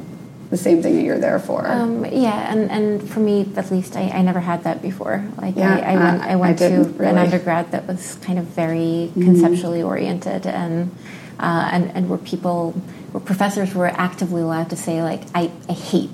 the 0.51 0.59
same 0.59 0.83
thing 0.83 0.97
that 0.97 1.03
you're 1.03 1.19
there 1.19 1.39
for. 1.39 1.67
Um, 1.67 2.05
yeah, 2.05 2.53
and, 2.53 2.71
and 2.71 3.09
for 3.09 3.21
me, 3.21 3.51
at 3.57 3.71
least, 3.71 3.97
I, 3.97 4.11
I 4.11 4.21
never 4.21 4.41
had 4.41 4.65
that 4.65 4.83
before. 4.83 5.25
Like 5.39 5.57
yeah, 5.57 5.77
I, 5.77 5.95
I 5.95 5.97
went, 5.97 6.23
I 6.23 6.37
went 6.37 6.61
I 6.61 6.69
to 6.69 6.77
really. 6.85 7.07
an 7.07 7.17
undergrad 7.17 7.73
that 7.73 7.87
was 7.87 8.17
kind 8.17 8.39
of 8.39 8.45
very 8.45 8.77
mm-hmm. 9.09 9.25
conceptually 9.25 9.83
oriented, 9.83 10.47
and 10.47 10.95
uh, 11.41 11.71
and 11.73 11.91
and 11.93 12.11
where 12.11 12.19
people 12.19 12.75
where 13.12 13.20
professors 13.20 13.75
were 13.75 13.87
actively 13.87 14.42
allowed 14.42 14.70
to 14.70 14.77
say 14.77 15.03
like 15.03 15.22
I, 15.35 15.51
I 15.68 15.72
hate 15.72 16.11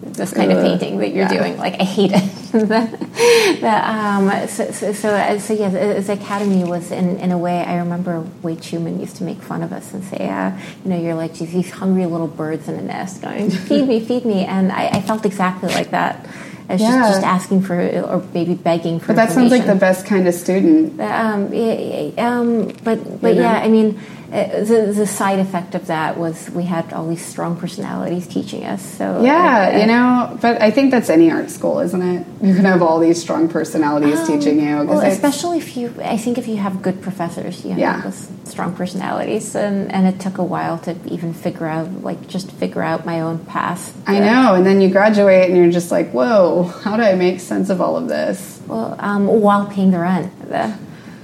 this 0.00 0.32
kind 0.32 0.52
of 0.52 0.62
painting 0.62 0.98
that 0.98 1.08
you're 1.08 1.30
yeah. 1.30 1.38
doing. 1.38 1.56
Like 1.56 1.80
I 1.80 1.84
hate 1.84 2.12
it. 2.12 2.32
the, 2.52 3.58
the, 3.60 3.90
um, 3.90 4.48
so, 4.48 4.70
so, 4.70 4.92
so, 4.92 5.10
uh, 5.10 5.38
so, 5.38 5.54
yeah, 5.54 5.68
the 5.68 6.12
academy 6.12 6.64
was 6.64 6.90
in, 6.90 7.18
in 7.18 7.32
a 7.32 7.38
way. 7.38 7.62
I 7.62 7.76
remember 7.78 8.20
Wade 8.42 8.58
Schuman 8.58 9.00
used 9.00 9.16
to 9.16 9.24
make 9.24 9.38
fun 9.38 9.62
of 9.62 9.72
us 9.72 9.92
and 9.92 10.04
say, 10.04 10.28
uh, 10.28 10.56
you 10.84 10.90
know, 10.90 10.98
you're 10.98 11.14
like 11.14 11.34
these 11.34 11.70
hungry 11.70 12.06
little 12.06 12.28
birds 12.28 12.68
in 12.68 12.76
a 12.76 12.82
nest 12.82 13.22
going, 13.22 13.50
feed 13.68 13.86
me, 13.86 14.00
feed 14.00 14.24
me, 14.24 14.44
and 14.44 14.72
I, 14.72 14.88
I 14.88 15.00
felt 15.02 15.26
exactly 15.26 15.72
like 15.74 15.90
that. 15.90 16.26
I 16.68 16.74
was 16.74 16.82
yeah. 16.82 16.98
just, 16.98 17.12
just 17.14 17.26
asking 17.26 17.62
for, 17.62 17.80
or 17.80 18.22
maybe 18.34 18.54
begging 18.54 19.00
for. 19.00 19.08
But 19.08 19.16
that 19.16 19.32
sounds 19.32 19.50
like 19.50 19.64
the 19.64 19.74
best 19.74 20.04
kind 20.04 20.28
of 20.28 20.34
student. 20.34 21.00
Um, 21.00 21.52
yeah, 21.52 22.10
um, 22.18 22.74
but 22.84 23.22
but 23.22 23.34
yeah, 23.34 23.54
I 23.54 23.68
mean 23.68 23.98
uh, 23.98 24.17
the, 24.30 24.92
the 24.94 25.06
side 25.06 25.38
effect 25.38 25.74
of 25.74 25.86
that 25.86 26.18
was 26.18 26.50
we 26.50 26.64
had 26.64 26.92
all 26.92 27.08
these 27.08 27.24
strong 27.24 27.56
personalities 27.56 28.26
teaching 28.26 28.64
us. 28.64 28.82
So 28.82 29.22
yeah, 29.22 29.72
uh, 29.72 29.78
you 29.78 29.86
know, 29.86 30.38
but 30.40 30.60
I 30.60 30.70
think 30.70 30.90
that's 30.90 31.08
any 31.08 31.30
art 31.30 31.50
school, 31.50 31.80
isn't 31.80 32.02
it? 32.02 32.26
You're 32.42 32.56
gonna 32.56 32.68
have 32.68 32.82
all 32.82 32.98
these 33.00 33.20
strong 33.20 33.48
personalities 33.48 34.18
um, 34.20 34.26
teaching 34.26 34.60
you. 34.60 34.84
Well, 34.84 35.00
especially 35.00 35.58
if 35.58 35.76
you, 35.76 35.94
I 36.02 36.16
think 36.16 36.38
if 36.38 36.46
you 36.46 36.56
have 36.56 36.82
good 36.82 37.00
professors, 37.00 37.64
you 37.64 37.74
yeah. 37.74 38.00
have 38.00 38.04
those 38.04 38.28
strong 38.44 38.74
personalities, 38.74 39.54
and 39.54 39.90
and 39.92 40.06
it 40.06 40.20
took 40.20 40.38
a 40.38 40.44
while 40.44 40.78
to 40.80 40.96
even 41.06 41.32
figure 41.32 41.66
out, 41.66 42.02
like, 42.02 42.26
just 42.28 42.50
figure 42.52 42.82
out 42.82 43.06
my 43.06 43.20
own 43.20 43.38
path. 43.46 43.96
I 44.06 44.20
know, 44.20 44.54
and 44.54 44.66
then 44.66 44.80
you 44.80 44.90
graduate, 44.90 45.48
and 45.48 45.56
you're 45.56 45.72
just 45.72 45.90
like, 45.90 46.10
whoa, 46.10 46.64
how 46.64 46.96
do 46.96 47.02
I 47.02 47.14
make 47.14 47.40
sense 47.40 47.70
of 47.70 47.80
all 47.80 47.96
of 47.96 48.08
this? 48.08 48.60
Well, 48.66 48.94
um, 48.98 49.26
while 49.26 49.66
paying 49.66 49.90
the 49.90 50.00
rent. 50.00 50.32
The, 50.48 50.76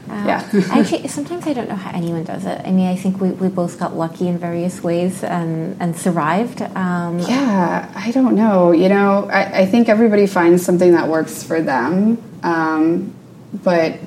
Yeah. 0.09 0.49
actually, 0.71 1.09
sometimes 1.09 1.47
I 1.47 1.53
don't 1.53 1.69
know 1.69 1.77
how 1.77 1.91
anyone 1.97 2.25
does 2.25 2.45
it. 2.45 2.61
I 2.65 2.71
mean, 2.71 2.87
I 2.87 2.97
think 2.97 3.21
we, 3.21 3.31
we 3.31 3.49
both 3.49 3.79
got 3.79 3.97
lucky 3.97 4.29
in 4.29 4.39
various 4.39 4.83
ways 4.83 5.25
and, 5.25 5.81
and 5.81 5.97
survived. 5.97 6.63
Um, 6.63 7.19
Yeah, 7.21 7.91
I 7.95 8.11
don't 8.11 8.35
know. 8.35 8.73
You 8.73 8.89
know, 8.89 9.29
I, 9.31 9.61
I 9.61 9.67
think 9.67 9.89
everybody 9.89 10.27
finds 10.27 10.65
something 10.65 10.93
that 10.93 11.09
works 11.09 11.43
for 11.43 11.61
them. 11.61 12.23
Um, 12.43 13.15
but 13.53 13.99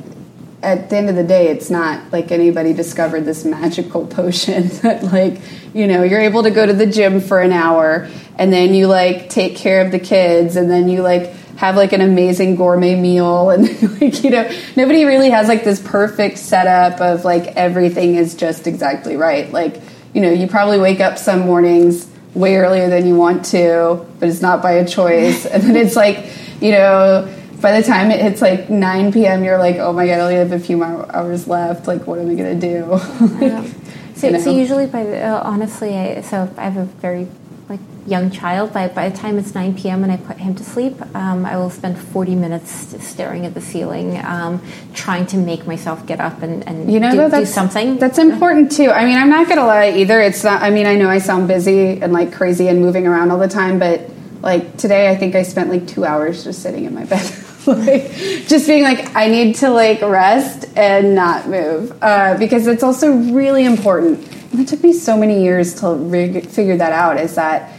at 0.62 0.90
the 0.90 0.98
end 0.98 1.10
of 1.10 1.16
the 1.16 1.24
day, 1.24 1.48
it's 1.50 1.70
not 1.70 2.12
like 2.12 2.32
anybody 2.32 2.74
discovered 2.74 3.22
this 3.22 3.46
magical 3.46 4.06
potion 4.08 4.68
that, 4.82 5.04
like, 5.04 5.42
you 5.74 5.88
know, 5.88 6.04
you're 6.04 6.22
able 6.22 6.44
to 6.44 6.52
go 6.52 6.66
to 6.66 6.74
the 6.74 6.86
gym 6.88 7.22
for 7.22 7.42
an 7.42 7.52
hour 7.52 8.10
and 8.38 8.52
then 8.52 8.74
you, 8.74 8.88
like, 8.88 9.30
take 9.30 9.56
care 9.56 9.86
of 9.86 9.92
the 9.92 10.00
kids 10.00 10.56
and 10.56 10.70
then 10.70 10.90
you, 10.90 11.02
like, 11.02 11.34
have 11.58 11.76
like 11.76 11.92
an 11.92 12.02
amazing 12.02 12.56
gourmet 12.56 12.96
meal 12.96 13.50
and 13.50 13.64
like 14.02 14.24
you 14.24 14.30
know 14.30 14.50
nobody 14.76 15.06
really 15.06 15.30
has 15.32 15.48
like 15.48 15.64
this 15.64 15.82
perfect 15.82 16.38
setup 16.38 17.02
of 17.02 17.26
like 17.26 17.48
everything 17.56 18.16
is 18.16 18.36
just 18.36 18.68
exactly 18.68 19.16
right. 19.16 19.52
Like 19.52 19.82
you 20.14 20.22
know 20.22 20.32
you 20.32 20.48
probably 20.48 20.80
wake 20.80 21.00
up 21.00 21.18
some 21.18 21.42
mornings 21.42 22.10
way 22.34 22.56
earlier 22.58 22.90
than 22.90 23.08
you 23.08 23.16
want 23.16 23.44
to 23.46 24.06
but 24.20 24.30
it's 24.30 24.42
not 24.42 24.62
by 24.62 24.74
a 24.74 24.88
choice. 24.88 25.46
And 25.52 25.64
then 25.64 25.76
it's 25.76 25.96
like 25.96 26.26
you 26.62 26.72
know 26.72 27.34
by 27.60 27.80
the 27.80 27.86
time 27.86 28.12
it 28.12 28.22
hits 28.22 28.40
like 28.40 28.70
9 28.70 29.12
p.m 29.12 29.44
you're 29.44 29.58
like 29.58 29.78
oh 29.78 29.92
my 29.92 30.06
god 30.06 30.20
i 30.20 30.22
only 30.22 30.36
have 30.36 30.52
a 30.52 30.60
few 30.60 30.78
more 30.78 31.14
hours 31.16 31.48
left. 31.48 31.88
Like 31.88 32.06
what 32.06 32.20
am 32.20 32.30
i 32.30 32.36
gonna 32.36 32.56
do? 32.56 33.00
Um, 33.48 33.74
so, 34.16 34.28
You 34.28 34.34
know? 34.34 34.40
so 34.40 34.50
usually 34.52 34.88
by 34.88 35.04
the, 35.04 35.22
uh, 35.22 35.42
honestly, 35.44 35.96
I, 35.96 36.22
so 36.22 36.52
I 36.58 36.64
have 36.64 36.78
a 36.78 36.86
very 36.86 37.28
like 37.70 37.80
young 38.06 38.32
child. 38.32 38.74
By 38.74 38.88
by 38.88 39.10
the 39.10 39.18
time 39.18 39.38
it's 39.38 39.54
nine 39.54 39.76
p.m. 39.76 40.04
and 40.04 40.12
I 40.12 40.18
put 40.18 40.38
him 40.38 40.56
to 40.56 40.64
sleep, 40.64 40.96
um, 41.16 41.46
I 41.46 41.58
will 41.58 41.70
spend 41.70 41.98
forty 41.98 42.36
minutes 42.36 42.72
staring 43.06 43.46
at 43.46 43.54
the 43.54 43.62
ceiling, 43.62 44.18
um, 44.24 44.62
trying 44.94 45.26
to 45.28 45.38
make 45.38 45.66
myself 45.66 46.06
get 46.06 46.20
up 46.20 46.42
and, 46.42 46.68
and 46.68 46.92
you 46.92 47.00
know 47.00 47.12
do, 47.12 47.18
though, 47.18 47.26
do 47.26 47.32
that's 47.32 47.54
something. 47.54 47.98
that's 47.98 48.18
important 48.18 48.72
too 48.72 48.90
i 48.90 49.06
mean 49.06 49.18
i'm 49.18 49.30
not 49.30 49.48
gonna 49.48 49.66
lie 49.66 49.90
either 49.92 50.20
it's 50.20 50.44
not 50.44 50.62
i 50.62 50.70
mean 50.70 50.86
i 50.86 50.96
know 50.96 51.10
i 51.10 51.18
sound 51.18 51.48
busy 51.48 52.02
and 52.02 52.12
like 52.12 52.34
crazy 52.34 52.68
and 52.68 52.82
moving 52.82 53.08
around 53.08 53.32
all 53.32 53.38
the 53.38 53.48
time 53.48 53.80
but 53.80 54.02
like 54.42 54.76
today 54.78 55.10
i 55.10 55.16
think 55.16 55.36
i 55.36 55.44
spent 55.44 55.70
like 55.70 55.88
two 55.88 56.04
hours 56.04 56.44
just 56.44 56.62
sitting 56.62 56.86
in 56.86 56.94
my 56.94 57.06
bed 57.06 57.24
like 57.68 58.12
just 58.48 58.68
being 58.68 58.84
like 58.84 59.16
i 59.16 59.28
need 59.28 59.56
to 59.56 59.70
like 59.70 60.02
rest 60.02 60.66
and 60.76 61.16
not 61.16 61.48
move 61.48 61.96
uh, 62.02 62.38
because 62.38 62.68
it's 62.68 62.84
also 62.84 63.12
really 63.12 63.66
important 63.66 64.20
and 64.52 64.60
it 64.60 64.68
took 64.68 64.84
me 64.84 64.94
so 64.94 65.18
many 65.18 65.44
years 65.44 65.76
to 65.82 65.90
rig- 65.94 66.48
figure 66.48 66.78
that 66.78 66.94
out 66.94 67.20
is 67.20 67.36
that 67.36 67.78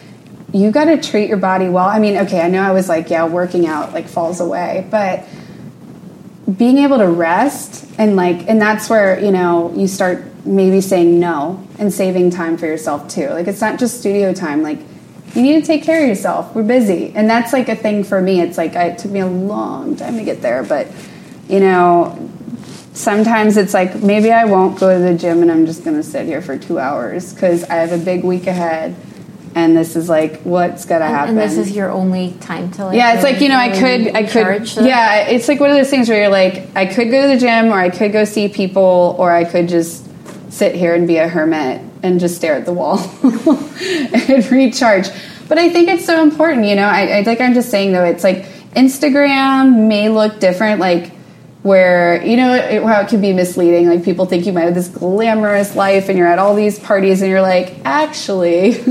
you 0.53 0.71
got 0.71 0.87
to 0.87 1.01
treat 1.01 1.29
your 1.29 1.39
body 1.39 1.69
well. 1.69 1.89
I 1.89 1.99
mean 1.99 2.17
okay 2.19 2.41
i 2.41 2.49
know 2.49 2.63
i 2.63 2.73
was 2.73 2.89
like 2.89 3.11
yeah 3.11 3.27
working 3.27 3.67
out 3.67 3.93
like 3.93 4.09
falls 4.09 4.41
away 4.41 4.87
but 4.91 5.27
being 6.57 6.79
able 6.79 6.99
to 6.99 7.09
rest 7.09 7.87
and 7.99 8.17
like 8.17 8.49
and 8.49 8.61
that's 8.61 8.89
where 8.89 9.21
you 9.23 9.31
know 9.31 9.73
you 9.75 9.87
start 9.87 10.25
maybe 10.47 10.81
saying 10.81 11.21
no 11.21 11.63
and 11.79 11.93
saving 11.93 12.31
time 12.31 12.57
for 12.57 12.67
yourself 12.67 13.09
too. 13.09 13.29
Like 13.29 13.47
it's 13.47 13.61
not 13.61 13.79
just 13.79 14.01
studio 14.01 14.33
time 14.33 14.63
like 14.63 14.79
you 15.35 15.43
need 15.43 15.61
to 15.61 15.67
take 15.67 15.83
care 15.83 16.03
of 16.03 16.09
yourself. 16.09 16.55
We're 16.55 16.63
busy. 16.63 17.13
And 17.15 17.29
that's 17.29 17.53
like 17.53 17.69
a 17.69 17.77
thing 17.77 18.03
for 18.03 18.23
me. 18.23 18.41
It's 18.41 18.57
like 18.57 18.77
I, 18.77 18.85
it 18.85 18.99
took 18.99 19.11
me 19.11 19.21
a 19.21 19.27
long 19.27 19.95
time 19.97 20.17
to 20.17 20.25
get 20.25 20.41
there 20.41 20.63
but 20.63 20.89
you 21.49 21.61
know 21.61 22.31
sometimes 22.99 23.57
it's 23.57 23.73
like 23.73 23.95
maybe 24.03 24.33
i 24.33 24.45
won't 24.45 24.79
go 24.79 24.93
to 24.93 25.03
the 25.03 25.15
gym 25.17 25.43
and 25.43 25.51
i'm 25.51 25.67
just 25.67 25.85
going 25.85 25.97
to 25.97 26.03
sit 26.03 26.27
here 26.27 26.43
for 26.43 26.59
two 26.59 26.79
hours 26.79 27.33
because 27.33 27.63
i 27.65 27.75
have 27.75 27.93
a 27.93 28.05
big 28.05 28.25
week 28.25 28.47
ahead 28.47 28.95
and 29.55 29.77
this 29.77 29.97
is 29.97 30.09
like 30.09 30.41
what's 30.43 30.85
going 30.85 31.01
to 31.01 31.07
and, 31.07 31.15
happen 31.15 31.39
and 31.39 31.51
this 31.51 31.59
is 31.59 31.75
your 31.75 31.91
only 31.91 32.33
time 32.41 32.71
to 32.73 32.87
like. 32.87 32.97
yeah, 32.97 33.15
it's 33.15 33.25
like 33.25 33.41
you 33.41 33.49
know, 33.49 33.57
I 33.57 33.71
could, 33.71 34.15
I 34.15 34.23
could, 34.23 34.69
yeah, 34.85 35.29
it's 35.29 35.49
like 35.49 35.59
one 35.59 35.71
of 35.71 35.77
those 35.77 35.91
things 35.91 36.09
where 36.09 36.21
you're 36.21 36.29
like, 36.29 36.69
I 36.77 36.87
could 36.87 37.11
go 37.11 37.23
to 37.23 37.29
the 37.29 37.39
gym, 37.39 37.67
or 37.67 37.79
I 37.79 37.91
could 37.91 38.13
go 38.13 38.25
see 38.25 38.49
people, 38.49 39.17
or 39.19 39.33
I 39.33 39.45
could 39.45 39.69
just 39.69 40.07
sit 40.53 40.75
here 40.75 40.95
and 40.95 41.07
be 41.07 41.17
a 41.17 41.29
hermit 41.29 41.83
and 42.03 42.21
just 42.21 42.37
stare 42.37 42.55
at 42.55 42.65
the 42.65 42.73
wall 42.73 42.99
and 43.23 44.51
recharge. 44.51 45.09
But 45.49 45.59
I 45.59 45.71
think 45.71 45.89
it's 45.89 46.05
so 46.05 46.23
important, 46.23 46.67
you 46.67 46.77
know. 46.77 46.87
I, 46.87 47.19
I 47.19 47.21
like 47.23 47.41
I'm 47.41 47.55
just 47.55 47.71
saying 47.71 47.93
though, 47.93 48.05
it's 48.05 48.23
like 48.25 48.45
Instagram 48.75 49.89
may 49.89 50.09
look 50.09 50.41
different, 50.41 50.81
like 50.81 51.11
where 51.63 52.25
you 52.25 52.37
know 52.37 52.55
it, 52.55 52.83
how 52.83 53.01
it 53.01 53.09
can 53.09 53.21
be 53.21 53.33
misleading. 53.33 53.89
Like 53.89 54.05
people 54.05 54.27
think 54.27 54.47
you 54.47 54.53
might 54.53 54.63
have 54.63 54.75
this 54.75 54.89
glamorous 54.89 55.75
life, 55.75 56.09
and 56.09 56.17
you're 56.17 56.29
at 56.29 56.39
all 56.39 56.55
these 56.55 56.79
parties, 56.79 57.23
and 57.23 57.31
you're 57.31 57.43
like, 57.43 57.77
actually, 57.85 58.81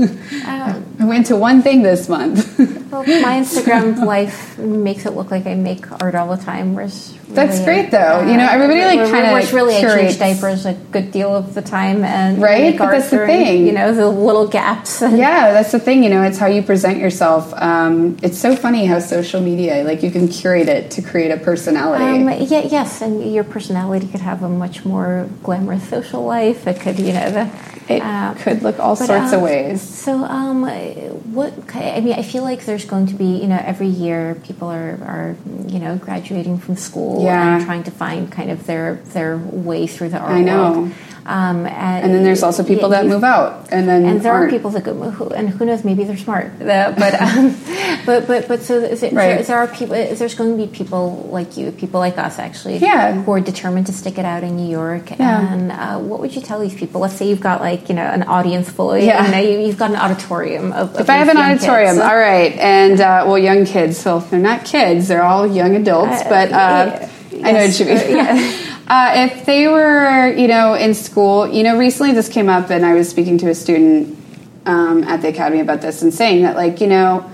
um, 0.46 0.96
I 1.00 1.04
went 1.04 1.26
to 1.26 1.36
one 1.36 1.62
thing 1.62 1.82
this 1.82 2.08
month. 2.08 2.58
Well, 2.90 3.02
my 3.02 3.40
Instagram 3.40 4.04
life 4.04 4.58
makes 4.58 5.06
it 5.06 5.14
look 5.14 5.30
like 5.30 5.46
I 5.46 5.54
make 5.54 5.90
art 6.02 6.14
all 6.14 6.34
the 6.34 6.42
time. 6.42 6.74
Whereas 6.74 7.17
That's 7.30 7.60
great, 7.60 7.90
though. 7.90 8.26
You 8.26 8.36
know, 8.36 8.48
everybody, 8.48 8.80
like, 8.84 8.96
where- 8.96 9.10
kinda 9.10 9.32
whereas 9.32 9.52
really 9.52 9.76
I 9.76 9.80
curates- 9.80 10.16
change 10.16 10.18
diapers 10.18 10.66
a 10.66 10.72
good 10.92 11.12
deal 11.12 11.34
of 11.34 11.54
the 11.54 11.62
time, 11.62 12.04
and 12.04 12.40
Right? 12.40 12.76
But 12.76 12.90
that's 12.90 13.10
the 13.10 13.26
thing. 13.26 13.66
You 13.66 13.72
know, 13.72 13.92
the 13.92 14.08
little 14.08 14.46
gaps. 14.46 15.02
Yeah, 15.02 15.52
that's 15.52 15.72
the 15.72 15.78
thing. 15.78 16.02
You 16.04 16.10
know, 16.10 16.22
it's 16.22 16.38
how 16.38 16.46
you 16.46 16.62
present 16.62 16.98
yourself. 16.98 17.52
Um, 17.56 18.16
it's 18.22 18.38
so 18.38 18.56
funny 18.56 18.86
how 18.86 18.98
social 18.98 19.40
media, 19.40 19.84
like, 19.84 20.02
you 20.02 20.10
can 20.10 20.28
curate 20.28 20.68
it 20.68 20.90
to 20.92 21.02
create 21.02 21.30
a 21.30 21.36
personality. 21.36 22.04
Um, 22.04 22.28
yeah, 22.40 22.62
yes, 22.64 23.02
and 23.02 23.32
your 23.32 23.44
personality 23.44 24.06
could 24.06 24.20
have 24.20 24.42
a 24.42 24.48
much 24.48 24.84
more 24.84 25.26
glamorous 25.42 25.88
social 25.88 26.24
life. 26.24 26.66
It 26.66 26.80
could, 26.80 26.98
you 26.98 27.12
know, 27.12 27.30
the, 27.30 27.48
it 27.88 28.02
uh, 28.02 28.34
could 28.34 28.62
look 28.62 28.78
all 28.78 28.96
but, 28.96 29.06
sorts 29.06 29.32
um, 29.32 29.34
of 29.34 29.42
ways. 29.42 29.82
So, 29.82 30.24
um, 30.24 30.62
what? 31.32 31.52
I 31.74 32.00
mean, 32.00 32.14
I 32.14 32.22
feel 32.22 32.42
like 32.42 32.64
there's 32.64 32.84
going 32.84 33.06
to 33.06 33.14
be, 33.14 33.24
you 33.24 33.46
know, 33.46 33.60
every 33.62 33.88
year 33.88 34.36
people 34.44 34.68
are, 34.68 34.98
are 35.04 35.36
you 35.66 35.78
know, 35.78 35.96
graduating 35.96 36.58
from 36.58 36.76
school 36.76 37.17
Yeah. 37.24 37.56
and 37.56 37.64
trying 37.64 37.82
to 37.84 37.90
find 37.90 38.30
kind 38.30 38.50
of 38.50 38.66
their 38.66 38.96
their 39.12 39.36
way 39.38 39.86
through 39.86 40.10
the 40.10 40.18
art 40.18 40.32
I 40.32 40.40
know. 40.42 40.72
world. 40.72 40.92
Um, 41.28 41.66
and, 41.66 42.04
And 42.04 42.14
then 42.14 42.24
there's 42.24 42.42
also 42.42 42.64
people 42.64 42.88
yeah, 42.90 43.02
that 43.02 43.06
move 43.06 43.22
out, 43.22 43.68
and 43.70 43.86
then 43.86 44.06
and 44.06 44.22
there 44.22 44.32
are 44.32 44.38
aren't. 44.48 44.50
people 44.50 44.70
that 44.70 44.82
go, 44.82 44.94
who, 44.94 45.28
and 45.28 45.50
who 45.50 45.66
knows, 45.66 45.84
maybe 45.84 46.04
they're 46.04 46.16
smart. 46.16 46.58
But, 46.58 47.20
um, 47.20 47.54
but, 48.06 48.26
but, 48.26 48.48
but, 48.48 48.62
so 48.62 48.78
is 48.80 49.02
it, 49.02 49.12
Right. 49.12 49.34
there, 49.36 49.42
there 49.42 49.58
are 49.58 49.68
people. 49.68 49.94
Is 49.94 50.18
there's 50.20 50.34
going 50.34 50.56
to 50.56 50.66
be 50.66 50.72
people 50.72 51.28
like 51.30 51.58
you, 51.58 51.70
people 51.70 52.00
like 52.00 52.16
us, 52.16 52.38
actually, 52.38 52.78
Yeah. 52.78 53.12
who 53.12 53.30
are 53.32 53.40
determined 53.40 53.86
to 53.88 53.92
stick 53.92 54.16
it 54.16 54.24
out 54.24 54.42
in 54.42 54.56
New 54.56 54.70
York. 54.70 55.10
Yeah. 55.10 55.52
And 55.52 55.70
uh, 55.70 55.98
what 55.98 56.20
would 56.20 56.34
you 56.34 56.40
tell 56.40 56.60
these 56.60 56.74
people? 56.74 57.02
Let's 57.02 57.14
say 57.20 57.28
you've 57.28 57.44
got 57.44 57.60
like 57.60 57.90
you 57.90 57.94
know 57.94 58.08
an 58.08 58.22
audience 58.22 58.70
full. 58.70 58.92
Of, 58.94 59.02
Yeah. 59.04 59.26
You 59.26 59.32
know, 59.32 59.42
you, 59.50 59.66
you've 59.66 59.78
got 59.78 59.90
an 59.90 59.96
auditorium 59.96 60.72
of. 60.72 60.94
of 60.94 61.00
If 61.02 61.10
I 61.10 61.16
have 61.20 61.28
an 61.28 61.36
auditorium, 61.36 61.96
kids. 61.96 62.08
all 62.08 62.16
right, 62.16 62.52
and 62.56 62.98
uh, 63.02 63.24
well, 63.26 63.36
young 63.38 63.66
kids. 63.66 63.98
So 63.98 64.16
if 64.16 64.30
they're 64.30 64.40
not 64.40 64.64
kids; 64.64 65.08
they're 65.08 65.22
all 65.22 65.46
young 65.46 65.76
adults. 65.76 66.22
Uh, 66.22 66.28
but 66.30 66.52
uh, 66.52 67.08
I 67.44 67.52
know 67.52 67.66
what 67.68 67.78
you 67.78 67.84
mean. 67.84 68.16
yeah. 68.16 68.64
Uh, 68.88 69.28
if 69.30 69.44
they 69.44 69.68
were, 69.68 70.32
you 70.32 70.48
know, 70.48 70.72
in 70.72 70.94
school, 70.94 71.46
you 71.46 71.62
know, 71.62 71.76
recently 71.78 72.12
this 72.12 72.28
came 72.30 72.48
up, 72.48 72.70
and 72.70 72.86
I 72.86 72.94
was 72.94 73.06
speaking 73.08 73.36
to 73.38 73.50
a 73.50 73.54
student 73.54 74.18
um, 74.64 75.04
at 75.04 75.20
the 75.20 75.28
academy 75.28 75.60
about 75.60 75.82
this, 75.82 76.00
and 76.00 76.12
saying 76.12 76.42
that, 76.42 76.56
like, 76.56 76.80
you 76.80 76.86
know, 76.86 77.30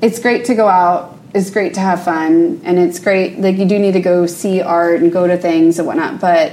it's 0.00 0.20
great 0.20 0.44
to 0.46 0.54
go 0.54 0.68
out, 0.68 1.18
it's 1.34 1.50
great 1.50 1.74
to 1.74 1.80
have 1.80 2.04
fun, 2.04 2.60
and 2.62 2.78
it's 2.78 3.00
great. 3.00 3.40
Like, 3.40 3.56
you 3.56 3.66
do 3.66 3.76
need 3.76 3.94
to 3.94 4.00
go 4.00 4.26
see 4.26 4.62
art 4.62 5.02
and 5.02 5.12
go 5.12 5.26
to 5.26 5.36
things 5.36 5.80
and 5.80 5.88
whatnot, 5.88 6.20
but 6.20 6.52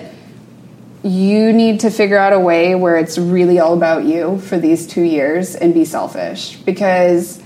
you 1.04 1.54
need 1.54 1.82
to 1.82 1.91
figure 1.91 2.17
out 2.17 2.34
a 2.34 2.39
way 2.39 2.73
where 2.73 2.97
it's 2.97 3.19
really 3.19 3.60
all 3.60 3.75
about 3.75 4.06
you 4.06 4.39
for 4.39 4.58
these 4.58 4.88
two 4.88 5.01
years 5.01 5.56
and 5.56 5.73
be 5.73 5.86
selfish 5.86 6.58
because 6.58 7.41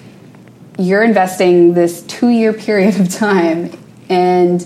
you're 0.78 1.04
investing 1.04 1.74
this 1.74 2.04
two 2.04 2.30
year 2.30 2.54
period 2.68 3.00
of 3.00 3.10
time 3.14 3.72
and 4.10 4.66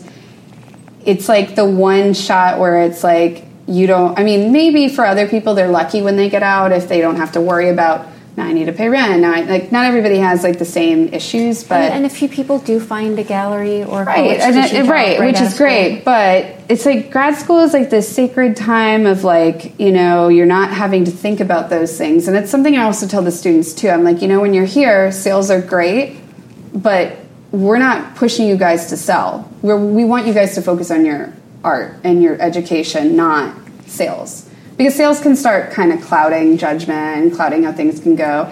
it's 1.05 1.29
like 1.29 1.55
the 1.55 1.65
one 1.65 2.13
shot 2.13 2.59
where 2.59 2.81
it's 2.83 3.03
like 3.03 3.45
you 3.67 3.87
don't 3.87 4.17
i 4.17 4.23
mean 4.23 4.51
maybe 4.51 4.89
for 4.89 5.05
other 5.05 5.27
people 5.27 5.53
they're 5.53 5.69
lucky 5.69 6.01
when 6.01 6.15
they 6.15 6.29
get 6.29 6.43
out 6.43 6.71
if 6.71 6.87
they 6.89 7.01
don't 7.01 7.17
have 7.17 7.31
to 7.31 7.41
worry 7.41 7.69
about 7.69 8.07
now 8.35 8.45
i 8.45 8.53
need 8.53 8.65
to 8.65 8.73
pay 8.73 8.89
rent. 8.89 9.21
Now 9.21 9.33
I, 9.33 9.41
like 9.41 9.71
not 9.71 9.85
everybody 9.85 10.17
has 10.17 10.43
like 10.43 10.59
the 10.59 10.65
same 10.65 11.09
issues 11.09 11.63
but 11.63 11.81
and, 11.81 11.93
and 11.93 12.05
a 12.05 12.09
few 12.09 12.27
people 12.29 12.59
do 12.59 12.79
find 12.79 13.17
a 13.19 13.23
gallery 13.23 13.83
or 13.83 14.03
right 14.03 14.39
and 14.39 14.55
it- 14.57 14.71
job 14.71 14.89
right 14.89 15.19
which 15.19 15.39
is 15.39 15.57
great 15.57 16.03
but 16.03 16.55
it's 16.67 16.85
like 16.85 17.11
grad 17.11 17.35
school 17.35 17.59
is 17.59 17.73
like 17.73 17.89
this 17.89 18.07
sacred 18.13 18.55
time 18.55 19.05
of 19.05 19.23
like 19.23 19.79
you 19.79 19.91
know 19.91 20.29
you're 20.29 20.45
not 20.45 20.71
having 20.71 21.05
to 21.05 21.11
think 21.11 21.39
about 21.39 21.69
those 21.69 21.97
things. 21.97 22.27
And 22.27 22.35
it's 22.37 22.49
something 22.49 22.75
i 22.75 22.83
also 22.83 23.07
tell 23.07 23.21
the 23.21 23.31
students 23.31 23.73
too. 23.73 23.89
I'm 23.89 24.03
like 24.03 24.21
you 24.21 24.27
know 24.27 24.39
when 24.39 24.53
you're 24.53 24.65
here 24.65 25.11
sales 25.11 25.51
are 25.51 25.61
great 25.61 26.17
but 26.73 27.17
we're 27.51 27.77
not 27.79 28.15
pushing 28.15 28.47
you 28.47 28.57
guys 28.57 28.87
to 28.87 28.97
sell. 28.97 29.49
We're, 29.61 29.77
we 29.77 30.05
want 30.05 30.27
you 30.27 30.33
guys 30.33 30.53
to 30.55 30.61
focus 30.61 30.91
on 30.91 31.05
your 31.05 31.33
art 31.63 31.95
and 32.03 32.21
your 32.21 32.39
education 32.41 33.15
not 33.15 33.55
sales. 33.87 34.47
Because 34.77 34.95
sales 34.95 35.19
can 35.19 35.35
start 35.35 35.71
kind 35.71 35.91
of 35.91 36.01
clouding 36.01 36.57
judgment 36.57 37.33
clouding 37.33 37.63
how 37.63 37.71
things 37.73 37.99
can 37.99 38.15
go 38.15 38.49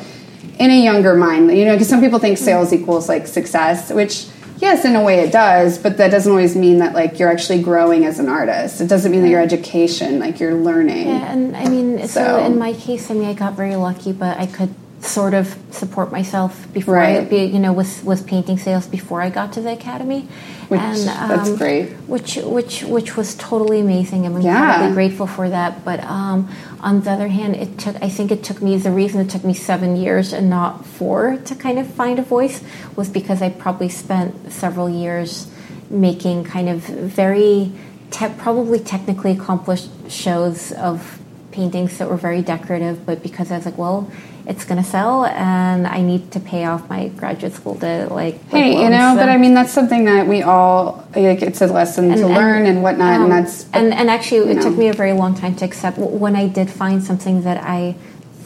in 0.59 0.71
a 0.71 0.83
younger 0.83 1.15
mind 1.15 1.55
you 1.55 1.63
know 1.63 1.73
because 1.73 1.87
some 1.87 2.01
people 2.01 2.19
think 2.19 2.37
sales 2.37 2.73
equals 2.73 3.07
like 3.07 3.27
success 3.27 3.91
which 3.91 4.25
yes 4.57 4.83
in 4.83 4.95
a 4.95 5.03
way 5.03 5.19
it 5.19 5.31
does 5.31 5.77
but 5.77 5.97
that 5.97 6.09
doesn't 6.09 6.31
always 6.31 6.55
mean 6.55 6.79
that 6.79 6.93
like 6.93 7.17
you're 7.19 7.29
actually 7.31 7.61
growing 7.61 8.03
as 8.05 8.19
an 8.19 8.27
artist. 8.27 8.81
It 8.81 8.87
doesn't 8.89 9.11
mean 9.11 9.21
that 9.21 9.29
your 9.29 9.39
education 9.41 10.19
like 10.19 10.39
you're 10.41 10.55
learning. 10.55 11.07
Yeah, 11.07 11.31
and 11.31 11.55
I 11.55 11.69
mean, 11.69 11.99
so, 11.99 12.07
So- 12.07 12.45
in 12.45 12.57
my 12.59 12.73
case, 12.73 13.09
I 13.09 13.13
mean, 13.13 13.29
I 13.29 13.33
got 13.33 13.53
very 13.53 13.75
lucky, 13.75 14.11
but 14.11 14.37
I 14.37 14.47
could 14.47 14.73
sort 15.07 15.33
of 15.33 15.55
support 15.71 16.11
myself 16.11 16.67
before 16.73 16.95
Right. 16.95 17.21
I, 17.21 17.23
be, 17.25 17.43
you 17.45 17.59
know, 17.59 17.71
with 17.73 18.03
with 18.03 18.25
painting 18.27 18.57
sales 18.57 18.85
before 18.87 19.21
I 19.21 19.29
got 19.29 19.53
to 19.53 19.61
the 19.61 19.71
academy. 19.71 20.27
Which- 20.67 20.81
that's 20.81 21.49
great. 21.57 21.91
Which 22.07 22.35
which 22.43 22.83
which 22.83 23.15
was 23.15 23.35
totally 23.35 23.79
amazing. 23.79 24.25
I'm 24.25 24.39
Yeah. 24.41 24.57
incredibly 24.57 24.93
grateful 24.93 25.27
for 25.27 25.49
that. 25.49 25.85
But 25.85 26.03
um, 26.03 26.49
on 26.81 27.01
the 27.01 27.11
other 27.11 27.29
hand, 27.29 27.55
it 27.55 27.77
took. 27.77 27.95
I 28.03 28.09
think 28.09 28.31
it 28.31 28.43
took 28.43 28.61
me 28.61 28.75
the 28.77 28.91
reason 28.91 29.21
it 29.21 29.29
took 29.29 29.43
me 29.45 29.53
seven 29.53 29.95
years 29.95 30.33
and 30.33 30.49
not 30.49 30.85
four 30.85 31.37
to 31.45 31.55
kind 31.55 31.79
of 31.79 31.87
find 31.87 32.19
a 32.19 32.23
voice 32.23 32.61
was 32.95 33.07
because 33.09 33.41
I 33.41 33.49
probably 33.49 33.89
spent 33.89 34.51
several 34.51 34.89
years 34.89 35.47
making 35.89 36.43
kind 36.43 36.67
of 36.67 36.79
very 36.81 37.71
te- 38.11 38.27
probably 38.37 38.79
technically 38.79 39.31
accomplished 39.31 39.89
shows 40.09 40.73
of 40.73 41.19
paintings 41.51 41.97
that 41.97 42.09
were 42.09 42.17
very 42.17 42.41
decorative, 42.41 43.05
but 43.05 43.23
because 43.23 43.51
I 43.51 43.55
was 43.57 43.65
like, 43.65 43.77
well, 43.77 44.11
it's 44.47 44.63
going 44.63 44.81
to 44.81 44.89
sell, 44.89 45.25
and 45.25 45.85
I 45.85 46.01
need 46.01 46.31
to 46.31 46.39
pay 46.39 46.63
off 46.63 46.89
my 46.89 47.09
graduate 47.09 47.53
school 47.53 47.75
debt. 47.75 48.11
Like, 48.11 48.41
Hey, 48.47 48.81
you 48.81 48.89
know, 48.89 49.13
but 49.17 49.27
I 49.27 49.37
mean 49.37 49.53
that's 49.53 49.73
something 49.73 50.05
that 50.05 50.25
we 50.25 50.41
all 50.41 51.05
like. 51.15 51.41
It's 51.41 51.61
a 51.61 51.67
lesson 51.67 52.09
to 52.09 52.27
learn 52.27 52.65
and 52.65 52.81
whatnot, 52.81 53.15
um, 53.15 53.23
and 53.23 53.31
that's 53.31 53.69
and 53.73 53.93
and 53.93 54.09
actually, 54.09 54.49
it 54.49 54.55
you 54.55 54.61
took 54.61 54.77
me 54.77 54.87
a 54.87 54.93
very 54.93 55.13
long 55.13 55.35
time 55.35 55.55
to 55.57 55.65
accept 55.65 55.97
when 55.97 56.35
I 56.35 56.47
did 56.47 56.69
find 56.69 57.03
something 57.03 57.41
that 57.41 57.61
I 57.61 57.95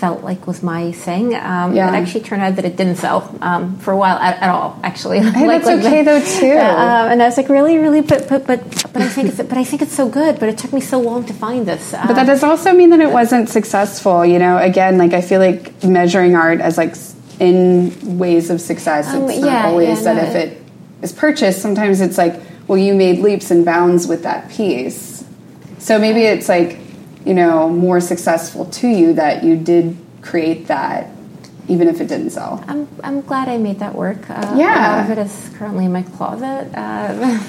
felt 0.01 0.23
like 0.23 0.47
was 0.47 0.63
my 0.63 0.91
thing. 1.05 1.27
Um, 1.35 1.75
Yeah. 1.75 1.89
It 1.89 1.95
actually 1.99 2.23
turned 2.29 2.41
out 2.45 2.55
that 2.57 2.65
it 2.65 2.75
didn't 2.75 2.97
sell 3.05 3.19
um, 3.49 3.63
for 3.83 3.91
a 3.97 3.99
while 4.03 4.17
at, 4.17 4.35
at 4.45 4.49
all. 4.49 4.69
Actually, 4.89 5.19
Hey, 5.39 5.45
that's 5.51 5.69
okay 5.77 6.01
though 6.09 6.23
too. 6.39 6.57
Uh, 6.57 7.11
and 7.11 7.17
I 7.23 7.25
was 7.29 7.37
like, 7.37 7.49
really, 7.57 7.75
really, 7.83 8.01
but 8.11 8.21
but 8.31 8.41
but 8.49 8.59
but 8.93 9.01
I 9.07 9.09
think 9.13 9.29
it's 9.29 9.37
but 9.51 9.57
I 9.63 9.65
think 9.69 9.79
it's 9.85 9.97
so 10.01 10.09
good. 10.09 10.33
But 10.39 10.47
it 10.49 10.57
took 10.61 10.73
me 10.73 10.81
so 10.93 10.97
long 11.09 11.21
to 11.29 11.33
find 11.45 11.61
this. 11.71 11.83
But 11.91 12.15
that 12.17 12.25
does 12.25 12.43
also 12.43 12.69
mean 12.79 12.89
that 12.93 12.99
it 13.07 13.11
wasn't 13.21 13.47
successful. 13.57 14.25
You 14.33 14.39
know, 14.43 14.57
again, 14.71 14.97
like 15.03 15.13
I 15.13 15.21
feel 15.21 15.39
like 15.39 15.61
measuring 15.83 16.33
art 16.35 16.59
as 16.67 16.77
like 16.83 16.95
in 17.39 18.17
ways 18.17 18.49
of 18.49 18.57
success. 18.71 19.05
Um, 19.07 19.29
it's 19.29 19.37
yeah, 19.37 19.45
not 19.45 19.65
always 19.65 19.97
yeah, 19.97 20.07
that 20.07 20.17
no, 20.17 20.29
if 20.29 20.35
it 20.43 20.49
is 21.05 21.11
purchased. 21.13 21.61
Sometimes 21.61 22.01
it's 22.01 22.17
like, 22.17 22.35
well, 22.67 22.77
you 22.77 22.93
made 23.05 23.19
leaps 23.19 23.51
and 23.51 23.63
bounds 23.65 24.07
with 24.07 24.21
that 24.23 24.49
piece. 24.49 25.23
So 25.77 25.97
maybe 25.97 26.21
it's 26.21 26.47
like, 26.47 26.79
you 27.25 27.33
know, 27.33 27.69
more 27.69 27.99
successful 27.99 28.65
to 28.65 28.87
you 28.87 29.13
that 29.13 29.43
you 29.43 29.55
did 29.55 29.97
create 30.21 30.67
that, 30.67 31.09
even 31.67 31.87
if 31.87 32.01
it 32.01 32.07
didn't 32.07 32.31
sell. 32.31 32.63
I'm, 32.67 32.87
I'm 33.03 33.21
glad 33.21 33.47
I 33.47 33.57
made 33.57 33.79
that 33.79 33.95
work. 33.95 34.29
Uh, 34.29 34.55
Yeah. 34.57 34.75
A 34.77 35.01
lot 35.01 35.11
of 35.11 35.17
it 35.17 35.21
is 35.21 35.51
currently 35.57 35.85
in 35.85 35.93
my 35.93 36.03
closet. 36.03 36.69
Uh, 36.75 37.39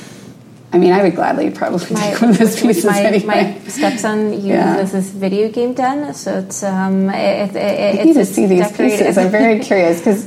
I 0.75 0.79
mean, 0.79 0.93
I 0.93 1.03
would 1.03 1.15
gladly 1.15 1.51
probably 1.51 1.95
my, 1.95 2.01
take 2.13 2.21
one 2.23 2.31
of 2.31 2.39
those 2.39 2.59
pieces 2.59 2.85
my, 2.87 3.03
anyway. 3.03 3.27
my 3.63 3.69
stepson 3.69 4.33
uses 4.33 4.45
Yeah. 4.47 4.83
this 4.85 5.11
video 5.11 5.51
game 5.51 5.75
den, 5.75 6.15
so 6.15 6.39
it's 6.39 6.63
um, 6.63 7.11
it, 7.11 7.51
it, 7.51 7.57
it, 7.57 8.01
I 8.01 8.05
need 8.05 8.17
it's, 8.17 8.29
to 8.31 8.35
see 8.35 8.47
these 8.47 8.69
decorated. 8.71 8.99
pieces. 8.99 9.19
I'm 9.19 9.31
very 9.31 9.59
curious 9.61 9.99
because, 10.05 10.27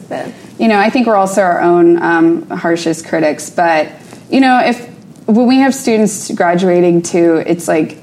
you 0.59 0.67
know, 0.67 0.77
I 0.77 0.89
think 0.91 1.07
we're 1.07 1.15
also 1.15 1.41
our 1.41 1.61
own 1.61 1.99
um, 2.01 2.47
harshest 2.49 3.07
critics. 3.07 3.49
But 3.49 3.91
you 4.29 4.39
know, 4.39 4.59
if 4.63 4.87
when 5.27 5.47
we 5.47 5.57
have 5.57 5.73
students 5.73 6.31
graduating 6.31 7.01
too, 7.01 7.43
it's 7.45 7.67
like 7.67 7.97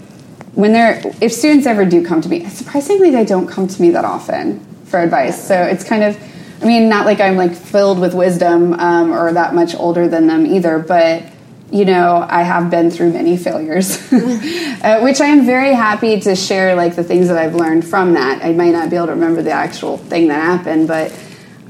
when 0.54 0.72
they're 0.72 1.02
if 1.20 1.32
students 1.32 1.66
ever 1.66 1.84
do 1.84 2.04
come 2.04 2.20
to 2.20 2.28
me, 2.28 2.48
surprisingly 2.48 3.10
they 3.10 3.24
don't 3.24 3.46
come 3.46 3.66
to 3.66 3.82
me 3.82 3.90
that 3.90 4.04
often 4.04 4.60
for 4.86 5.00
advice. 5.00 5.46
So 5.46 5.62
it's 5.62 5.84
kind 5.84 6.04
of, 6.04 6.18
I 6.62 6.66
mean, 6.66 6.88
not 6.88 7.06
like 7.06 7.20
I'm 7.20 7.36
like 7.36 7.54
filled 7.54 7.98
with 7.98 8.14
wisdom 8.14 8.74
um, 8.74 9.12
or 9.12 9.32
that 9.32 9.54
much 9.54 9.74
older 9.74 10.08
than 10.08 10.26
them 10.26 10.46
either, 10.46 10.78
but 10.78 11.24
you 11.70 11.86
know, 11.86 12.26
I 12.28 12.42
have 12.42 12.70
been 12.70 12.90
through 12.90 13.14
many 13.14 13.38
failures, 13.38 13.96
uh, 14.12 15.00
which 15.00 15.22
I 15.22 15.26
am 15.26 15.46
very 15.46 15.72
happy 15.72 16.20
to 16.20 16.36
share, 16.36 16.74
like 16.74 16.96
the 16.96 17.02
things 17.02 17.28
that 17.28 17.38
I've 17.38 17.54
learned 17.54 17.86
from 17.86 18.12
that. 18.12 18.44
I 18.44 18.52
might 18.52 18.72
not 18.72 18.90
be 18.90 18.96
able 18.96 19.06
to 19.06 19.12
remember 19.12 19.40
the 19.40 19.52
actual 19.52 19.96
thing 19.96 20.28
that 20.28 20.34
happened, 20.34 20.86
but, 20.86 21.18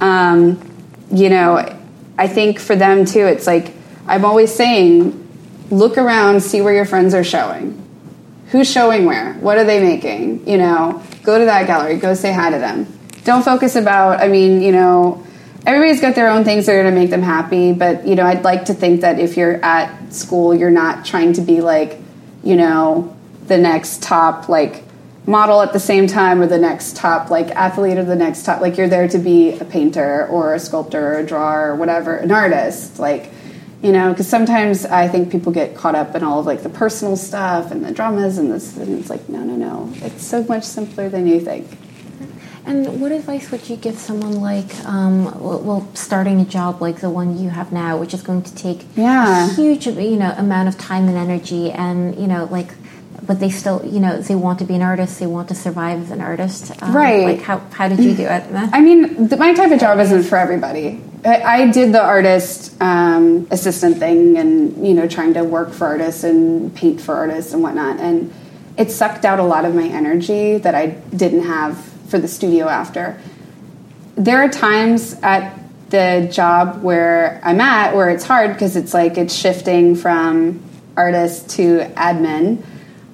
um, 0.00 0.60
you 1.12 1.30
know, 1.30 1.78
I 2.18 2.26
think 2.26 2.58
for 2.58 2.74
them 2.74 3.04
too, 3.04 3.26
it's 3.26 3.46
like 3.46 3.72
I'm 4.08 4.24
always 4.24 4.52
saying, 4.52 5.18
look 5.70 5.96
around, 5.96 6.42
see 6.42 6.60
where 6.60 6.74
your 6.74 6.84
friends 6.84 7.14
are 7.14 7.24
showing. 7.24 7.81
Who's 8.52 8.70
showing 8.70 9.04
where? 9.04 9.34
What 9.34 9.58
are 9.58 9.64
they 9.64 9.82
making? 9.82 10.48
You 10.48 10.58
know, 10.58 11.02
go 11.24 11.38
to 11.38 11.44
that 11.46 11.66
gallery, 11.66 11.96
go 11.96 12.14
say 12.14 12.32
hi 12.32 12.50
to 12.50 12.58
them. 12.58 12.86
Don't 13.24 13.44
focus 13.44 13.76
about, 13.76 14.20
I 14.20 14.28
mean, 14.28 14.62
you 14.62 14.72
know, 14.72 15.24
everybody's 15.66 16.00
got 16.00 16.14
their 16.14 16.28
own 16.28 16.44
things 16.44 16.66
that 16.66 16.72
are 16.72 16.82
going 16.82 16.94
to 16.94 17.00
make 17.00 17.10
them 17.10 17.22
happy 17.22 17.72
but 17.72 18.06
you 18.06 18.14
know 18.14 18.26
i'd 18.26 18.42
like 18.42 18.64
to 18.64 18.74
think 18.74 19.02
that 19.02 19.18
if 19.18 19.36
you're 19.36 19.64
at 19.64 20.12
school 20.12 20.54
you're 20.54 20.70
not 20.70 21.04
trying 21.04 21.32
to 21.32 21.40
be 21.40 21.60
like 21.60 21.98
you 22.42 22.56
know 22.56 23.16
the 23.46 23.56
next 23.56 24.02
top 24.02 24.48
like 24.48 24.84
model 25.24 25.62
at 25.62 25.72
the 25.72 25.78
same 25.78 26.08
time 26.08 26.40
or 26.40 26.48
the 26.48 26.58
next 26.58 26.96
top 26.96 27.30
like 27.30 27.48
athlete 27.50 27.96
or 27.96 28.04
the 28.04 28.16
next 28.16 28.44
top 28.44 28.60
like 28.60 28.76
you're 28.76 28.88
there 28.88 29.06
to 29.06 29.18
be 29.18 29.56
a 29.58 29.64
painter 29.64 30.26
or 30.26 30.54
a 30.54 30.58
sculptor 30.58 31.14
or 31.14 31.18
a 31.18 31.26
drawer 31.26 31.68
or 31.68 31.76
whatever 31.76 32.16
an 32.16 32.32
artist 32.32 32.98
like 32.98 33.30
you 33.82 33.92
know 33.92 34.10
because 34.10 34.28
sometimes 34.28 34.84
i 34.86 35.08
think 35.08 35.30
people 35.30 35.50
get 35.52 35.74
caught 35.74 35.94
up 35.94 36.14
in 36.14 36.22
all 36.22 36.40
of 36.40 36.46
like 36.46 36.62
the 36.62 36.68
personal 36.68 37.16
stuff 37.16 37.70
and 37.72 37.84
the 37.84 37.92
dramas 37.92 38.38
and 38.38 38.50
this 38.52 38.76
and 38.76 38.98
it's 38.98 39.10
like 39.10 39.28
no 39.28 39.40
no 39.40 39.56
no 39.56 39.92
it's 40.06 40.24
so 40.24 40.42
much 40.44 40.64
simpler 40.64 41.08
than 41.08 41.26
you 41.26 41.40
think 41.40 41.66
And 42.64 43.00
what 43.00 43.10
advice 43.10 43.50
would 43.50 43.68
you 43.68 43.74
give 43.86 43.98
someone 43.98 44.34
like, 44.40 44.70
um, 44.86 45.24
well, 45.42 45.82
starting 45.94 46.38
a 46.40 46.44
job 46.44 46.80
like 46.80 46.98
the 47.00 47.10
one 47.10 47.36
you 47.42 47.50
have 47.50 47.72
now, 47.72 47.96
which 48.02 48.14
is 48.14 48.22
going 48.22 48.42
to 48.50 48.54
take 48.54 48.80
Yeah. 48.94 49.50
a 49.50 49.54
huge, 49.58 49.88
you 49.88 50.14
know, 50.22 50.30
amount 50.44 50.68
of 50.70 50.78
time 50.78 51.08
and 51.10 51.18
energy, 51.18 51.72
and 51.72 52.14
you 52.22 52.28
know, 52.32 52.42
like, 52.56 52.70
but 53.26 53.40
they 53.42 53.50
still, 53.50 53.82
you 53.84 53.98
know, 54.04 54.12
they 54.28 54.36
want 54.36 54.60
to 54.60 54.64
be 54.64 54.76
an 54.80 54.84
artist, 54.92 55.18
they 55.18 55.26
want 55.26 55.48
to 55.48 55.56
survive 55.56 55.98
as 56.04 56.10
an 56.12 56.20
artist, 56.20 56.70
um, 56.82 56.94
Right. 56.94 57.24
Like, 57.30 57.42
how 57.42 57.58
how 57.78 57.88
did 57.90 57.98
you 57.98 58.14
do 58.22 58.26
it? 58.36 58.42
I 58.78 58.80
mean, 58.80 59.00
my 59.46 59.50
type 59.60 59.72
of 59.76 59.80
job 59.80 59.98
isn't 59.98 60.22
for 60.30 60.38
everybody. 60.38 61.02
I, 61.24 61.70
did 61.70 61.92
the 61.92 62.02
artist 62.02 62.80
um, 62.80 63.46
assistant 63.50 63.98
thing, 63.98 64.38
and 64.38 64.86
you 64.86 64.94
know, 64.94 65.06
trying 65.06 65.34
to 65.34 65.44
work 65.44 65.72
for 65.72 65.86
artists 65.86 66.24
and 66.24 66.74
paint 66.74 67.00
for 67.00 67.14
artists 67.14 67.52
and 67.52 67.62
whatnot, 67.62 68.00
and 68.00 68.32
it 68.76 68.90
sucked 68.90 69.24
out 69.24 69.38
a 69.38 69.44
lot 69.44 69.64
of 69.64 69.74
my 69.74 69.86
energy 69.86 70.58
that 70.58 70.74
I 70.74 70.86
didn't 70.86 71.44
have 71.44 71.78
for 72.08 72.18
the 72.18 72.28
studio 72.28 72.68
after. 72.68 73.20
There 74.16 74.38
are 74.38 74.48
times 74.48 75.14
at 75.22 75.58
the 75.90 76.28
job 76.32 76.82
where 76.82 77.40
I'm 77.44 77.60
at 77.60 77.94
where 77.94 78.10
it's 78.10 78.24
hard 78.24 78.54
because 78.54 78.76
it's 78.76 78.94
like 78.94 79.18
it's 79.18 79.34
shifting 79.34 79.94
from 79.94 80.62
artist 80.96 81.50
to 81.50 81.80
admin. 81.96 82.64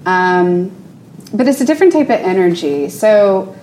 Um, 0.07 0.71
but 1.35 1.47
it's 1.49 1.61
a 1.61 1.65
different 1.65 1.93
type 1.93 2.07
of 2.07 2.21
energy. 2.21 2.89
So 2.89 3.55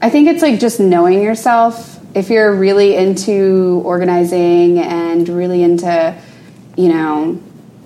I 0.00 0.08
think 0.08 0.28
it's 0.28 0.42
like 0.42 0.58
just 0.58 0.80
knowing 0.80 1.22
yourself. 1.22 1.99
If 2.14 2.30
you're 2.30 2.52
really 2.54 2.96
into 2.96 3.82
organizing 3.84 4.78
and 4.78 5.28
really 5.28 5.62
into, 5.62 6.16
you 6.76 6.88
know, 6.88 7.40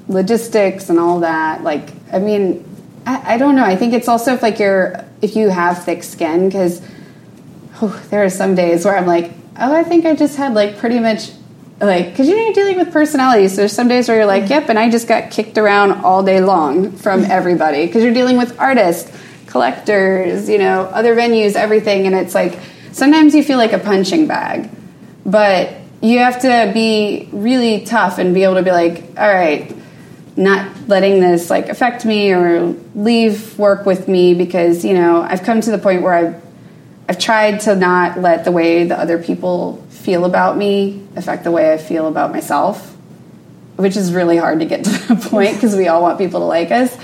logistics 0.09 0.91
and 0.91 0.99
all 0.99 1.21
that, 1.21 1.63
like, 1.63 1.91
I 2.13 2.19
mean, 2.19 2.65
I, 3.07 3.35
I 3.35 3.39
don't 3.39 3.57
know. 3.57 3.65
I 3.65 3.77
think 3.77 3.93
it's 3.93 4.09
also 4.09 4.35
if 4.35 4.43
like 4.43 4.59
you're, 4.59 5.05
if 5.21 5.37
you 5.37 5.51
have 5.51 5.85
thick 5.85 6.03
skin, 6.03 6.49
because 6.49 6.81
there 8.11 8.25
are 8.25 8.31
some 8.31 8.55
days 8.55 8.85
where 8.85 8.97
I'm 8.97 9.07
like, 9.07 9.33
oh, 9.59 9.75
I 9.75 9.85
think 9.85 10.07
I 10.07 10.15
just 10.15 10.37
had 10.37 10.55
like 10.55 10.79
pretty 10.79 11.01
much 11.01 11.31
like 11.81 12.11
because 12.11 12.29
you 12.29 12.37
know 12.37 12.45
you're 12.45 12.53
dealing 12.55 12.77
with 12.77 12.93
personalities. 12.93 13.57
There's 13.57 13.73
some 13.73 13.89
days 13.89 14.09
where 14.09 14.19
you're 14.19 14.27
like, 14.27 14.49
yep, 14.49 14.69
and 14.69 14.79
I 14.79 14.91
just 14.91 15.09
got 15.09 15.31
kicked 15.31 15.59
around 15.59 16.05
all 16.05 16.23
day 16.23 16.41
long 16.41 16.93
from 16.93 17.25
everybody 17.31 17.87
because 17.87 18.03
you're 18.03 18.15
dealing 18.15 18.37
with 18.37 18.59
artists, 18.61 19.11
collectors, 19.47 20.49
you 20.49 20.59
know, 20.59 20.83
other 20.83 21.15
venues, 21.15 21.55
everything, 21.55 22.07
and 22.07 22.15
it's 22.15 22.35
like 22.35 22.59
sometimes 22.95 23.35
you 23.35 23.43
feel 23.43 23.59
like 23.59 23.73
a 23.73 23.79
punching 23.79 24.27
bag, 24.27 24.71
but 25.27 25.75
you 26.01 26.19
have 26.21 26.41
to 26.43 26.71
be 26.73 27.29
really 27.33 27.85
tough 27.85 28.19
and 28.19 28.35
be 28.35 28.45
able 28.45 28.55
to 28.55 28.63
be 28.63 28.71
like, 28.71 29.05
all 29.19 29.29
right 29.29 29.75
not 30.37 30.89
letting 30.89 31.21
this 31.21 31.51
like 31.51 31.69
affect 31.69 32.05
me 32.05 32.33
or 32.33 32.75
leave 32.95 33.59
work 33.59 33.87
with 33.87 34.09
me 34.09 34.35
because 34.35 34.85
you 34.85 34.95
know 34.95 35.23
I've 35.23 35.43
come 35.43 35.61
to 35.61 35.71
the 35.71 35.79
point 35.79 36.03
where 36.03 36.15
I've 36.15 36.43
I've 37.09 37.19
tried 37.19 37.61
to 37.61 37.77
not 37.77 38.21
let 38.21 38.45
the 38.45 38.53
way 38.53 38.85
the 38.85 38.99
other 38.99 39.23
people 39.23 39.85
feel 39.91 40.25
about 40.25 40.57
me 40.57 41.07
affect 41.17 41.45
the 41.45 41.51
way 41.51 41.73
I 41.73 41.77
feel 41.77 42.09
about 42.09 42.33
myself, 42.33 42.97
which 43.77 43.97
is 43.97 44.13
really 44.13 44.39
hard 44.39 44.61
to 44.61 44.67
get 44.67 44.85
to 44.85 44.91
that 44.91 45.23
point 45.23 45.55
because 45.55 45.77
we 45.77 45.87
all 45.87 46.03
want 46.03 46.19
people 46.19 46.41
to 46.41 46.47
like 46.47 46.71
us. 46.71 46.97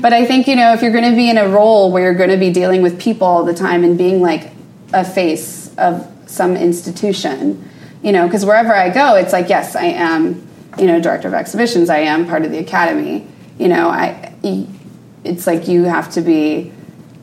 But 0.00 0.12
I 0.12 0.24
think 0.24 0.46
you 0.46 0.56
know 0.56 0.72
if 0.72 0.80
you're 0.80 0.92
going 0.92 1.10
to 1.10 1.16
be 1.16 1.28
in 1.28 1.36
a 1.36 1.48
role 1.48 1.92
where 1.92 2.04
you're 2.04 2.14
going 2.14 2.30
to 2.30 2.38
be 2.38 2.52
dealing 2.52 2.82
with 2.82 3.00
people 3.00 3.26
all 3.26 3.44
the 3.44 3.54
time 3.54 3.84
and 3.84 3.98
being 3.98 4.22
like 4.22 4.50
a 4.92 5.04
face 5.04 5.74
of 5.76 6.10
some 6.26 6.56
institution, 6.56 7.68
you 8.02 8.12
know, 8.12 8.26
because 8.26 8.44
wherever 8.44 8.74
I 8.74 8.90
go, 8.90 9.16
it's 9.16 9.32
like 9.32 9.48
yes, 9.48 9.76
I 9.76 9.84
am 9.84 10.48
you 10.78 10.86
know 10.86 11.00
director 11.00 11.28
of 11.28 11.34
exhibitions 11.34 11.90
i 11.90 11.98
am 11.98 12.26
part 12.26 12.44
of 12.44 12.50
the 12.50 12.58
academy. 12.58 13.26
You 13.58 13.68
know 13.68 13.88
i 13.88 14.32
it's 15.24 15.46
like 15.46 15.68
you 15.68 15.84
have 15.84 16.12
to 16.12 16.20
be 16.20 16.72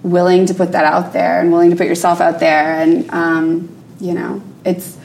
willing 0.03 0.45
to 0.47 0.53
put 0.53 0.73
that 0.73 0.85
out 0.85 1.13
there 1.13 1.39
and 1.39 1.51
willing 1.51 1.71
to 1.71 1.75
put 1.75 1.87
yourself 1.87 2.21
out 2.21 2.39
there 2.39 2.79
and 2.79 3.09
um, 3.11 3.75
you 3.99 4.13
know 4.13 4.43
it's 4.65 4.97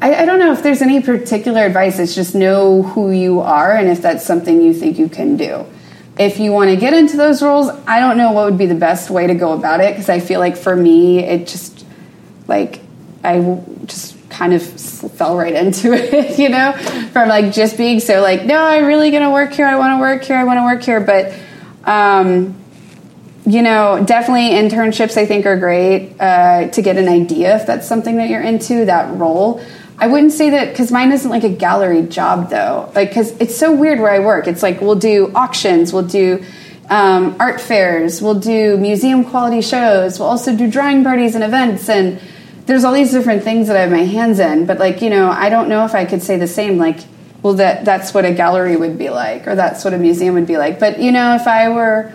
I, 0.00 0.22
I 0.22 0.24
don't 0.24 0.38
know 0.38 0.52
if 0.52 0.62
there's 0.62 0.82
any 0.82 1.00
particular 1.00 1.62
advice. 1.62 2.00
It's 2.00 2.16
just 2.16 2.34
know 2.34 2.82
who 2.82 3.12
you 3.12 3.40
are 3.40 3.72
and 3.72 3.88
if 3.88 4.02
that's 4.02 4.26
something 4.26 4.60
you 4.60 4.74
think 4.74 4.98
you 4.98 5.08
can 5.08 5.36
do. 5.36 5.64
If 6.18 6.40
you 6.40 6.50
want 6.50 6.70
to 6.70 6.76
get 6.76 6.94
into 6.94 7.16
those 7.16 7.42
roles 7.42 7.68
i 7.86 7.98
don't 7.98 8.16
know 8.16 8.32
what 8.32 8.44
would 8.44 8.58
be 8.58 8.66
the 8.66 8.74
best 8.74 9.10
way 9.10 9.26
to 9.26 9.34
go 9.34 9.52
about 9.52 9.80
it 9.80 9.92
because 9.92 10.08
i 10.08 10.20
feel 10.20 10.38
like 10.38 10.56
for 10.56 10.76
me 10.76 11.18
it 11.18 11.48
just 11.48 11.83
like 12.46 12.80
I 13.24 13.62
just 13.86 14.16
kind 14.28 14.52
of 14.52 14.62
fell 14.62 15.36
right 15.36 15.54
into 15.54 15.92
it, 15.94 16.38
you 16.38 16.48
know, 16.50 16.72
from 17.12 17.28
like 17.28 17.52
just 17.52 17.78
being 17.78 18.00
so 18.00 18.20
like, 18.20 18.44
no, 18.44 18.62
I'm 18.62 18.84
really 18.84 19.10
to 19.10 19.30
work 19.30 19.52
here. 19.52 19.66
I 19.66 19.76
want 19.76 19.96
to 19.96 20.00
work 20.00 20.24
here. 20.24 20.36
I 20.36 20.44
want 20.44 20.58
to 20.58 20.64
work 20.64 20.82
here. 20.82 21.00
But, 21.00 21.32
um, 21.84 22.54
you 23.46 23.62
know, 23.62 24.02
definitely 24.04 24.50
internships 24.50 25.16
I 25.16 25.26
think 25.26 25.46
are 25.46 25.56
great 25.56 26.16
uh, 26.20 26.68
to 26.68 26.82
get 26.82 26.96
an 26.96 27.08
idea 27.08 27.56
if 27.56 27.66
that's 27.66 27.86
something 27.86 28.16
that 28.16 28.28
you're 28.28 28.42
into, 28.42 28.86
that 28.86 29.16
role. 29.16 29.62
I 29.96 30.08
wouldn't 30.08 30.32
say 30.32 30.50
that 30.50 30.70
because 30.70 30.90
mine 30.90 31.12
isn't 31.12 31.30
like 31.30 31.44
a 31.44 31.50
gallery 31.50 32.02
job 32.02 32.50
though. 32.50 32.90
Like, 32.94 33.10
because 33.10 33.30
it's 33.38 33.56
so 33.56 33.74
weird 33.74 34.00
where 34.00 34.10
I 34.10 34.18
work. 34.18 34.48
It's 34.48 34.62
like 34.62 34.80
we'll 34.80 34.96
do 34.96 35.30
auctions, 35.34 35.92
we'll 35.92 36.06
do 36.06 36.44
um, 36.90 37.36
art 37.38 37.60
fairs, 37.60 38.20
we'll 38.20 38.40
do 38.40 38.76
museum 38.76 39.24
quality 39.24 39.62
shows, 39.62 40.18
we'll 40.18 40.28
also 40.28 40.56
do 40.56 40.70
drawing 40.70 41.04
parties 41.04 41.34
and 41.34 41.44
events. 41.44 41.88
And 41.88 42.20
there's 42.66 42.84
all 42.84 42.92
these 42.92 43.10
different 43.12 43.42
things 43.42 43.68
that 43.68 43.76
I 43.76 43.80
have 43.80 43.90
my 43.90 44.04
hands 44.04 44.38
in. 44.38 44.66
But, 44.66 44.78
like, 44.78 45.02
you 45.02 45.10
know, 45.10 45.30
I 45.30 45.48
don't 45.50 45.68
know 45.68 45.84
if 45.84 45.94
I 45.94 46.04
could 46.04 46.22
say 46.22 46.38
the 46.38 46.46
same. 46.46 46.78
Like, 46.78 47.00
well, 47.42 47.54
that 47.54 47.84
that's 47.84 48.14
what 48.14 48.24
a 48.24 48.32
gallery 48.32 48.76
would 48.76 48.96
be 48.96 49.10
like, 49.10 49.46
or 49.46 49.54
that's 49.54 49.84
what 49.84 49.92
a 49.92 49.98
museum 49.98 50.34
would 50.34 50.46
be 50.46 50.56
like. 50.56 50.80
But, 50.80 50.98
you 50.98 51.12
know, 51.12 51.34
if 51.34 51.46
I 51.46 51.68
were 51.68 52.12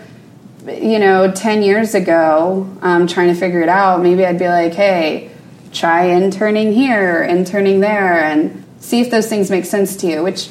you 0.66 0.98
know, 0.98 1.30
10 1.30 1.62
years 1.62 1.94
ago, 1.94 2.68
um, 2.82 3.06
trying 3.06 3.28
to 3.28 3.34
figure 3.34 3.60
it 3.60 3.68
out, 3.68 4.02
maybe 4.02 4.24
I'd 4.24 4.38
be 4.38 4.48
like, 4.48 4.74
hey, 4.74 5.30
try 5.72 6.06
interning 6.06 6.72
here, 6.72 7.22
interning 7.22 7.80
there, 7.80 8.20
and 8.20 8.64
see 8.78 9.00
if 9.00 9.10
those 9.10 9.28
things 9.28 9.50
make 9.50 9.64
sense 9.64 9.96
to 9.96 10.06
you, 10.06 10.22
which, 10.22 10.48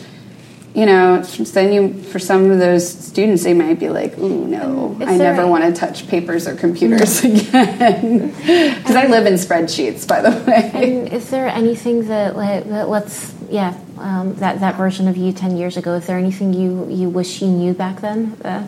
you 0.76 0.86
know, 0.86 1.22
then 1.22 1.74
you, 1.74 2.03
for 2.03 2.20
some 2.20 2.51
of 2.51 2.59
those 2.59 2.88
students, 2.88 3.43
they 3.43 3.53
might 3.53 3.80
be 3.80 3.89
like, 3.89 4.17
ooh, 4.20 4.45
no, 4.45 4.95
I 5.01 5.17
never 5.17 5.47
want 5.47 5.63
to 5.63 5.80
touch 5.80 6.07
papers 6.07 6.47
or 6.47 6.55
computers 6.55 7.24
again. 7.24 8.34
Because 8.80 8.95
I 8.95 9.07
live 9.07 9.26
in 9.26 9.34
spreadsheets, 9.34 10.07
by 10.07 10.22
the 10.22 10.32
way. 10.45 10.72
And 10.74 11.13
is 11.13 11.30
there 11.30 11.47
anything 11.47 12.07
that, 12.07 12.36
that 12.36 12.89
let's, 12.89 13.34
yeah, 13.49 13.78
um, 13.97 14.36
that, 14.36 14.59
that 14.59 14.76
version 14.76 15.07
of 15.07 15.17
you 15.17 15.32
10 15.32 15.57
years 15.57 15.76
ago, 15.76 15.95
is 15.95 16.07
there 16.07 16.17
anything 16.17 16.53
you, 16.53 16.88
you 16.89 17.09
wish 17.09 17.41
you 17.41 17.47
knew 17.47 17.74
back 17.74 18.01
then? 18.01 18.38
Uh, 18.43 18.67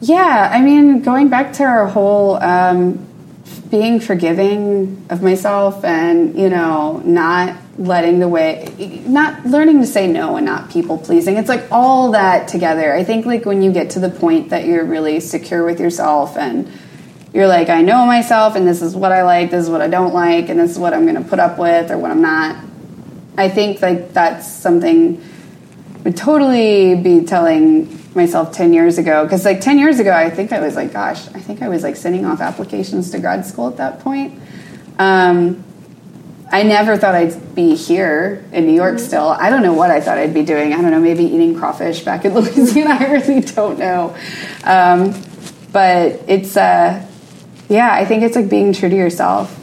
yeah, 0.00 0.50
I 0.52 0.60
mean, 0.60 1.02
going 1.02 1.28
back 1.28 1.54
to 1.54 1.64
our 1.64 1.86
whole 1.86 2.36
um, 2.36 3.06
being 3.70 4.00
forgiving 4.00 5.06
of 5.10 5.22
myself 5.22 5.84
and, 5.84 6.38
you 6.38 6.48
know, 6.48 6.98
not 7.04 7.56
letting 7.78 8.18
the 8.18 8.28
way, 8.28 9.04
not 9.06 9.46
learning 9.46 9.80
to 9.80 9.86
say 9.86 10.08
no 10.08 10.36
and 10.36 10.44
not 10.44 10.70
people 10.70 10.98
pleasing. 10.98 11.36
It's 11.36 11.48
like 11.48 11.70
all 11.70 12.10
that 12.10 12.48
together. 12.48 12.92
I 12.92 13.04
think, 13.04 13.24
like, 13.24 13.44
when 13.44 13.62
you 13.62 13.72
get 13.72 13.90
to 13.90 14.00
the 14.00 14.10
point 14.10 14.50
that 14.50 14.66
you're 14.66 14.84
really 14.84 15.20
secure 15.20 15.64
with 15.64 15.78
yourself 15.78 16.36
and 16.36 16.70
you're 17.32 17.46
like, 17.46 17.68
I 17.68 17.82
know 17.82 18.04
myself 18.04 18.56
and 18.56 18.66
this 18.66 18.82
is 18.82 18.96
what 18.96 19.12
I 19.12 19.22
like, 19.22 19.50
this 19.50 19.64
is 19.64 19.70
what 19.70 19.80
I 19.80 19.88
don't 19.88 20.12
like, 20.12 20.48
and 20.48 20.58
this 20.58 20.72
is 20.72 20.78
what 20.78 20.92
I'm 20.92 21.04
going 21.04 21.22
to 21.22 21.28
put 21.28 21.38
up 21.38 21.58
with 21.58 21.90
or 21.90 21.98
what 21.98 22.10
I'm 22.10 22.20
not. 22.20 22.56
I 23.36 23.48
think, 23.48 23.80
like, 23.80 24.12
that's 24.12 24.50
something 24.50 25.22
would 26.04 26.16
totally 26.16 26.96
be 26.96 27.24
telling 27.24 27.96
myself 28.14 28.52
10 28.52 28.72
years 28.72 28.98
ago 28.98 29.24
because 29.24 29.44
like 29.44 29.60
10 29.60 29.78
years 29.78 30.00
ago 30.00 30.10
i 30.10 30.30
think 30.30 30.52
i 30.52 30.60
was 30.60 30.74
like 30.74 30.92
gosh 30.92 31.28
i 31.34 31.40
think 31.40 31.60
i 31.60 31.68
was 31.68 31.82
like 31.82 31.96
sending 31.96 32.24
off 32.24 32.40
applications 32.40 33.10
to 33.10 33.18
grad 33.18 33.44
school 33.44 33.68
at 33.68 33.76
that 33.76 34.00
point 34.00 34.40
um, 34.98 35.62
i 36.50 36.62
never 36.62 36.96
thought 36.96 37.14
i'd 37.14 37.54
be 37.54 37.74
here 37.74 38.44
in 38.52 38.66
new 38.66 38.72
york 38.72 38.96
mm-hmm. 38.96 39.06
still 39.06 39.28
i 39.28 39.50
don't 39.50 39.62
know 39.62 39.72
what 39.72 39.90
i 39.90 40.00
thought 40.00 40.18
i'd 40.18 40.34
be 40.34 40.44
doing 40.44 40.72
i 40.72 40.80
don't 40.80 40.90
know 40.90 41.00
maybe 41.00 41.24
eating 41.24 41.56
crawfish 41.58 42.00
back 42.00 42.24
in 42.24 42.34
louisiana 42.34 42.96
i 42.98 43.12
really 43.12 43.40
don't 43.40 43.78
know 43.78 44.16
um, 44.64 45.14
but 45.72 46.20
it's 46.26 46.56
uh, 46.56 47.04
yeah 47.68 47.92
i 47.92 48.04
think 48.04 48.22
it's 48.22 48.36
like 48.36 48.48
being 48.48 48.72
true 48.72 48.88
to 48.88 48.96
yourself 48.96 49.54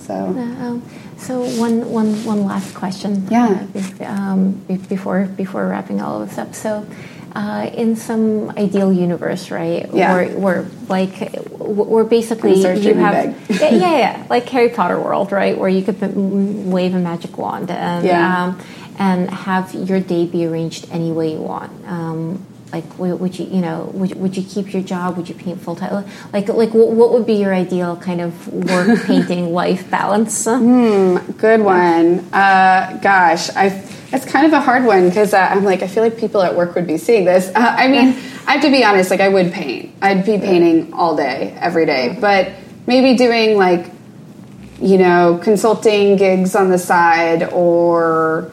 so 0.00 0.14
um, 0.14 0.82
so 1.18 1.40
one, 1.60 1.90
one, 1.90 2.24
one 2.24 2.44
last 2.44 2.74
question. 2.74 3.26
Yeah. 3.28 3.66
Uh, 4.00 4.04
um, 4.04 4.52
before 4.88 5.26
before 5.26 5.68
wrapping 5.68 6.00
all 6.00 6.22
of 6.22 6.28
this 6.28 6.38
up, 6.38 6.54
so 6.54 6.86
uh, 7.38 7.70
in 7.72 7.94
some 7.94 8.50
ideal 8.58 8.92
universe, 8.92 9.52
right? 9.52 9.88
Yeah. 9.92 10.12
Where, 10.12 10.28
where 10.38 10.66
like 10.88 11.32
we're 11.60 12.02
basically 12.02 12.60
you 12.60 12.94
have 12.94 13.36
yeah, 13.48 13.70
yeah, 13.70 13.96
yeah, 13.96 14.26
like 14.30 14.48
Harry 14.48 14.70
Potter 14.70 14.98
world, 14.98 15.30
right? 15.30 15.56
Where 15.56 15.68
you 15.68 15.82
could 15.82 16.00
wave 16.00 16.96
a 16.96 16.98
magic 16.98 17.38
wand 17.38 17.70
and 17.70 18.04
yeah. 18.04 18.44
um, 18.44 18.60
and 18.98 19.30
have 19.30 19.72
your 19.72 20.00
day 20.00 20.26
be 20.26 20.46
arranged 20.46 20.88
any 20.90 21.12
way 21.12 21.32
you 21.34 21.38
want. 21.38 21.70
Um, 21.86 22.44
like 22.72 22.98
would 22.98 23.38
you 23.38 23.46
you 23.46 23.60
know 23.60 23.88
would, 23.94 24.16
would 24.16 24.36
you 24.36 24.42
keep 24.42 24.74
your 24.74 24.82
job 24.82 25.16
would 25.16 25.28
you 25.28 25.34
paint 25.34 25.58
full 25.58 25.74
time 25.74 26.04
like 26.34 26.48
like 26.48 26.74
what, 26.74 26.90
what 26.90 27.12
would 27.12 27.24
be 27.24 27.32
your 27.34 27.54
ideal 27.54 27.96
kind 27.96 28.20
of 28.20 28.46
work 28.52 29.02
painting 29.06 29.54
life 29.54 29.88
balance 29.90 30.44
hmm 30.44 31.16
good 31.38 31.62
one 31.62 32.18
uh, 32.34 32.98
gosh 33.00 33.48
i 33.56 33.70
it's 34.12 34.24
kind 34.24 34.46
of 34.46 34.52
a 34.54 34.60
hard 34.60 34.84
one 34.84 35.08
because 35.08 35.34
uh, 35.34 35.38
I'm 35.38 35.64
like, 35.64 35.82
I 35.82 35.86
feel 35.86 36.02
like 36.02 36.16
people 36.16 36.42
at 36.42 36.56
work 36.56 36.74
would 36.74 36.86
be 36.86 36.96
seeing 36.96 37.24
this. 37.24 37.48
Uh, 37.48 37.58
I 37.58 37.88
mean, 37.88 38.08
I 38.46 38.52
have 38.52 38.62
to 38.62 38.70
be 38.70 38.82
honest, 38.82 39.10
like, 39.10 39.20
I 39.20 39.28
would 39.28 39.52
paint. 39.52 39.94
I'd 40.00 40.24
be 40.24 40.38
painting 40.38 40.94
all 40.94 41.14
day, 41.14 41.54
every 41.60 41.84
day. 41.84 42.16
But 42.18 42.52
maybe 42.86 43.18
doing, 43.18 43.58
like, 43.58 43.90
you 44.80 44.96
know, 44.96 45.38
consulting 45.42 46.16
gigs 46.16 46.54
on 46.54 46.70
the 46.70 46.78
side 46.78 47.52
or, 47.52 48.50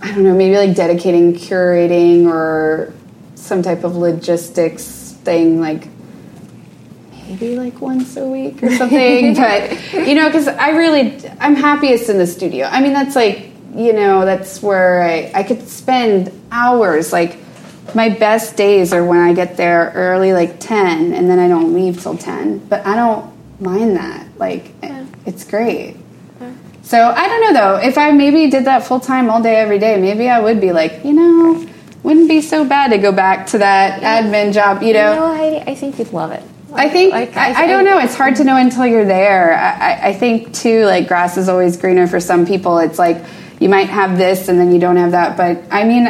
I 0.00 0.14
don't 0.14 0.24
know, 0.24 0.34
maybe 0.34 0.56
like 0.56 0.74
dedicating 0.74 1.34
curating 1.34 2.26
or 2.26 2.94
some 3.34 3.62
type 3.62 3.84
of 3.84 3.96
logistics 3.96 5.12
thing, 5.24 5.60
like, 5.60 5.88
maybe 7.12 7.56
like 7.56 7.80
once 7.82 8.16
a 8.16 8.26
week 8.26 8.62
or 8.62 8.74
something. 8.74 9.34
but, 9.36 9.92
you 9.92 10.14
know, 10.14 10.26
because 10.28 10.48
I 10.48 10.70
really, 10.70 11.20
I'm 11.38 11.54
happiest 11.54 12.08
in 12.08 12.16
the 12.16 12.26
studio. 12.26 12.66
I 12.66 12.80
mean, 12.80 12.94
that's 12.94 13.14
like, 13.14 13.45
you 13.76 13.92
know, 13.92 14.24
that's 14.24 14.62
where 14.62 15.02
I, 15.02 15.30
I 15.34 15.42
could 15.42 15.68
spend 15.68 16.32
hours. 16.50 17.12
Like, 17.12 17.38
my 17.94 18.08
best 18.08 18.56
days 18.56 18.92
are 18.92 19.04
when 19.04 19.20
I 19.20 19.32
get 19.32 19.56
there 19.56 19.92
early, 19.94 20.32
like 20.32 20.58
10, 20.58 21.12
and 21.12 21.30
then 21.30 21.38
I 21.38 21.48
don't 21.48 21.74
leave 21.74 22.02
till 22.02 22.16
10. 22.16 22.66
But 22.66 22.86
I 22.86 22.96
don't 22.96 23.32
mind 23.60 23.96
that. 23.96 24.26
Like, 24.38 24.72
yeah. 24.82 25.06
it's 25.24 25.44
great. 25.44 25.96
Yeah. 26.40 26.54
So, 26.82 27.00
I 27.00 27.28
don't 27.28 27.40
know 27.40 27.52
though. 27.52 27.76
If 27.76 27.98
I 27.98 28.10
maybe 28.10 28.50
did 28.50 28.64
that 28.64 28.84
full 28.84 29.00
time 29.00 29.30
all 29.30 29.42
day, 29.42 29.56
every 29.56 29.78
day, 29.78 30.00
maybe 30.00 30.28
I 30.28 30.40
would 30.40 30.60
be 30.60 30.72
like, 30.72 31.04
you 31.04 31.12
know, 31.12 31.66
wouldn't 32.02 32.28
be 32.28 32.40
so 32.40 32.64
bad 32.64 32.90
to 32.92 32.98
go 32.98 33.12
back 33.12 33.46
to 33.48 33.58
that 33.58 34.00
yeah. 34.00 34.22
admin 34.22 34.52
job, 34.52 34.82
you 34.82 34.92
know? 34.92 35.12
You 35.12 35.20
know 35.20 35.26
I, 35.26 35.64
I 35.66 35.74
think 35.74 35.98
you'd 35.98 36.12
love 36.12 36.32
it. 36.32 36.42
I 36.72 36.88
think 36.88 37.12
like, 37.12 37.36
I, 37.36 37.64
I, 37.64 37.66
don't 37.66 37.84
know. 37.84 37.98
It's 37.98 38.14
hard 38.14 38.36
to 38.36 38.44
know 38.44 38.56
until 38.56 38.86
you're 38.86 39.04
there. 39.04 39.54
I, 39.54 40.08
I 40.08 40.12
think 40.12 40.52
too, 40.52 40.84
like 40.84 41.08
grass 41.08 41.36
is 41.36 41.48
always 41.48 41.76
greener 41.76 42.06
for 42.06 42.20
some 42.20 42.46
people. 42.46 42.78
It's 42.78 42.98
like 42.98 43.24
you 43.60 43.68
might 43.68 43.88
have 43.88 44.18
this 44.18 44.48
and 44.48 44.58
then 44.58 44.72
you 44.72 44.80
don't 44.80 44.96
have 44.96 45.12
that. 45.12 45.36
But 45.36 45.62
I 45.70 45.84
mean, 45.84 46.06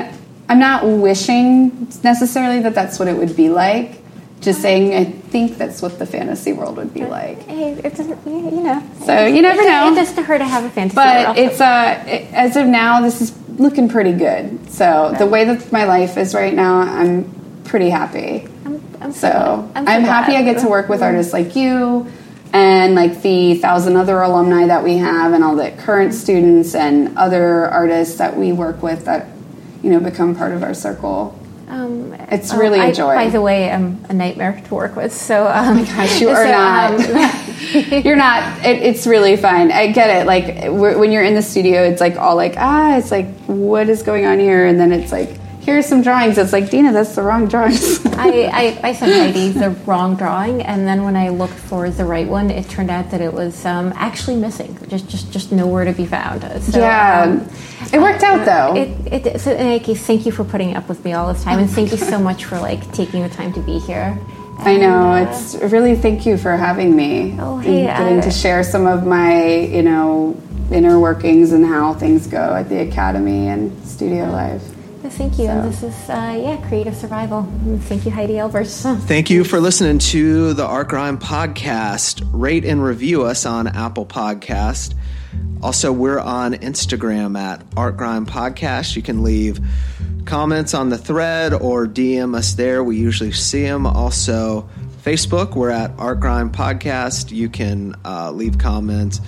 I'm 0.48 0.58
not 0.58 0.86
wishing 0.86 1.88
necessarily 2.02 2.60
that 2.60 2.74
that's 2.74 2.98
what 2.98 3.08
it 3.08 3.16
would 3.16 3.36
be 3.36 3.48
like. 3.48 4.02
Just 4.40 4.60
saying, 4.60 4.94
I 4.94 5.04
think 5.04 5.56
that's 5.56 5.80
what 5.80 5.98
the 5.98 6.06
fantasy 6.06 6.52
world 6.52 6.76
would 6.76 6.92
be 6.92 7.06
like. 7.06 7.42
Hey, 7.44 7.72
it 7.72 7.96
doesn't, 7.96 8.26
you 8.26 8.62
know. 8.62 8.82
So 9.04 9.26
you 9.26 9.40
never 9.40 9.64
know. 9.64 9.90
It 9.90 9.96
doesn't 9.96 10.22
hurt 10.24 10.38
to 10.38 10.44
have 10.44 10.64
a 10.64 10.70
fantasy 10.70 10.94
but 10.94 11.26
world. 11.26 11.38
it's 11.38 11.60
uh, 11.60 12.04
it, 12.06 12.32
as 12.32 12.54
of 12.56 12.66
now, 12.66 13.00
this 13.00 13.22
is 13.22 13.36
looking 13.58 13.88
pretty 13.88 14.12
good. 14.12 14.70
So 14.70 15.06
okay. 15.06 15.18
the 15.18 15.26
way 15.26 15.44
that 15.46 15.72
my 15.72 15.84
life 15.84 16.18
is 16.18 16.34
right 16.34 16.52
now, 16.52 16.80
I'm 16.80 17.62
pretty 17.64 17.88
happy. 17.88 18.46
I'm, 18.66 18.84
I'm 19.00 19.12
so, 19.12 19.70
I'm, 19.74 19.88
I'm 19.88 20.02
happy 20.02 20.36
I 20.36 20.42
get 20.42 20.60
to 20.60 20.68
work 20.68 20.90
with 20.90 21.02
artists 21.02 21.32
like 21.32 21.56
you 21.56 22.06
and 22.56 22.94
like 22.94 23.20
the 23.20 23.54
thousand 23.56 23.96
other 23.96 24.22
alumni 24.22 24.66
that 24.66 24.82
we 24.82 24.96
have 24.96 25.34
and 25.34 25.44
all 25.44 25.54
the 25.54 25.70
current 25.72 26.14
students 26.14 26.74
and 26.74 27.16
other 27.18 27.66
artists 27.66 28.16
that 28.16 28.34
we 28.34 28.50
work 28.50 28.82
with 28.82 29.04
that 29.04 29.26
you 29.82 29.90
know 29.90 30.00
become 30.00 30.34
part 30.34 30.52
of 30.52 30.62
our 30.62 30.72
circle 30.72 31.38
um, 31.68 32.14
it's 32.30 32.52
oh, 32.54 32.58
really 32.58 32.78
a 32.78 32.92
joy. 32.92 33.16
by 33.16 33.28
the 33.28 33.40
way, 33.40 33.68
I'm 33.68 34.04
a 34.08 34.12
nightmare 34.12 34.62
to 34.68 34.74
work 34.74 34.94
with. 34.94 35.12
So, 35.12 35.48
um, 35.48 35.66
oh 35.66 35.74
my 35.74 35.84
gosh, 35.84 36.20
you 36.20 36.28
are 36.28 36.44
so, 36.44 36.50
not. 36.52 36.92
Um, 36.94 38.02
you're 38.04 38.14
not. 38.14 38.64
It, 38.64 38.82
it's 38.82 39.04
really 39.04 39.36
fun. 39.36 39.72
I 39.72 39.90
get 39.90 40.22
it. 40.22 40.26
Like 40.26 40.70
when 40.70 41.10
you're 41.10 41.24
in 41.24 41.34
the 41.34 41.42
studio, 41.42 41.82
it's 41.82 42.00
like 42.00 42.14
all 42.16 42.36
like 42.36 42.54
ah, 42.56 42.96
it's 42.98 43.10
like 43.10 43.34
what 43.46 43.88
is 43.88 44.04
going 44.04 44.26
on 44.26 44.38
here, 44.38 44.64
and 44.64 44.78
then 44.78 44.92
it's 44.92 45.10
like 45.10 45.40
here's 45.66 45.84
some 45.84 46.00
drawings. 46.00 46.38
It's 46.38 46.52
like, 46.52 46.70
Dina, 46.70 46.92
that's 46.92 47.16
the 47.16 47.22
wrong 47.22 47.48
drawings. 47.48 48.06
I, 48.16 48.48
I, 48.52 48.80
I 48.84 48.92
sent 48.92 49.12
Heidi 49.12 49.48
the 49.50 49.70
wrong 49.84 50.16
drawing, 50.16 50.62
and 50.62 50.86
then 50.86 51.02
when 51.02 51.16
I 51.16 51.28
looked 51.28 51.54
for 51.54 51.90
the 51.90 52.04
right 52.04 52.26
one, 52.26 52.50
it 52.50 52.70
turned 52.70 52.88
out 52.88 53.10
that 53.10 53.20
it 53.20 53.32
was 53.32 53.66
um, 53.66 53.92
actually 53.96 54.36
missing, 54.36 54.78
just, 54.88 55.08
just, 55.08 55.32
just 55.32 55.52
nowhere 55.52 55.84
to 55.84 55.92
be 55.92 56.06
found. 56.06 56.42
So, 56.62 56.78
yeah, 56.78 57.22
um, 57.22 57.50
it 57.92 58.00
worked 58.00 58.22
out 58.22 58.46
though. 58.46 58.80
It, 58.80 59.26
it, 59.26 59.40
so, 59.40 59.50
in 59.50 59.56
any 59.58 59.80
case, 59.80 60.06
thank 60.06 60.24
you 60.24 60.32
for 60.32 60.44
putting 60.44 60.76
up 60.76 60.88
with 60.88 61.04
me 61.04 61.12
all 61.12 61.32
this 61.32 61.42
time, 61.42 61.58
and 61.58 61.68
thank 61.68 61.90
you 61.90 61.98
so 61.98 62.18
much 62.18 62.44
for 62.44 62.58
like 62.60 62.90
taking 62.92 63.22
the 63.22 63.28
time 63.28 63.52
to 63.54 63.60
be 63.60 63.80
here. 63.80 64.18
And, 64.60 64.68
I 64.68 64.76
know 64.76 65.10
uh, 65.10 65.28
it's 65.28 65.56
really 65.56 65.96
thank 65.96 66.24
you 66.24 66.38
for 66.38 66.56
having 66.56 66.96
me. 66.96 67.36
Oh, 67.40 67.58
hey, 67.58 67.88
and 67.88 67.98
getting 67.98 68.18
uh, 68.20 68.22
to 68.22 68.30
share 68.30 68.62
some 68.62 68.86
of 68.86 69.04
my, 69.04 69.44
you 69.56 69.82
know, 69.82 70.40
inner 70.70 70.98
workings 71.00 71.52
and 71.52 71.66
how 71.66 71.92
things 71.94 72.26
go 72.26 72.54
at 72.54 72.68
the 72.68 72.88
academy 72.88 73.48
and 73.48 73.86
studio 73.86 74.30
life. 74.30 74.62
Thank 75.10 75.38
you. 75.38 75.46
So. 75.46 75.50
And 75.50 75.72
this 75.72 75.82
is, 75.82 76.10
uh, 76.10 76.40
yeah, 76.40 76.68
Creative 76.68 76.94
Survival. 76.94 77.48
Thank 77.82 78.04
you, 78.04 78.10
Heidi 78.10 78.34
Elbers. 78.34 78.82
Thank 79.06 79.30
you 79.30 79.44
for 79.44 79.60
listening 79.60 79.98
to 79.98 80.52
the 80.54 80.66
Art 80.66 80.88
Grind 80.88 81.20
podcast. 81.20 82.26
Rate 82.32 82.64
and 82.64 82.82
review 82.82 83.24
us 83.24 83.46
on 83.46 83.66
Apple 83.66 84.06
Podcast. 84.06 84.94
Also, 85.62 85.92
we're 85.92 86.18
on 86.18 86.54
Instagram 86.54 87.38
at 87.38 87.62
Art 87.76 87.96
Grind 87.96 88.28
Podcast. 88.28 88.96
You 88.96 89.02
can 89.02 89.22
leave 89.22 89.60
comments 90.24 90.74
on 90.74 90.90
the 90.90 90.98
thread 90.98 91.54
or 91.54 91.86
DM 91.86 92.36
us 92.36 92.54
there. 92.54 92.84
We 92.84 92.96
usually 92.96 93.32
see 93.32 93.62
them. 93.62 93.86
Also, 93.86 94.68
Facebook, 95.02 95.54
we're 95.54 95.70
at 95.70 95.92
Art 95.98 96.20
Grind 96.20 96.52
Podcast. 96.52 97.30
You 97.30 97.48
can 97.48 97.94
uh, 98.04 98.32
leave 98.32 98.58
comments, 98.58 99.20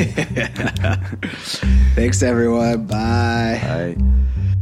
Thanks 1.96 2.22
everyone. 2.22 2.86
Bye. 2.86 3.96
Bye. 3.96 4.53